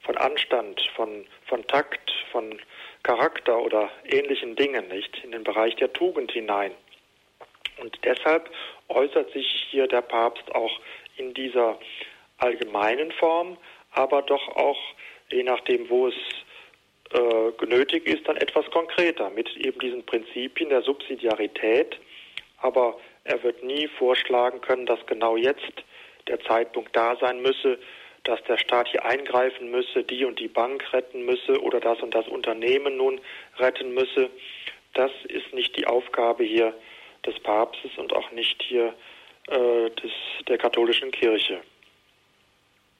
von 0.03 0.16
Anstand, 0.16 0.81
von, 0.95 1.27
von 1.47 1.66
Takt, 1.66 2.12
von 2.31 2.61
Charakter 3.03 3.61
oder 3.61 3.91
ähnlichen 4.05 4.57
Dingen, 4.57 4.89
nicht 4.89 5.23
in 5.25 5.33
den 5.33 5.45
Bereich 5.45 5.77
der 5.77 5.93
Tugend 5.93 6.33
hinein. 6.33 6.73
Und 7.79 7.97
deshalb 8.05 8.51
äußert 8.89 9.33
sich 9.33 9.47
hier 9.71 9.87
der 9.87 10.03
Papst 10.03 10.53
auch 10.55 10.81
in 11.19 11.35
dieser 11.35 11.79
allgemeinen 12.39 13.12
Form, 13.12 13.57
aber 13.93 14.23
doch 14.23 14.49
auch, 14.57 14.79
je 15.31 15.43
nachdem, 15.43 15.89
wo 15.91 16.09
es 16.09 16.14
äh, 17.12 17.66
nötig 17.66 18.07
ist, 18.07 18.29
dann 18.29 18.37
etwas 18.37 18.71
konkreter 18.71 19.31
mit 19.31 19.57
eben 19.57 19.79
diesen 19.81 20.05
Prinzipien 20.05 20.69
der 20.69 20.83
Subsidiarität. 20.83 21.99
Aber 22.61 22.99
er 23.25 23.43
wird 23.43 23.62
nie 23.62 23.89
vorschlagen 23.89 24.61
können, 24.61 24.87
dass 24.87 25.05
genau 25.07 25.37
jetzt 25.37 25.73
der 26.27 26.41
Zeitpunkt 26.41 26.95
da 26.95 27.16
sein 27.16 27.41
müsse, 27.41 27.79
dass 28.25 28.43
der 28.45 28.59
Staat 28.59 28.89
hier 28.89 29.05
eingreifen 29.05 29.71
müsse, 29.71 30.05
die 30.05 30.25
und 30.25 30.39
die 30.39 30.49
Bank 30.49 30.93
retten 30.93 31.25
müsse 31.25 31.61
oder 31.62 31.81
das 31.81 32.01
und 32.01 32.14
das 32.14 32.29
Unternehmen 32.29 32.97
nun 32.97 33.21
retten 33.59 33.95
müsse. 33.95 34.29
Das 34.93 35.11
ist 35.29 35.55
nicht 35.55 35.77
die 35.77 35.87
Aufgabe 35.87 36.45
hier 36.45 36.75
des 37.25 37.39
Papstes 37.41 37.97
und 37.97 38.12
auch 38.12 38.31
nicht 38.33 38.62
hier 38.62 38.95
äh, 39.51 39.90
des, 40.01 40.11
der 40.49 40.59
katholischen 40.59 41.11
Kirche. 41.11 41.61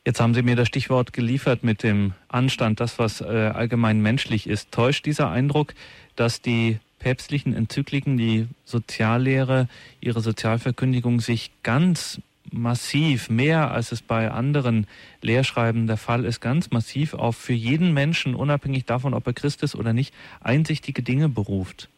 Jetzt 0.05 0.21
haben 0.21 0.33
Sie 0.33 0.43
mir 0.43 0.57
das 0.57 0.69
Stichwort 0.69 1.13
geliefert 1.13 1.63
mit 1.63 1.83
dem 1.83 2.15
Anstand, 2.29 2.81
das, 2.81 2.99
was 2.99 3.21
äh, 3.21 3.25
allgemein 3.27 4.01
menschlich 4.01 4.47
ist. 4.47 4.73
Täuscht 4.73 5.05
dieser 5.05 5.31
Eindruck, 5.31 5.75
dass 6.17 6.41
die 6.41 6.79
päpstlichen 6.99 7.55
Enzykliken, 7.55 8.17
die 8.17 8.47
Soziallehre, 8.65 9.69
ihre 10.01 10.21
Sozialverkündigung 10.21 11.21
sich 11.21 11.51
ganz 11.63 12.21
massiv, 12.51 13.29
mehr 13.29 13.71
als 13.71 13.93
es 13.93 14.01
bei 14.01 14.31
anderen 14.31 14.87
Lehrschreiben 15.21 15.87
der 15.87 15.99
Fall 15.99 16.25
ist, 16.25 16.41
ganz 16.41 16.71
massiv 16.71 17.15
auf 17.15 17.37
für 17.37 17.53
jeden 17.53 17.93
Menschen, 17.93 18.35
unabhängig 18.35 18.85
davon, 18.87 19.15
ob 19.15 19.27
er 19.27 19.35
Christ 19.35 19.63
ist 19.63 19.75
oder 19.75 19.93
nicht, 19.93 20.15
einsichtige 20.41 21.03
Dinge 21.03 21.29
beruft. 21.29 21.89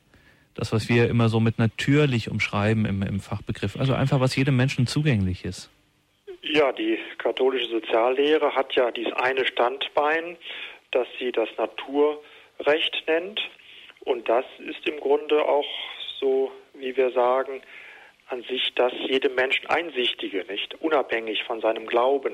Das, 0.54 0.72
was 0.72 0.88
wir 0.88 1.08
immer 1.08 1.28
so 1.28 1.40
mit 1.40 1.58
natürlich 1.58 2.30
umschreiben 2.30 2.84
im, 2.84 3.02
im 3.02 3.20
Fachbegriff. 3.20 3.76
Also 3.76 3.94
einfach, 3.94 4.20
was 4.20 4.36
jedem 4.36 4.56
Menschen 4.56 4.86
zugänglich 4.86 5.44
ist. 5.44 5.70
Ja, 6.42 6.72
die 6.72 6.98
katholische 7.18 7.68
Soziallehre 7.68 8.54
hat 8.54 8.74
ja 8.74 8.90
dieses 8.90 9.12
eine 9.12 9.46
Standbein, 9.46 10.36
das 10.90 11.06
sie 11.18 11.32
das 11.32 11.48
Naturrecht 11.56 13.04
nennt. 13.06 13.40
Und 14.00 14.28
das 14.28 14.44
ist 14.58 14.88
im 14.88 14.98
Grunde 14.98 15.44
auch 15.44 15.68
so, 16.18 16.50
wie 16.74 16.96
wir 16.96 17.10
sagen, 17.12 17.62
an 18.28 18.42
sich 18.44 18.72
das 18.74 18.92
jedem 19.08 19.34
Menschen 19.34 19.66
Einsichtige, 19.66 20.44
nicht 20.48 20.74
unabhängig 20.80 21.42
von 21.44 21.60
seinem 21.60 21.86
Glauben, 21.86 22.32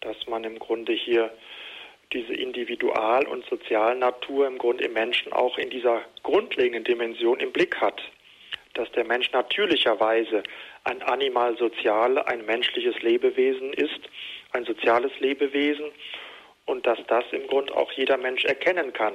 dass 0.00 0.16
man 0.28 0.44
im 0.44 0.58
Grunde 0.58 0.92
hier 0.92 1.30
diese 2.12 2.34
Individual- 2.34 3.26
und 3.26 3.44
Sozialnatur 3.46 4.46
im 4.46 4.58
Grunde 4.58 4.84
im 4.84 4.92
Menschen 4.92 5.32
auch 5.32 5.58
in 5.58 5.70
dieser 5.70 6.02
grundlegenden 6.22 6.84
Dimension 6.84 7.40
im 7.40 7.52
Blick 7.52 7.80
hat, 7.80 8.00
dass 8.74 8.90
der 8.92 9.04
Mensch 9.04 9.30
natürlicherweise 9.32 10.42
ein 10.84 11.02
Animal 11.02 11.56
soziale, 11.56 12.26
ein 12.28 12.44
menschliches 12.44 13.00
Lebewesen 13.02 13.72
ist, 13.72 14.00
ein 14.52 14.64
soziales 14.64 15.12
Lebewesen 15.18 15.86
und 16.66 16.86
dass 16.86 16.98
das 17.08 17.24
im 17.32 17.46
Grunde 17.48 17.76
auch 17.76 17.90
jeder 17.92 18.16
Mensch 18.16 18.44
erkennen 18.44 18.92
kann. 18.92 19.14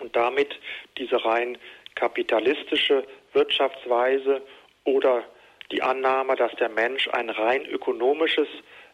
Und 0.00 0.14
damit 0.14 0.58
diese 0.98 1.24
rein 1.24 1.58
kapitalistische 1.94 3.04
Wirtschaftsweise 3.32 4.42
oder 4.84 5.24
die 5.72 5.82
Annahme, 5.82 6.36
dass 6.36 6.52
der 6.56 6.68
Mensch 6.68 7.08
ein 7.08 7.30
rein 7.30 7.66
ökonomisches 7.66 8.48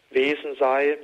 Wesen 0.09 0.55
sei. 0.57 0.97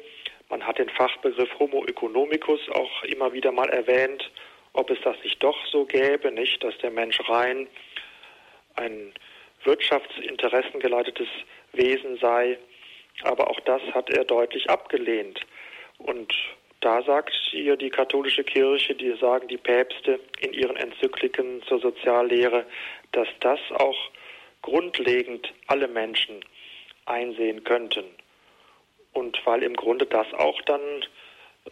Man 0.50 0.66
hat 0.66 0.80
den 0.80 0.90
Fachbegriff 0.90 1.50
Homo 1.60 1.86
economicus 1.86 2.60
auch 2.72 3.04
immer 3.04 3.32
wieder 3.34 3.52
mal 3.52 3.70
erwähnt, 3.70 4.32
ob 4.74 4.90
es 4.90 5.00
das 5.04 5.16
nicht 5.24 5.42
doch 5.44 5.58
so 5.68 5.86
gäbe, 5.86 6.32
nicht, 6.32 6.64
dass 6.64 6.78
der 6.80 6.92
Mensch 6.92 7.20
rein 7.30 7.68
ein 8.76 9.14
wirtschaftsinteressengeleitetes 9.64 11.28
Wesen 11.74 12.18
sei. 12.18 12.58
Aber 13.24 13.50
auch 13.50 13.60
das 13.62 13.82
hat 13.94 14.10
er 14.10 14.24
deutlich 14.26 14.70
abgelehnt. 14.70 15.40
Und 15.98 16.34
da 16.82 17.04
sagt 17.04 17.34
hier 17.52 17.76
die 17.76 17.90
katholische 17.90 18.44
Kirche, 18.44 18.96
die 18.96 19.14
sagen 19.18 19.48
die 19.50 19.58
Päpste 19.58 20.20
in 20.40 20.54
ihren 20.54 20.78
Enzykliken 20.78 21.62
zur 21.64 21.80
Soziallehre, 21.80 22.66
dass 23.12 23.28
das 23.42 23.60
auch 23.76 23.98
grundlegend 24.62 25.54
alle 25.68 25.88
Menschen 25.88 26.44
einsehen 27.06 27.64
könnten. 27.64 28.06
Und 29.14 29.40
weil 29.46 29.64
im 29.64 29.76
Grunde 29.76 30.06
das 30.06 30.28
auch 30.34 30.62
dann 30.64 30.82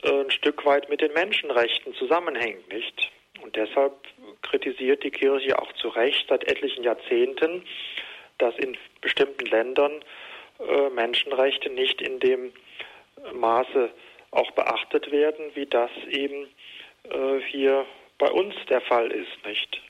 äh, 0.03 0.21
ein 0.23 0.31
Stück 0.31 0.65
weit 0.65 0.89
mit 0.89 1.01
den 1.01 1.13
Menschenrechten 1.13 1.93
zusammenhängt, 1.95 2.71
nicht? 2.71 3.11
Und 3.41 3.55
deshalb 3.55 3.93
kritisiert 4.41 5.03
die 5.03 5.11
Kirche 5.11 5.59
auch 5.59 5.71
zu 5.73 5.89
Recht 5.89 6.27
seit 6.27 6.43
etlichen 6.49 6.83
Jahrzehnten, 6.83 7.63
dass 8.39 8.57
in 8.57 8.77
bestimmten 9.01 9.45
Ländern 9.45 10.03
äh, 10.59 10.89
Menschenrechte 10.89 11.69
nicht 11.69 12.01
in 12.01 12.19
dem 12.19 12.51
Maße 13.33 13.91
auch 14.31 14.51
beachtet 14.51 15.11
werden, 15.11 15.51
wie 15.53 15.65
das 15.65 15.91
eben 16.09 16.47
äh, 17.03 17.39
hier 17.47 17.85
bei 18.17 18.29
uns 18.29 18.55
der 18.69 18.81
Fall 18.81 19.11
ist, 19.11 19.45
nicht? 19.45 19.81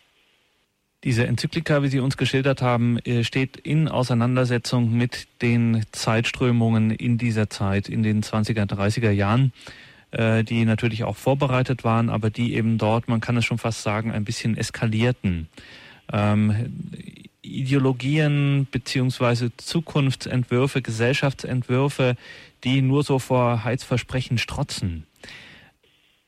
Diese 1.03 1.27
Enzyklika, 1.27 1.83
wie 1.83 1.89
Sie 1.89 1.99
uns 1.99 2.17
geschildert 2.17 2.61
haben, 2.61 2.97
äh, 2.99 3.23
steht 3.23 3.57
in 3.57 3.87
Auseinandersetzung 3.87 4.91
mit 4.91 5.27
den 5.41 5.85
Zeitströmungen 5.91 6.91
in 6.91 7.17
dieser 7.17 7.49
Zeit, 7.49 7.87
in 7.87 8.03
den 8.03 8.23
20er, 8.23 8.65
30er 8.65 9.11
Jahren. 9.11 9.51
Äh, 10.11 10.45
die 10.45 10.63
natürlich 10.63 11.03
auch 11.03 11.17
vorbereitet 11.17 11.83
waren, 11.83 12.09
aber 12.09 12.29
die 12.29 12.53
eben 12.53 12.77
dort, 12.77 13.09
man 13.09 13.19
kann 13.19 13.35
es 13.35 13.43
schon 13.43 13.57
fast 13.57 13.83
sagen, 13.83 14.13
ein 14.13 14.23
bisschen 14.23 14.55
eskalierten. 14.55 15.49
Ähm, 16.13 16.71
Ideologien 17.41 18.67
beziehungsweise 18.71 19.51
Zukunftsentwürfe, 19.57 20.81
Gesellschaftsentwürfe, 20.81 22.15
die 22.63 22.81
nur 22.81 23.03
so 23.03 23.19
vor 23.19 23.65
Heizversprechen 23.65 24.37
strotzen. 24.37 25.05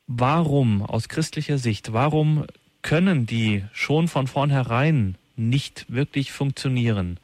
Warum 0.06 0.82
aus 0.82 1.08
christlicher 1.08 1.56
Sicht, 1.56 1.94
warum 1.94 2.44
können 2.82 3.26
die 3.26 3.64
schon 3.72 4.08
von 4.08 4.26
vornherein 4.26 5.16
nicht 5.36 5.86
wirklich 5.88 6.32
funktionieren? 6.32 7.18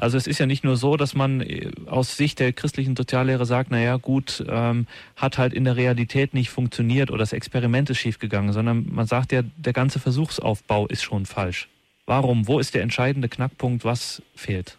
Also 0.00 0.16
es 0.16 0.28
ist 0.28 0.38
ja 0.38 0.46
nicht 0.46 0.62
nur 0.62 0.76
so, 0.76 0.96
dass 0.96 1.14
man 1.14 1.40
äh, 1.40 1.70
aus 1.86 2.16
Sicht 2.16 2.38
der 2.38 2.52
christlichen 2.52 2.94
Soziallehre 2.94 3.44
sagt, 3.46 3.72
naja 3.72 3.96
gut, 3.96 4.44
ähm, 4.48 4.86
hat 5.16 5.38
halt 5.38 5.52
in 5.52 5.64
der 5.64 5.76
Realität 5.76 6.34
nicht 6.34 6.50
funktioniert 6.50 7.10
oder 7.10 7.18
das 7.18 7.32
Experiment 7.32 7.90
ist 7.90 7.98
schiefgegangen, 7.98 8.52
sondern 8.52 8.86
man 8.92 9.06
sagt 9.06 9.32
ja, 9.32 9.42
der 9.56 9.72
ganze 9.72 9.98
Versuchsaufbau 9.98 10.86
ist 10.86 11.02
schon 11.02 11.26
falsch. 11.26 11.68
Warum? 12.06 12.46
Wo 12.46 12.60
ist 12.60 12.74
der 12.74 12.82
entscheidende 12.82 13.28
Knackpunkt? 13.28 13.84
Was 13.84 14.22
fehlt? 14.36 14.78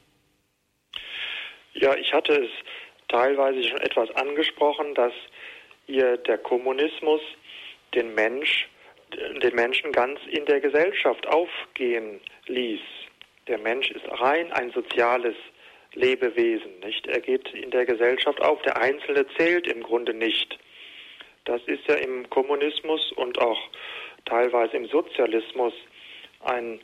Ja, 1.73 1.95
ich 1.95 2.13
hatte 2.13 2.33
es 2.33 2.49
teilweise 3.09 3.61
schon 3.63 3.81
etwas 3.81 4.09
angesprochen, 4.15 4.95
dass 4.95 5.13
hier 5.85 6.17
der 6.17 6.37
Kommunismus 6.37 7.21
den 7.93 8.15
Mensch, 8.15 8.69
den 9.15 9.55
Menschen 9.55 9.91
ganz 9.91 10.19
in 10.29 10.45
der 10.45 10.59
Gesellschaft 10.59 11.27
aufgehen 11.27 12.19
ließ 12.47 12.81
Der 13.47 13.57
Mensch 13.57 13.91
ist 13.91 14.05
rein 14.07 14.51
ein 14.51 14.71
soziales 14.71 15.35
Lebewesen, 15.93 16.79
nicht? 16.81 17.07
Er 17.07 17.19
geht 17.19 17.51
in 17.53 17.71
der 17.71 17.85
Gesellschaft 17.85 18.41
auf, 18.41 18.61
der 18.61 18.77
Einzelne 18.77 19.25
zählt 19.37 19.67
im 19.67 19.81
Grunde 19.81 20.13
nicht. 20.13 20.59
Das 21.45 21.61
ist 21.65 21.87
ja 21.87 21.95
im 21.95 22.29
Kommunismus 22.29 23.11
und 23.13 23.39
auch 23.39 23.59
teilweise 24.25 24.77
im 24.77 24.85
Sozialismus 24.87 25.73
ein 26.41 26.79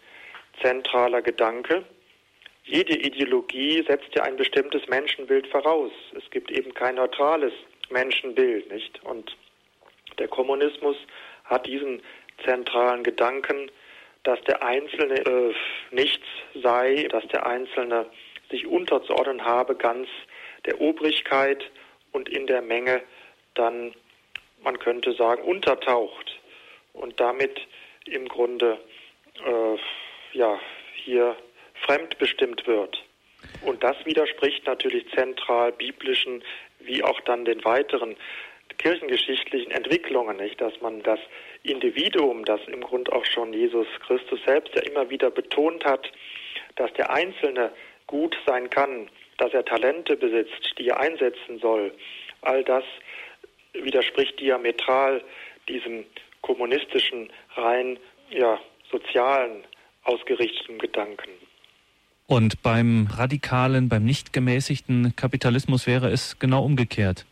zentraler 0.61 1.21
Gedanke. 1.21 1.83
Jede 2.63 2.95
Ideologie 2.97 3.83
setzt 3.87 4.15
ja 4.15 4.23
ein 4.23 4.37
bestimmtes 4.37 4.87
Menschenbild 4.87 5.47
voraus. 5.47 5.91
Es 6.17 6.27
gibt 6.31 6.49
eben 6.49 6.73
kein 6.73 6.95
neutrales 6.95 7.53
Menschenbild, 7.89 8.71
nicht? 8.71 9.03
Und 9.03 9.37
der 10.17 10.27
Kommunismus 10.27 10.97
hat 11.45 11.65
diesen 11.65 12.01
zentralen 12.43 13.03
Gedanken, 13.03 13.71
dass 14.23 14.41
der 14.41 14.63
Einzelne 14.63 15.15
äh, 15.25 15.53
nichts 15.91 16.25
sei, 16.55 17.07
dass 17.11 17.25
der 17.27 17.45
Einzelne 17.45 18.07
sich 18.49 18.65
unterzuordnen 18.67 19.45
habe, 19.45 19.75
ganz 19.75 20.07
der 20.65 20.81
Obrigkeit 20.81 21.63
und 22.11 22.29
in 22.29 22.47
der 22.47 22.61
Menge 22.61 23.01
dann, 23.53 23.93
man 24.63 24.79
könnte 24.79 25.13
sagen, 25.13 25.43
untertaucht 25.43 26.39
und 26.93 27.19
damit 27.19 27.59
im 28.05 28.27
Grunde 28.27 28.79
äh, 29.45 30.37
ja 30.37 30.59
hier 30.93 31.35
fremdbestimmt 31.85 32.65
wird. 32.67 33.03
Und 33.61 33.83
das 33.83 33.95
widerspricht 34.05 34.65
natürlich 34.65 35.07
zentral 35.13 35.71
biblischen 35.71 36.43
wie 36.79 37.03
auch 37.03 37.19
dann 37.21 37.45
den 37.45 37.63
weiteren 37.63 38.15
kirchengeschichtlichen 38.77 39.71
Entwicklungen, 39.71 40.37
nicht, 40.37 40.59
dass 40.61 40.79
man 40.81 41.01
das 41.03 41.19
Individuum, 41.63 42.45
das 42.45 42.61
im 42.67 42.81
Grunde 42.81 43.11
auch 43.13 43.25
schon 43.25 43.53
Jesus 43.53 43.87
Christus 44.05 44.39
selbst 44.45 44.75
ja 44.75 44.81
immer 44.83 45.09
wieder 45.09 45.31
betont 45.31 45.85
hat, 45.85 46.11
dass 46.75 46.91
der 46.93 47.11
Einzelne 47.11 47.71
gut 48.07 48.35
sein 48.45 48.69
kann, 48.69 49.09
dass 49.37 49.53
er 49.53 49.65
Talente 49.65 50.15
besitzt, 50.15 50.75
die 50.77 50.89
er 50.89 50.99
einsetzen 50.99 51.59
soll, 51.59 51.93
all 52.41 52.63
das 52.63 52.83
widerspricht 53.73 54.39
diametral 54.39 55.23
diesem 55.67 56.05
kommunistischen, 56.41 57.29
rein 57.55 57.97
ja, 58.29 58.59
sozialen 58.91 59.63
ausgerichteten 60.03 60.77
Gedanken. 60.77 61.29
Und 62.27 62.63
beim 62.63 63.07
radikalen, 63.11 63.89
beim 63.89 64.03
nicht 64.03 64.33
gemäßigten 64.33 65.15
Kapitalismus 65.15 65.85
wäre 65.85 66.09
es 66.09 66.39
genau 66.39 66.63
umgekehrt. 66.63 67.25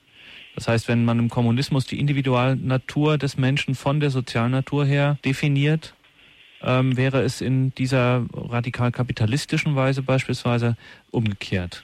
Das 0.55 0.67
heißt, 0.67 0.87
wenn 0.87 1.03
man 1.03 1.19
im 1.19 1.29
Kommunismus 1.29 1.85
die 1.85 1.99
Individualnatur 1.99 3.17
des 3.17 3.37
Menschen 3.37 3.75
von 3.75 3.99
der 3.99 4.09
Sozialnatur 4.09 4.85
her 4.85 5.17
definiert, 5.25 5.93
ähm, 6.61 6.95
wäre 6.95 7.21
es 7.21 7.41
in 7.41 7.73
dieser 7.75 8.25
radikal 8.33 8.91
kapitalistischen 8.91 9.75
Weise 9.75 10.01
beispielsweise 10.01 10.77
umgekehrt. 11.11 11.83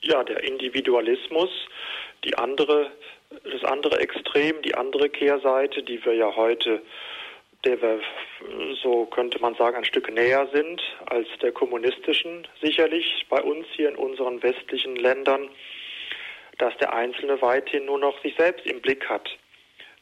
Ja, 0.00 0.22
der 0.24 0.42
Individualismus, 0.44 1.50
die 2.24 2.36
andere, 2.36 2.90
das 3.44 3.64
andere 3.64 4.00
Extrem, 4.00 4.60
die 4.62 4.74
andere 4.74 5.08
Kehrseite, 5.08 5.82
die 5.82 6.04
wir 6.04 6.14
ja 6.14 6.34
heute 6.34 6.82
der 7.64 7.80
wir, 7.82 8.00
so 8.82 9.06
könnte 9.06 9.40
man 9.40 9.54
sagen, 9.54 9.76
ein 9.76 9.84
Stück 9.84 10.12
näher 10.12 10.48
sind 10.52 10.80
als 11.06 11.26
der 11.42 11.52
kommunistischen 11.52 12.46
sicherlich 12.62 13.26
bei 13.28 13.42
uns 13.42 13.66
hier 13.72 13.88
in 13.88 13.96
unseren 13.96 14.42
westlichen 14.42 14.96
Ländern, 14.96 15.48
dass 16.58 16.76
der 16.78 16.92
Einzelne 16.92 17.40
weithin 17.40 17.86
nur 17.86 17.98
noch 17.98 18.20
sich 18.22 18.34
selbst 18.36 18.66
im 18.66 18.80
Blick 18.80 19.08
hat. 19.08 19.28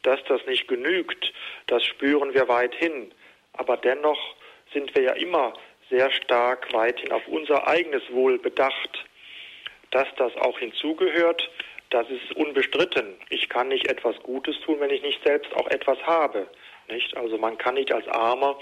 Dass 0.03 0.23
das 0.25 0.45
nicht 0.47 0.69
genügt, 0.69 1.33
das 1.67 1.85
spüren 1.85 2.35
wir 2.35 2.49
weithin. 2.49 3.13
Aber 3.53 3.77
dennoch 3.77 4.35
sind 4.73 4.95
wir 4.95 5.03
ja 5.03 5.13
immer 5.13 5.55
sehr 5.91 6.11
stark 6.11 6.73
weithin 6.73 7.13
auf 7.13 7.27
unser 7.29 7.67
eigenes 7.67 8.03
Wohl 8.11 8.39
bedacht. 8.39 9.05
Dass 9.91 10.09
das 10.17 10.37
auch 10.37 10.59
hinzugehört, 10.59 11.49
das 11.91 12.09
ist 12.11 12.33
unbestritten. 12.37 13.15
Ich 13.31 13.49
kann 13.49 13.69
nicht 13.69 13.89
etwas 13.89 14.17
Gutes 14.23 14.59
tun, 14.61 14.81
wenn 14.81 14.91
ich 14.91 15.03
nicht 15.03 15.23
selbst 15.25 15.55
auch 15.55 15.69
etwas 15.69 15.99
habe. 16.03 16.49
Nicht? 16.89 17.17
Also 17.17 17.39
man 17.39 17.59
kann 17.59 17.75
nicht 17.75 17.93
als 17.93 18.07
Armer 18.09 18.59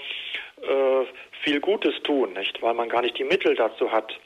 äh, 0.61 1.05
viel 1.41 1.59
Gutes 1.59 1.95
tun, 2.03 2.33
nicht? 2.33 2.61
weil 2.61 2.73
man 2.73 2.89
gar 2.89 3.01
nicht 3.01 3.17
die 3.17 3.23
Mittel 3.23 3.55
dazu 3.55 3.91
hat. 3.91 4.17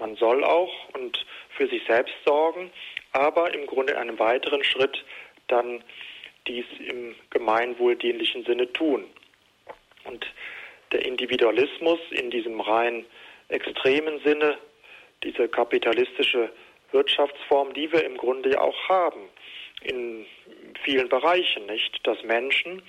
Man 0.00 0.16
soll 0.16 0.42
auch 0.42 0.72
und 0.94 1.24
für 1.56 1.68
sich 1.68 1.82
selbst 1.86 2.14
sorgen, 2.24 2.70
aber 3.12 3.52
im 3.54 3.66
Grunde 3.66 3.92
in 3.92 3.98
einem 3.98 4.18
weiteren 4.18 4.64
Schritt 4.64 5.04
dann 5.48 5.84
dies 6.46 6.64
im 6.78 7.14
gemeinwohldienlichen 7.28 8.44
Sinne 8.44 8.72
tun. 8.72 9.04
Und 10.04 10.26
der 10.90 11.04
Individualismus 11.04 12.00
in 12.10 12.30
diesem 12.30 12.60
rein 12.60 13.04
extremen 13.48 14.20
Sinne, 14.24 14.56
diese 15.22 15.48
kapitalistische 15.48 16.50
Wirtschaftsform, 16.92 17.74
die 17.74 17.92
wir 17.92 18.04
im 18.04 18.16
Grunde 18.16 18.52
ja 18.52 18.60
auch 18.60 18.88
haben, 18.88 19.28
in 19.82 20.26
vielen 20.82 21.08
Bereichen, 21.08 21.66
nicht? 21.66 22.06
Dass 22.06 22.22
Menschen, 22.22 22.82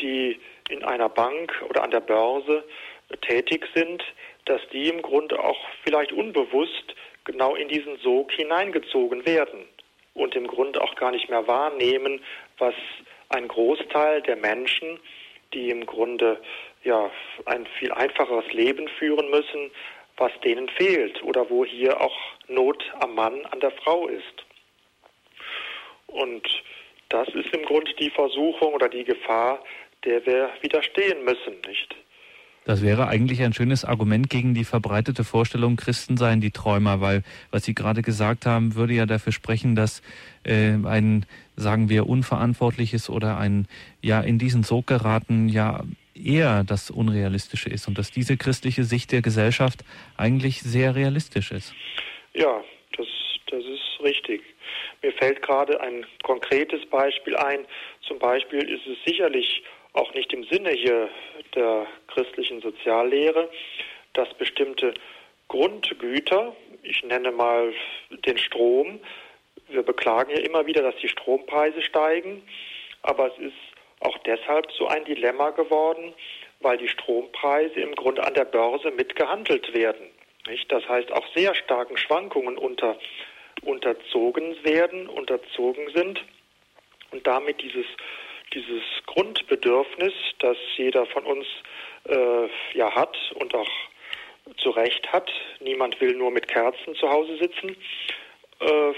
die 0.00 0.40
in 0.70 0.82
einer 0.82 1.08
Bank 1.08 1.52
oder 1.68 1.82
an 1.82 1.90
der 1.90 2.00
Börse 2.00 2.64
tätig 3.20 3.66
sind, 3.74 4.02
dass 4.44 4.60
die 4.72 4.88
im 4.88 5.02
Grunde 5.02 5.42
auch 5.42 5.58
vielleicht 5.84 6.12
unbewusst 6.12 6.94
genau 7.24 7.54
in 7.54 7.68
diesen 7.68 7.96
Sog 7.98 8.32
hineingezogen 8.32 9.24
werden 9.24 9.66
und 10.14 10.34
im 10.34 10.46
Grunde 10.46 10.80
auch 10.82 10.94
gar 10.96 11.10
nicht 11.10 11.28
mehr 11.28 11.46
wahrnehmen, 11.46 12.20
was 12.58 12.74
ein 13.28 13.48
Großteil 13.48 14.22
der 14.22 14.36
Menschen, 14.36 14.98
die 15.54 15.70
im 15.70 15.86
Grunde 15.86 16.40
ja 16.84 17.10
ein 17.46 17.66
viel 17.78 17.92
einfacheres 17.92 18.52
Leben 18.52 18.88
führen 18.88 19.30
müssen, 19.30 19.70
was 20.16 20.32
denen 20.44 20.68
fehlt 20.68 21.22
oder 21.22 21.48
wo 21.48 21.64
hier 21.64 22.00
auch 22.00 22.16
Not 22.48 22.84
am 23.00 23.14
Mann, 23.14 23.44
an 23.46 23.60
der 23.60 23.70
Frau 23.70 24.08
ist. 24.08 24.44
Und 26.06 26.46
das 27.08 27.28
ist 27.28 27.54
im 27.54 27.64
Grunde 27.64 27.92
die 27.94 28.10
Versuchung 28.10 28.74
oder 28.74 28.88
die 28.88 29.04
Gefahr, 29.04 29.62
der 30.04 30.24
wir 30.26 30.50
widerstehen 30.60 31.24
müssen, 31.24 31.60
nicht? 31.66 31.94
Das 32.64 32.80
wäre 32.82 33.08
eigentlich 33.08 33.42
ein 33.42 33.52
schönes 33.52 33.84
Argument 33.84 34.30
gegen 34.30 34.54
die 34.54 34.64
verbreitete 34.64 35.24
Vorstellung, 35.24 35.76
Christen 35.76 36.16
seien 36.16 36.40
die 36.40 36.52
Träumer, 36.52 37.00
weil 37.00 37.24
was 37.50 37.64
Sie 37.64 37.74
gerade 37.74 38.02
gesagt 38.02 38.46
haben, 38.46 38.76
würde 38.76 38.94
ja 38.94 39.06
dafür 39.06 39.32
sprechen, 39.32 39.74
dass 39.74 40.00
äh, 40.44 40.74
ein, 40.84 41.26
sagen 41.56 41.88
wir, 41.88 42.06
unverantwortliches 42.06 43.10
oder 43.10 43.36
ein 43.36 43.66
ja 44.00 44.20
in 44.20 44.38
diesen 44.38 44.62
Sog 44.62 44.86
geraten 44.86 45.48
ja 45.48 45.82
eher 46.14 46.62
das 46.62 46.90
Unrealistische 46.90 47.68
ist 47.68 47.88
und 47.88 47.98
dass 47.98 48.10
diese 48.10 48.36
christliche 48.36 48.84
Sicht 48.84 49.10
der 49.10 49.22
Gesellschaft 49.22 49.84
eigentlich 50.16 50.60
sehr 50.62 50.94
realistisch 50.94 51.50
ist. 51.50 51.74
Ja, 52.34 52.62
das, 52.96 53.08
das 53.50 53.64
ist 53.64 54.04
richtig. 54.04 54.42
Mir 55.02 55.12
fällt 55.12 55.42
gerade 55.42 55.80
ein 55.80 56.06
konkretes 56.22 56.86
Beispiel 56.86 57.36
ein. 57.36 57.66
Zum 58.06 58.18
Beispiel 58.20 58.68
ist 58.68 58.86
es 58.86 58.98
sicherlich 59.04 59.64
auch 59.94 60.12
nicht 60.14 60.32
im 60.32 60.44
Sinne 60.44 60.70
hier 60.70 61.08
der 61.54 61.86
christlichen 62.08 62.60
Soziallehre, 62.60 63.48
dass 64.12 64.32
bestimmte 64.34 64.94
Grundgüter, 65.48 66.54
ich 66.82 67.02
nenne 67.04 67.30
mal 67.30 67.72
den 68.10 68.38
Strom, 68.38 69.00
wir 69.68 69.82
beklagen 69.82 70.30
ja 70.30 70.40
immer 70.40 70.66
wieder, 70.66 70.82
dass 70.82 70.96
die 70.96 71.08
Strompreise 71.08 71.82
steigen, 71.82 72.42
aber 73.02 73.28
es 73.28 73.38
ist 73.38 73.56
auch 74.00 74.18
deshalb 74.18 74.70
so 74.72 74.86
ein 74.86 75.04
Dilemma 75.04 75.50
geworden, 75.50 76.14
weil 76.60 76.78
die 76.78 76.88
Strompreise 76.88 77.80
im 77.80 77.94
Grunde 77.94 78.24
an 78.24 78.34
der 78.34 78.44
Börse 78.44 78.90
mitgehandelt 78.90 79.74
werden. 79.74 80.08
Nicht? 80.46 80.70
Das 80.70 80.88
heißt, 80.88 81.12
auch 81.12 81.26
sehr 81.34 81.54
starken 81.54 81.96
Schwankungen 81.96 82.58
unter 82.58 82.98
unterzogen 83.64 84.56
werden, 84.64 85.08
unterzogen 85.08 85.88
sind 85.94 86.24
und 87.12 87.26
damit 87.26 87.62
dieses, 87.62 87.86
dieses 88.54 88.82
Grundbedürfnis, 89.06 90.12
das 90.38 90.56
jeder 90.76 91.06
von 91.06 91.24
uns 91.24 91.46
äh, 92.08 92.48
ja 92.74 92.94
hat 92.94 93.16
und 93.34 93.54
auch 93.54 93.70
zu 94.58 94.70
Recht 94.70 95.12
hat, 95.12 95.30
niemand 95.60 96.00
will 96.00 96.14
nur 96.14 96.30
mit 96.30 96.48
Kerzen 96.48 96.94
zu 96.94 97.08
Hause 97.08 97.36
sitzen, 97.38 97.76
äh, 98.60 98.92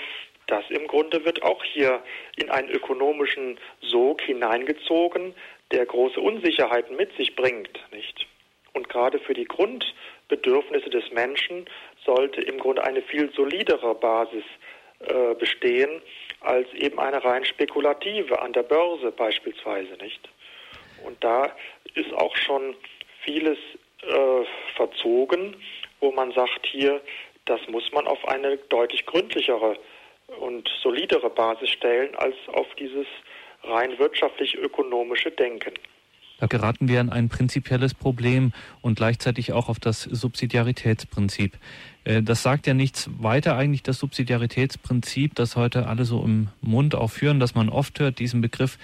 das 0.47 0.65
im 0.69 0.87
Grunde 0.87 1.25
wird 1.25 1.43
auch 1.43 1.65
hier 1.65 2.03
in 2.37 2.51
einen 2.51 2.69
ökonomischen 2.69 3.59
Sog 3.81 4.21
hineingezogen, 4.23 5.35
der 5.71 5.87
große 5.87 6.21
Unsicherheiten 6.21 6.97
mit 6.97 7.17
sich 7.17 7.35
bringt, 7.35 7.81
nicht? 7.93 8.27
Und 8.75 8.89
gerade 8.89 9.19
für 9.21 9.35
die 9.35 9.45
Grundbedürfnisse 9.45 10.91
des 10.91 11.11
Menschen 11.13 11.65
sollte 12.05 12.41
im 12.43 12.59
Grunde 12.59 12.85
eine 12.85 13.03
viel 13.03 13.33
solidere 13.33 13.95
Basis 13.95 14.45
äh, 14.99 15.35
bestehen 15.35 16.03
als 16.45 16.73
eben 16.75 16.99
eine 16.99 17.25
rein 17.25 17.45
spekulative 17.45 18.41
an 18.41 18.53
der 18.53 18.63
Börse 18.63 19.11
beispielsweise 19.11 19.95
nicht. 19.95 20.29
Und 21.05 21.23
da 21.23 21.55
ist 21.95 22.13
auch 22.13 22.37
schon 22.37 22.77
vieles 23.23 23.59
äh, 24.03 24.45
verzogen, 24.77 25.57
wo 26.01 26.13
man 26.13 26.33
sagt 26.33 26.67
hier, 26.67 27.01
das 27.47 27.61
muss 27.69 27.91
man 27.93 28.07
auf 28.07 28.27
eine 28.29 28.57
deutlich 28.57 29.05
gründlichere 29.07 29.77
und 30.41 30.69
solidere 30.83 31.31
Basis 31.31 31.71
stellen 31.71 32.15
als 32.17 32.37
auf 32.49 32.67
dieses 32.77 33.07
rein 33.63 33.99
wirtschaftlich-ökonomische 33.99 35.31
Denken. 35.31 35.75
Da 36.39 36.47
geraten 36.47 36.89
wir 36.89 37.01
an 37.01 37.11
ein 37.11 37.29
prinzipielles 37.29 37.95
Problem 37.95 38.53
und 38.83 38.97
gleichzeitig 38.97 39.53
auch 39.53 39.69
auf 39.69 39.79
das 39.79 40.03
Subsidiaritätsprinzip. 40.03 41.57
Äh, 42.05 42.23
das 42.23 42.43
sagt 42.43 42.67
ja 42.67 42.75
nichts 42.75 43.09
weiter 43.19 43.57
eigentlich 43.57 43.83
das 43.83 43.99
Subsidiaritätsprinzip, 43.99 45.35
das 45.35 45.57
heute 45.57 45.87
alle 45.87 46.05
so 46.05 46.23
im 46.23 46.49
Mund 46.61 46.95
auch 46.95 47.11
führen, 47.11 47.41
dass 47.41 47.55
man 47.55 47.69
oft 47.69 48.01
hört, 48.01 48.19
diesen 48.19 48.41
Begriff. 48.41 48.79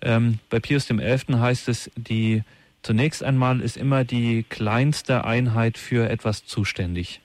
Ähm, 0.00 0.38
bei 0.50 0.60
Pius 0.60 0.86
XI. 0.86 1.34
heißt 1.34 1.68
es, 1.68 1.90
die 1.96 2.42
zunächst 2.82 3.22
einmal 3.22 3.60
ist 3.60 3.76
immer 3.76 4.04
die 4.04 4.44
kleinste 4.48 5.24
Einheit 5.24 5.78
für 5.78 6.10
etwas 6.10 6.44
zuständig. 6.44 7.20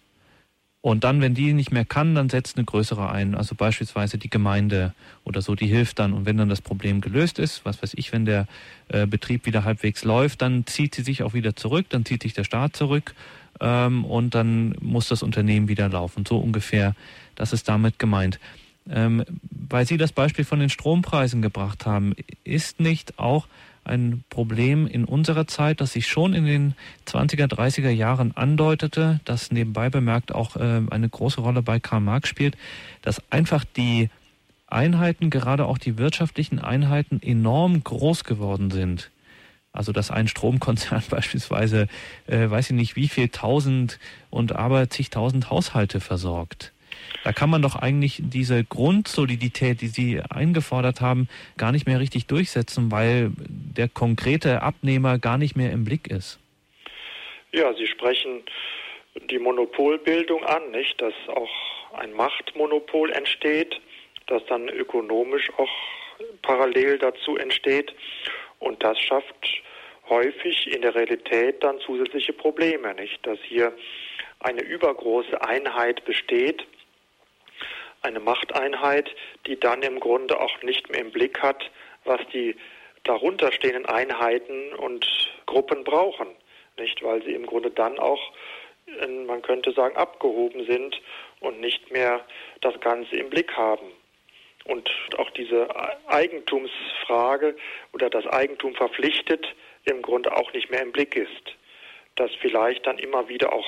Und 0.88 1.04
dann, 1.04 1.20
wenn 1.20 1.34
die 1.34 1.52
nicht 1.52 1.74
mehr 1.74 1.84
kann, 1.84 2.16
dann 2.16 2.30
setzt 2.30 2.56
eine 2.56 2.64
größere 2.64 3.10
ein. 3.10 3.36
Also 3.36 3.56
beispielsweise 3.56 4.18
die 4.18 4.30
Gemeinde 4.30 4.94
oder 5.26 5.42
so, 5.42 5.54
die 5.54 5.68
hilft 5.68 6.00
dann. 6.00 6.14
Und 6.14 6.26
wenn 6.26 6.38
dann 6.38 6.48
das 6.48 6.62
Problem 6.62 7.02
gelöst 7.02 7.40
ist, 7.40 7.66
was 7.66 7.84
weiß 7.84 7.96
ich, 7.98 8.14
wenn 8.14 8.24
der 8.24 8.48
äh, 8.88 9.06
Betrieb 9.06 9.46
wieder 9.46 9.66
halbwegs 9.66 10.06
läuft, 10.06 10.42
dann 10.42 10.66
zieht 10.66 10.96
sie 10.96 11.02
sich 11.02 11.24
auch 11.24 11.34
wieder 11.34 11.58
zurück, 11.58 11.88
dann 11.90 12.06
zieht 12.06 12.24
sich 12.24 12.32
der 12.32 12.46
Staat 12.46 12.78
zurück 12.78 13.16
ähm, 13.60 14.06
und 14.06 14.34
dann 14.34 14.78
muss 14.80 15.10
das 15.10 15.24
Unternehmen 15.24 15.68
wieder 15.68 15.90
laufen. 15.90 16.26
So 16.26 16.38
ungefähr, 16.38 16.96
das 17.36 17.52
ist 17.52 17.68
damit 17.68 18.00
gemeint. 18.00 18.40
Ähm, 18.90 19.26
weil 19.52 19.86
Sie 19.86 19.98
das 19.98 20.14
Beispiel 20.14 20.46
von 20.46 20.62
den 20.62 20.70
Strompreisen 20.70 21.42
gebracht 21.42 21.86
haben, 21.86 22.16
ist 22.46 22.80
nicht 22.80 23.20
auch 23.20 23.50
ein 23.88 24.24
Problem 24.30 24.86
in 24.86 25.06
unserer 25.06 25.48
Zeit, 25.48 25.82
das 25.82 25.94
sich 25.94 26.08
schon 26.08 26.34
in 26.34 26.46
den 26.46 26.76
20er, 27.08 27.48
30er 27.48 27.90
Jahren 27.90 28.36
andeutete, 28.36 29.20
das 29.26 29.52
nebenbei 29.52 29.90
bemerkt 29.90 30.34
auch 30.34 30.56
äh, 30.56 30.82
eine 30.90 31.10
große 31.10 31.42
Rolle 31.42 31.62
bei 31.62 31.80
Karl 31.80 32.02
Marx 32.02 32.30
spielt, 32.30 32.58
dass 33.02 33.22
einfach 33.32 33.64
die 33.64 34.10
Einheiten, 34.68 35.30
gerade 35.30 35.66
auch 35.66 35.78
die 35.78 35.98
wirtschaftlichen 35.98 36.60
Einheiten, 36.60 37.22
enorm 37.22 37.84
groß 37.84 38.26
geworden 38.26 38.70
sind. 38.70 39.10
Also 39.72 39.92
dass 39.92 40.12
ein 40.12 40.28
Stromkonzern 40.28 41.04
beispielsweise, 41.10 41.88
äh, 42.28 42.50
weiß 42.50 42.72
ich 42.72 42.76
nicht, 42.76 42.96
wie 42.96 43.08
viel 43.08 43.30
tausend 43.30 44.00
und 44.30 44.54
aber 44.54 44.90
zigtausend 44.90 45.50
Haushalte 45.50 46.00
versorgt. 46.00 46.74
Da 47.24 47.34
kann 47.34 47.50
man 47.50 47.62
doch 47.62 47.76
eigentlich 47.76 48.22
diese 48.24 48.64
Grundsolidität, 48.64 49.82
die 49.82 49.88
Sie 49.88 50.22
eingefordert 50.30 51.02
haben, 51.02 51.28
gar 51.58 51.72
nicht 51.72 51.88
mehr 51.88 52.00
richtig 52.00 52.28
durchsetzen, 52.28 52.92
weil 52.92 53.32
der 53.38 53.90
konkrete 53.90 54.62
Abnehmer 54.62 55.20
gar 55.20 55.38
nicht 55.38 55.56
mehr 55.56 55.72
im 55.72 55.84
Blick 55.84 56.08
ist. 56.08 56.40
Ja, 57.52 57.74
Sie 57.74 57.88
sprechen 57.88 58.44
die 59.30 59.40
Monopolbildung 59.40 60.44
an, 60.44 60.72
nicht? 60.72 61.02
Dass 61.02 61.14
auch 61.28 61.50
ein 61.98 62.14
Machtmonopol 62.14 63.12
entsteht, 63.12 63.80
das 64.28 64.46
dann 64.48 64.68
ökonomisch 64.70 65.50
auch 65.58 65.70
parallel 66.42 66.98
dazu 66.98 67.38
entsteht. 67.38 67.94
Und 68.60 68.84
das 68.84 69.00
schafft 69.00 69.62
häufig 70.10 70.72
in 70.72 70.82
der 70.82 70.96
Realität 70.96 71.64
dann 71.64 71.80
zusätzliche 71.80 72.34
Probleme, 72.34 72.94
nicht? 72.96 73.26
Dass 73.26 73.40
hier 73.44 73.74
eine 74.40 74.62
übergroße 74.62 75.42
Einheit 75.42 76.06
besteht, 76.06 76.66
eine 78.02 78.20
Machteinheit, 78.20 79.10
die 79.46 79.60
dann 79.60 79.82
im 79.82 80.00
Grunde 80.00 80.40
auch 80.40 80.62
nicht 80.64 80.90
mehr 80.90 81.02
im 81.02 81.12
Blick 81.12 81.42
hat, 81.42 81.70
was 82.06 82.22
die 82.34 82.56
darunterstehenden 83.04 83.86
Einheiten 83.86 84.74
und 84.74 85.06
Gruppen 85.46 85.84
brauchen, 85.84 86.28
nicht, 86.78 87.04
weil 87.04 87.24
sie 87.24 87.34
im 87.34 87.46
Grunde 87.46 87.72
dann 87.72 87.98
auch, 88.00 88.32
man 89.26 89.42
könnte 89.42 89.72
sagen, 89.72 89.96
abgehoben 89.96 90.66
sind 90.66 91.02
und 91.40 91.60
nicht 91.60 91.92
mehr 91.92 92.24
das 92.62 92.80
Ganze 92.80 93.16
im 93.16 93.30
Blick 93.30 93.56
haben. 93.56 93.92
Und 94.66 94.90
auch 95.18 95.30
diese 95.32 95.68
Eigentumsfrage 96.08 97.56
oder 97.94 98.10
das 98.10 98.28
Eigentum 98.28 98.76
verpflichtet 98.76 99.48
im 99.86 100.02
Grunde 100.02 100.36
auch 100.36 100.52
nicht 100.54 100.70
mehr 100.70 100.82
im 100.82 100.92
Blick 100.92 101.16
ist. 101.16 101.56
Dass 102.16 102.32
vielleicht 102.42 102.86
dann 102.86 102.98
immer 102.98 103.30
wieder 103.30 103.54
auch 103.54 103.68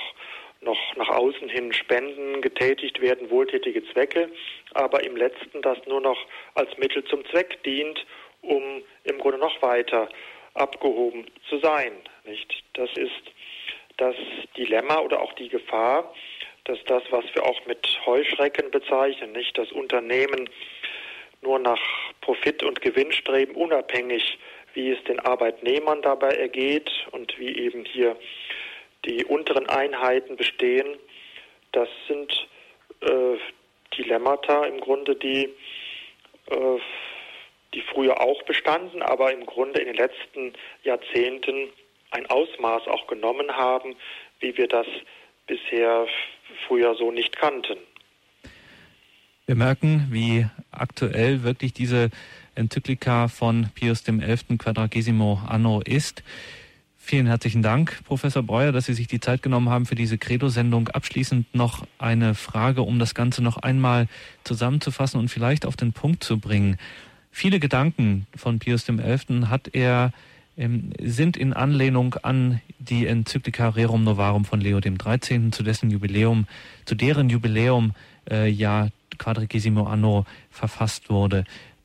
noch 0.61 0.95
nach 0.97 1.09
außen 1.09 1.49
hin 1.49 1.71
Spenden 1.73 2.41
getätigt 2.41 3.01
werden, 3.01 3.29
wohltätige 3.29 3.83
Zwecke, 3.91 4.29
aber 4.73 5.03
im 5.03 5.15
letzten 5.15 5.61
das 5.61 5.77
nur 5.87 6.01
noch 6.01 6.17
als 6.55 6.77
Mittel 6.77 7.03
zum 7.05 7.25
Zweck 7.25 7.63
dient, 7.63 8.05
um 8.41 8.83
im 9.03 9.17
Grunde 9.19 9.37
noch 9.37 9.61
weiter 9.61 10.09
abgehoben 10.53 11.25
zu 11.47 11.59
sein. 11.59 11.93
Nicht? 12.25 12.63
Das 12.73 12.89
ist 12.95 13.23
das 13.97 14.15
Dilemma 14.57 14.99
oder 14.99 15.21
auch 15.21 15.33
die 15.33 15.49
Gefahr, 15.49 16.13
dass 16.65 16.79
das, 16.85 17.03
was 17.09 17.25
wir 17.33 17.43
auch 17.43 17.65
mit 17.65 17.87
Heuschrecken 18.05 18.71
bezeichnen, 18.71 19.31
nicht 19.31 19.57
das 19.57 19.71
Unternehmen 19.71 20.49
nur 21.41 21.59
nach 21.59 21.81
Profit 22.21 22.63
und 22.63 22.81
Gewinn 22.81 23.11
streben, 23.11 23.55
unabhängig, 23.55 24.37
wie 24.73 24.91
es 24.91 25.03
den 25.05 25.19
Arbeitnehmern 25.19 26.01
dabei 26.01 26.31
ergeht 26.31 26.91
und 27.11 27.37
wie 27.39 27.57
eben 27.57 27.85
hier 27.85 28.15
die 29.05 29.25
unteren 29.25 29.67
Einheiten 29.67 30.35
bestehen. 30.35 30.97
Das 31.71 31.87
sind 32.07 32.47
äh, 33.01 33.37
Dilemmata 33.97 34.65
im 34.65 34.79
Grunde, 34.79 35.15
die, 35.15 35.49
äh, 36.47 36.79
die 37.73 37.81
früher 37.93 38.21
auch 38.21 38.43
bestanden, 38.43 39.01
aber 39.01 39.33
im 39.33 39.45
Grunde 39.45 39.79
in 39.79 39.87
den 39.87 39.95
letzten 39.95 40.53
Jahrzehnten 40.83 41.69
ein 42.11 42.25
Ausmaß 42.25 42.87
auch 42.87 43.07
genommen 43.07 43.51
haben, 43.51 43.95
wie 44.39 44.57
wir 44.57 44.67
das 44.67 44.87
bisher 45.47 46.07
früher 46.67 46.95
so 46.95 47.11
nicht 47.11 47.37
kannten. 47.37 47.77
Wir 49.45 49.55
merken, 49.55 50.07
wie 50.11 50.45
aktuell 50.71 51.43
wirklich 51.43 51.73
diese 51.73 52.11
Enzyklika 52.55 53.27
von 53.27 53.69
Pius 53.73 54.03
XI. 54.03 54.57
Quadragesimo 54.57 55.41
Anno 55.47 55.81
ist. 55.83 56.23
Vielen 57.09 57.25
herzlichen 57.25 57.63
Dank, 57.63 58.03
Professor 58.03 58.43
Breuer, 58.43 58.71
dass 58.71 58.85
Sie 58.85 58.93
sich 58.93 59.07
die 59.07 59.19
Zeit 59.19 59.41
genommen 59.41 59.69
haben 59.69 59.87
für 59.87 59.95
diese 59.95 60.19
Credo-Sendung. 60.19 60.89
Abschließend 60.89 61.55
noch 61.55 61.87
eine 61.97 62.35
Frage, 62.35 62.83
um 62.83 62.99
das 62.99 63.15
Ganze 63.15 63.41
noch 63.41 63.57
einmal 63.57 64.07
zusammenzufassen 64.43 65.19
und 65.19 65.29
vielleicht 65.29 65.65
auf 65.65 65.75
den 65.75 65.91
Punkt 65.91 66.23
zu 66.23 66.37
bringen. 66.37 66.77
Viele 67.31 67.59
Gedanken 67.59 68.27
von 68.35 68.59
Pius 68.59 68.85
XI. 68.85 69.47
hat 69.47 69.69
er 69.73 70.13
ähm, 70.55 70.91
sind 71.01 71.35
in 71.35 71.53
Anlehnung 71.53 72.13
an 72.21 72.61
die 72.77 73.07
Enzyklika 73.07 73.69
Rerum 73.69 74.03
Novarum 74.03 74.45
von 74.45 74.61
Leo 74.61 74.79
XIII., 74.79 75.49
zu 75.49 75.63
dessen 75.63 75.89
Jubiläum, 75.89 76.45
zu 76.85 76.93
deren 76.93 77.31
Jubiläum 77.31 77.95
äh, 78.29 78.47
ja 78.47 78.89
Quadrigesimo 79.17 79.85
Anno 79.85 80.25
verfasst 80.51 81.09
wurde. 81.09 81.43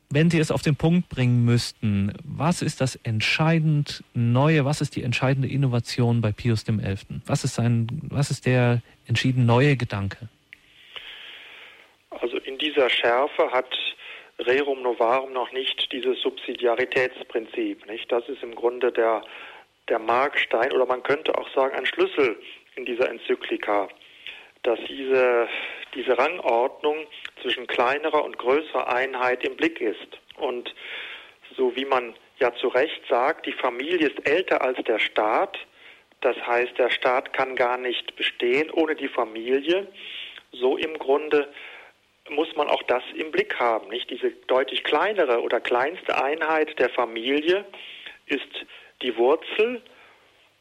Wenn 0.09 0.29
Sie 0.29 0.39
es 0.39 0.51
auf 0.51 0.61
den 0.61 0.75
Punkt 0.75 1.09
bringen 1.09 1.45
müssten, 1.45 2.13
was 2.23 2.61
ist 2.61 2.79
das 2.79 2.95
entscheidend 2.97 4.03
Neue, 4.13 4.63
was 4.63 4.81
ist 4.81 4.95
die 4.95 5.03
entscheidende 5.03 5.47
Innovation 5.47 6.21
bei 6.21 6.31
Pius 6.31 6.63
XI.? 6.63 6.95
Was 7.25 7.43
ist, 7.43 7.55
sein, 7.55 7.87
was 8.09 8.31
ist 8.31 8.45
der 8.45 8.81
entschieden 9.07 9.45
neue 9.45 9.75
Gedanke? 9.75 10.29
Also 12.11 12.37
in 12.37 12.57
dieser 12.57 12.89
Schärfe 12.89 13.51
hat 13.51 13.75
Rerum 14.39 14.81
Novarum 14.81 15.33
noch 15.33 15.51
nicht 15.51 15.91
dieses 15.91 16.21
Subsidiaritätsprinzip. 16.21 17.85
Nicht? 17.87 18.11
Das 18.11 18.27
ist 18.29 18.43
im 18.43 18.55
Grunde 18.55 18.91
der, 18.91 19.23
der 19.89 19.99
Markstein 19.99 20.71
oder 20.71 20.85
man 20.85 21.03
könnte 21.03 21.37
auch 21.37 21.49
sagen 21.53 21.75
ein 21.75 21.85
Schlüssel 21.85 22.37
in 22.75 22.85
dieser 22.85 23.09
Enzyklika, 23.09 23.87
dass 24.65 24.79
diese, 24.87 25.47
diese 25.93 26.17
Rangordnung 26.17 27.05
zwischen 27.41 27.67
kleinerer 27.67 28.23
und 28.23 28.37
größerer 28.37 28.91
Einheit 28.93 29.43
im 29.43 29.55
Blick 29.55 29.79
ist. 29.79 30.19
Und 30.37 30.73
so 31.55 31.75
wie 31.75 31.85
man 31.85 32.15
ja 32.39 32.53
zu 32.55 32.67
Recht 32.67 33.01
sagt, 33.07 33.45
die 33.45 33.53
Familie 33.53 34.07
ist 34.07 34.27
älter 34.27 34.61
als 34.61 34.77
der 34.85 34.99
Staat. 34.99 35.57
Das 36.21 36.35
heißt, 36.45 36.77
der 36.77 36.89
Staat 36.89 37.33
kann 37.33 37.55
gar 37.55 37.77
nicht 37.77 38.15
bestehen 38.15 38.71
ohne 38.71 38.95
die 38.95 39.07
Familie. 39.07 39.87
So 40.51 40.77
im 40.77 40.97
Grunde 40.97 41.47
muss 42.29 42.55
man 42.55 42.67
auch 42.67 42.83
das 42.83 43.03
im 43.15 43.31
Blick 43.31 43.59
haben. 43.59 43.89
Nicht 43.89 44.09
diese 44.09 44.31
deutlich 44.47 44.83
kleinere 44.83 45.41
oder 45.41 45.59
kleinste 45.59 46.21
Einheit 46.21 46.77
der 46.79 46.89
Familie 46.89 47.65
ist 48.25 48.65
die 49.01 49.15
Wurzel, 49.17 49.81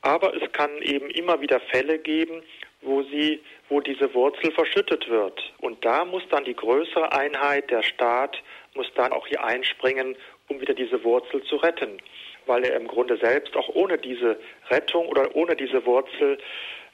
aber 0.02 0.34
es 0.34 0.52
kann 0.52 0.82
eben 0.82 1.08
immer 1.08 1.40
wieder 1.40 1.60
Fälle 1.60 1.98
geben, 1.98 2.42
wo 2.82 3.02
sie, 3.04 3.40
wo 3.68 3.80
diese 3.80 4.12
Wurzel 4.14 4.52
verschüttet 4.52 5.08
wird. 5.08 5.52
Und 5.58 5.84
da 5.84 6.04
muss 6.04 6.22
dann 6.30 6.44
die 6.44 6.54
größere 6.54 7.12
Einheit, 7.12 7.70
der 7.70 7.82
Staat, 7.82 8.42
muss 8.74 8.86
dann 8.94 9.12
auch 9.12 9.26
hier 9.26 9.42
einspringen, 9.44 10.16
um 10.48 10.60
wieder 10.60 10.74
diese 10.74 11.02
Wurzel 11.04 11.42
zu 11.44 11.56
retten, 11.56 11.98
weil 12.46 12.64
er 12.64 12.76
im 12.76 12.88
Grunde 12.88 13.16
selbst 13.16 13.56
auch 13.56 13.68
ohne 13.70 13.98
diese 13.98 14.38
Rettung 14.68 15.08
oder 15.08 15.34
ohne 15.34 15.56
diese 15.56 15.84
Wurzel 15.86 16.38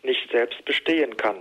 nicht 0.03 0.31
selbst 0.31 0.65
bestehen 0.65 1.17
kann. 1.17 1.41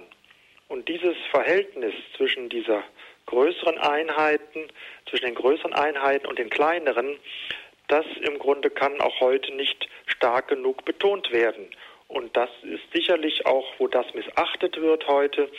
Und 0.67 0.87
dieses 0.87 1.15
Verhältnis 1.31 1.93
zwischen 2.15 2.49
dieser 2.49 2.83
größeren 3.25 3.77
Einheiten, 3.77 4.67
zwischen 5.09 5.25
den 5.25 5.35
größeren 5.35 5.73
Einheiten 5.73 6.27
und 6.27 6.39
den 6.39 6.49
kleineren, 6.49 7.17
das 7.87 8.05
im 8.21 8.37
Grunde 8.37 8.69
kann 8.69 9.01
auch 9.01 9.19
heute 9.19 9.53
nicht 9.55 9.89
stark 10.05 10.47
genug 10.47 10.85
betont 10.85 11.31
werden. 11.31 11.67
Und 12.09 12.35
das 12.35 12.49
ist 12.63 12.81
sicherlich 12.91 13.45
auch, 13.45 13.71
wo 13.77 13.87
das 13.87 14.13
missachtet 14.15 14.81
wird 14.81 15.07
heute, 15.07 15.49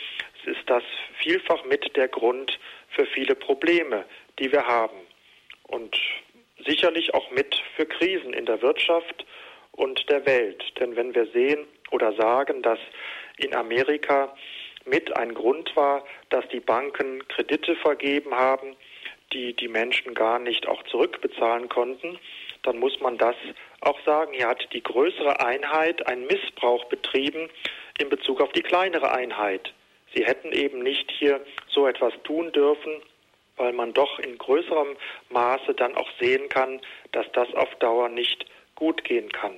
ist 0.45 0.61
das 0.67 0.83
vielfach 1.19 1.63
mit 1.63 1.95
der 1.95 2.09
Grund 2.09 2.59
für 2.89 3.05
viele 3.05 3.35
Probleme, 3.35 4.05
die 4.37 4.51
wir 4.51 4.67
haben. 4.67 4.97
Und 5.63 5.97
sicherlich 6.65 7.13
auch 7.13 7.31
mit 7.31 7.55
für 7.77 7.85
Krisen 7.85 8.33
in 8.33 8.45
der 8.45 8.61
Wirtschaft 8.61 9.25
und 9.71 10.09
der 10.09 10.25
Welt. 10.25 10.61
Denn 10.77 10.97
wenn 10.97 11.15
wir 11.15 11.25
sehen 11.27 11.65
oder 11.89 12.11
sagen, 12.13 12.61
dass 12.61 12.79
in 13.37 13.55
Amerika 13.55 14.35
mit 14.83 15.15
ein 15.15 15.33
Grund 15.33 15.73
war, 15.77 16.03
dass 16.29 16.45
die 16.49 16.59
Banken 16.59 17.25
Kredite 17.29 17.77
vergeben 17.77 18.35
haben, 18.35 18.75
die 19.31 19.53
die 19.53 19.69
Menschen 19.69 20.13
gar 20.13 20.37
nicht 20.37 20.67
auch 20.67 20.83
zurückbezahlen 20.83 21.69
konnten, 21.69 22.19
dann 22.63 22.77
muss 22.77 22.99
man 22.99 23.17
das 23.17 23.35
auch 23.81 23.99
sagen. 24.05 24.33
Hier 24.33 24.47
hat 24.47 24.67
die 24.73 24.83
größere 24.83 25.39
Einheit 25.45 26.07
einen 26.07 26.25
Missbrauch 26.27 26.85
betrieben 26.85 27.49
in 27.99 28.09
Bezug 28.09 28.41
auf 28.41 28.51
die 28.53 28.61
kleinere 28.61 29.11
Einheit. 29.11 29.73
Sie 30.13 30.25
hätten 30.25 30.51
eben 30.51 30.79
nicht 30.79 31.11
hier 31.11 31.41
so 31.69 31.87
etwas 31.87 32.13
tun 32.23 32.51
dürfen, 32.51 33.01
weil 33.57 33.73
man 33.73 33.93
doch 33.93 34.19
in 34.19 34.37
größerem 34.37 34.95
Maße 35.29 35.73
dann 35.73 35.95
auch 35.95 36.09
sehen 36.19 36.49
kann, 36.49 36.81
dass 37.11 37.25
das 37.33 37.53
auf 37.53 37.73
Dauer 37.75 38.09
nicht 38.09 38.45
gut 38.75 39.03
gehen 39.03 39.31
kann. 39.31 39.55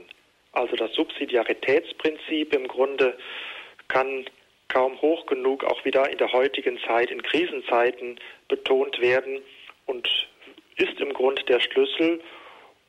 Also 0.52 0.76
das 0.76 0.94
Subsidiaritätsprinzip 0.94 2.54
im 2.54 2.68
Grunde 2.68 3.18
kann 3.88 4.26
kaum 4.68 5.00
hoch 5.02 5.26
genug 5.26 5.64
auch 5.64 5.84
wieder 5.86 6.10
in 6.10 6.18
der 6.18 6.32
heutigen 6.32 6.80
Zeit, 6.80 7.12
in 7.12 7.22
Krisenzeiten 7.22 8.20
betont 8.48 9.00
werden 9.00 9.42
und 9.86 10.08
ist 10.78 11.00
im 11.00 11.14
Grunde 11.14 11.44
der 11.44 11.60
Schlüssel, 11.60 12.22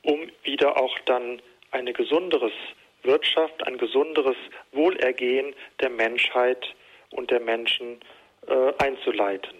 um 0.05 0.19
wieder 0.43 0.77
auch 0.77 0.97
dann 1.05 1.41
eine 1.71 1.93
gesunderes 1.93 2.53
Wirtschaft, 3.03 3.65
ein 3.67 3.77
gesunderes 3.77 4.37
Wohlergehen 4.71 5.53
der 5.81 5.89
Menschheit 5.89 6.65
und 7.11 7.31
der 7.31 7.39
Menschen 7.39 7.99
äh, 8.47 8.83
einzuleiten. 8.83 9.53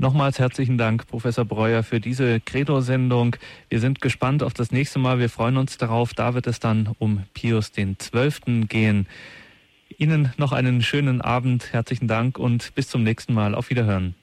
Nochmals 0.00 0.38
herzlichen 0.38 0.78
Dank, 0.78 1.08
Professor 1.08 1.44
Breuer, 1.44 1.82
für 1.82 1.98
diese 1.98 2.38
Credo-Sendung. 2.38 3.34
Wir 3.68 3.80
sind 3.80 4.00
gespannt 4.00 4.44
auf 4.44 4.54
das 4.54 4.70
nächste 4.70 5.00
Mal. 5.00 5.18
Wir 5.18 5.28
freuen 5.28 5.56
uns 5.56 5.76
darauf. 5.76 6.14
Da 6.14 6.34
wird 6.34 6.46
es 6.46 6.60
dann 6.60 6.94
um 7.00 7.24
Pius 7.34 7.72
den 7.72 7.98
Zwölften 7.98 8.68
gehen. 8.68 9.08
Ihnen 9.96 10.32
noch 10.36 10.52
einen 10.52 10.82
schönen 10.82 11.20
Abend. 11.20 11.72
Herzlichen 11.72 12.06
Dank 12.06 12.38
und 12.38 12.76
bis 12.76 12.88
zum 12.88 13.02
nächsten 13.02 13.34
Mal. 13.34 13.56
Auf 13.56 13.70
Wiederhören. 13.70 14.14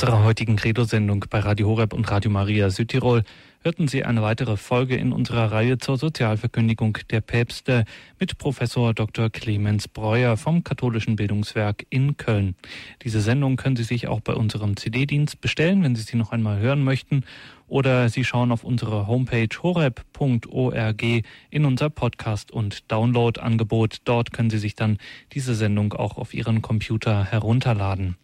Unserer 0.00 0.22
heutigen 0.22 0.54
Credo-Sendung 0.54 1.24
bei 1.28 1.40
Radio 1.40 1.66
Horeb 1.66 1.92
und 1.92 2.08
Radio 2.08 2.30
Maria 2.30 2.70
Südtirol 2.70 3.24
hörten 3.64 3.88
Sie 3.88 4.04
eine 4.04 4.22
weitere 4.22 4.56
Folge 4.56 4.94
in 4.94 5.10
unserer 5.10 5.50
Reihe 5.50 5.78
zur 5.78 5.98
Sozialverkündigung 5.98 6.98
der 7.10 7.20
Päpste 7.20 7.84
mit 8.20 8.38
Professor 8.38 8.94
Dr. 8.94 9.28
Clemens 9.28 9.88
Breuer 9.88 10.36
vom 10.36 10.62
Katholischen 10.62 11.16
Bildungswerk 11.16 11.84
in 11.90 12.16
Köln. 12.16 12.54
Diese 13.02 13.20
Sendung 13.20 13.56
können 13.56 13.74
Sie 13.74 13.82
sich 13.82 14.06
auch 14.06 14.20
bei 14.20 14.34
unserem 14.34 14.76
CD-Dienst 14.76 15.40
bestellen, 15.40 15.82
wenn 15.82 15.96
Sie 15.96 16.02
sie 16.02 16.16
noch 16.16 16.30
einmal 16.30 16.60
hören 16.60 16.84
möchten, 16.84 17.24
oder 17.66 18.08
Sie 18.08 18.22
schauen 18.22 18.52
auf 18.52 18.62
unsere 18.62 19.08
Homepage 19.08 19.48
horeb.org 19.60 21.02
in 21.50 21.64
unser 21.64 21.90
Podcast- 21.90 22.52
und 22.52 22.92
Download-Angebot. 22.92 24.02
Dort 24.04 24.32
können 24.32 24.50
Sie 24.50 24.58
sich 24.58 24.76
dann 24.76 24.98
diese 25.32 25.56
Sendung 25.56 25.92
auch 25.92 26.18
auf 26.18 26.34
Ihren 26.34 26.62
Computer 26.62 27.24
herunterladen. 27.24 28.16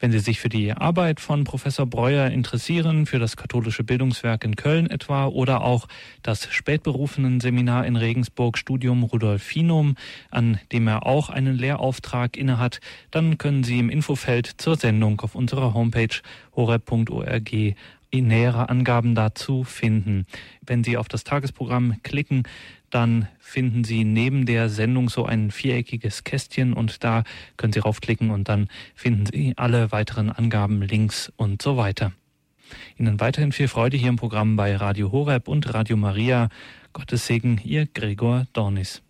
Wenn 0.00 0.12
Sie 0.12 0.18
sich 0.18 0.40
für 0.40 0.48
die 0.48 0.72
Arbeit 0.72 1.20
von 1.20 1.44
Professor 1.44 1.86
Breuer 1.86 2.28
interessieren, 2.30 3.06
für 3.06 3.18
das 3.18 3.36
katholische 3.36 3.84
Bildungswerk 3.84 4.44
in 4.44 4.56
Köln 4.56 4.90
etwa 4.90 5.26
oder 5.26 5.62
auch 5.62 5.86
das 6.22 6.52
Spätberufenen-Seminar 6.52 7.86
in 7.86 7.96
Regensburg 7.96 8.58
Studium 8.58 9.04
Rudolfinum, 9.04 9.96
an 10.30 10.58
dem 10.72 10.88
er 10.88 11.06
auch 11.06 11.30
einen 11.30 11.56
Lehrauftrag 11.56 12.36
innehat, 12.36 12.80
dann 13.10 13.38
können 13.38 13.64
Sie 13.64 13.78
im 13.78 13.88
Infofeld 13.88 14.46
zur 14.58 14.76
Sendung 14.76 15.20
auf 15.20 15.34
unserer 15.34 15.74
Homepage 15.74 16.20
horeb.org 16.54 17.74
nähere 18.20 18.68
Angaben 18.68 19.14
dazu 19.14 19.64
finden. 19.64 20.26
Wenn 20.62 20.84
Sie 20.84 20.96
auf 20.96 21.08
das 21.08 21.24
Tagesprogramm 21.24 21.96
klicken, 22.02 22.44
dann 22.94 23.28
finden 23.40 23.84
Sie 23.84 24.04
neben 24.04 24.46
der 24.46 24.68
Sendung 24.68 25.08
so 25.08 25.26
ein 25.26 25.50
viereckiges 25.50 26.24
Kästchen 26.24 26.72
und 26.72 27.02
da 27.02 27.24
können 27.56 27.72
Sie 27.72 27.80
raufklicken 27.80 28.30
und 28.30 28.48
dann 28.48 28.68
finden 28.94 29.26
Sie 29.26 29.54
alle 29.56 29.92
weiteren 29.92 30.30
Angaben, 30.30 30.80
Links 30.80 31.32
und 31.36 31.60
so 31.60 31.76
weiter. 31.76 32.12
Ihnen 32.98 33.20
weiterhin 33.20 33.52
viel 33.52 33.68
Freude 33.68 33.96
hier 33.96 34.08
im 34.08 34.16
Programm 34.16 34.56
bei 34.56 34.76
Radio 34.76 35.12
Horeb 35.12 35.48
und 35.48 35.72
Radio 35.74 35.96
Maria. 35.96 36.48
Gottes 36.92 37.26
Segen, 37.26 37.60
Ihr 37.64 37.86
Gregor 37.86 38.46
Dornis. 38.52 39.03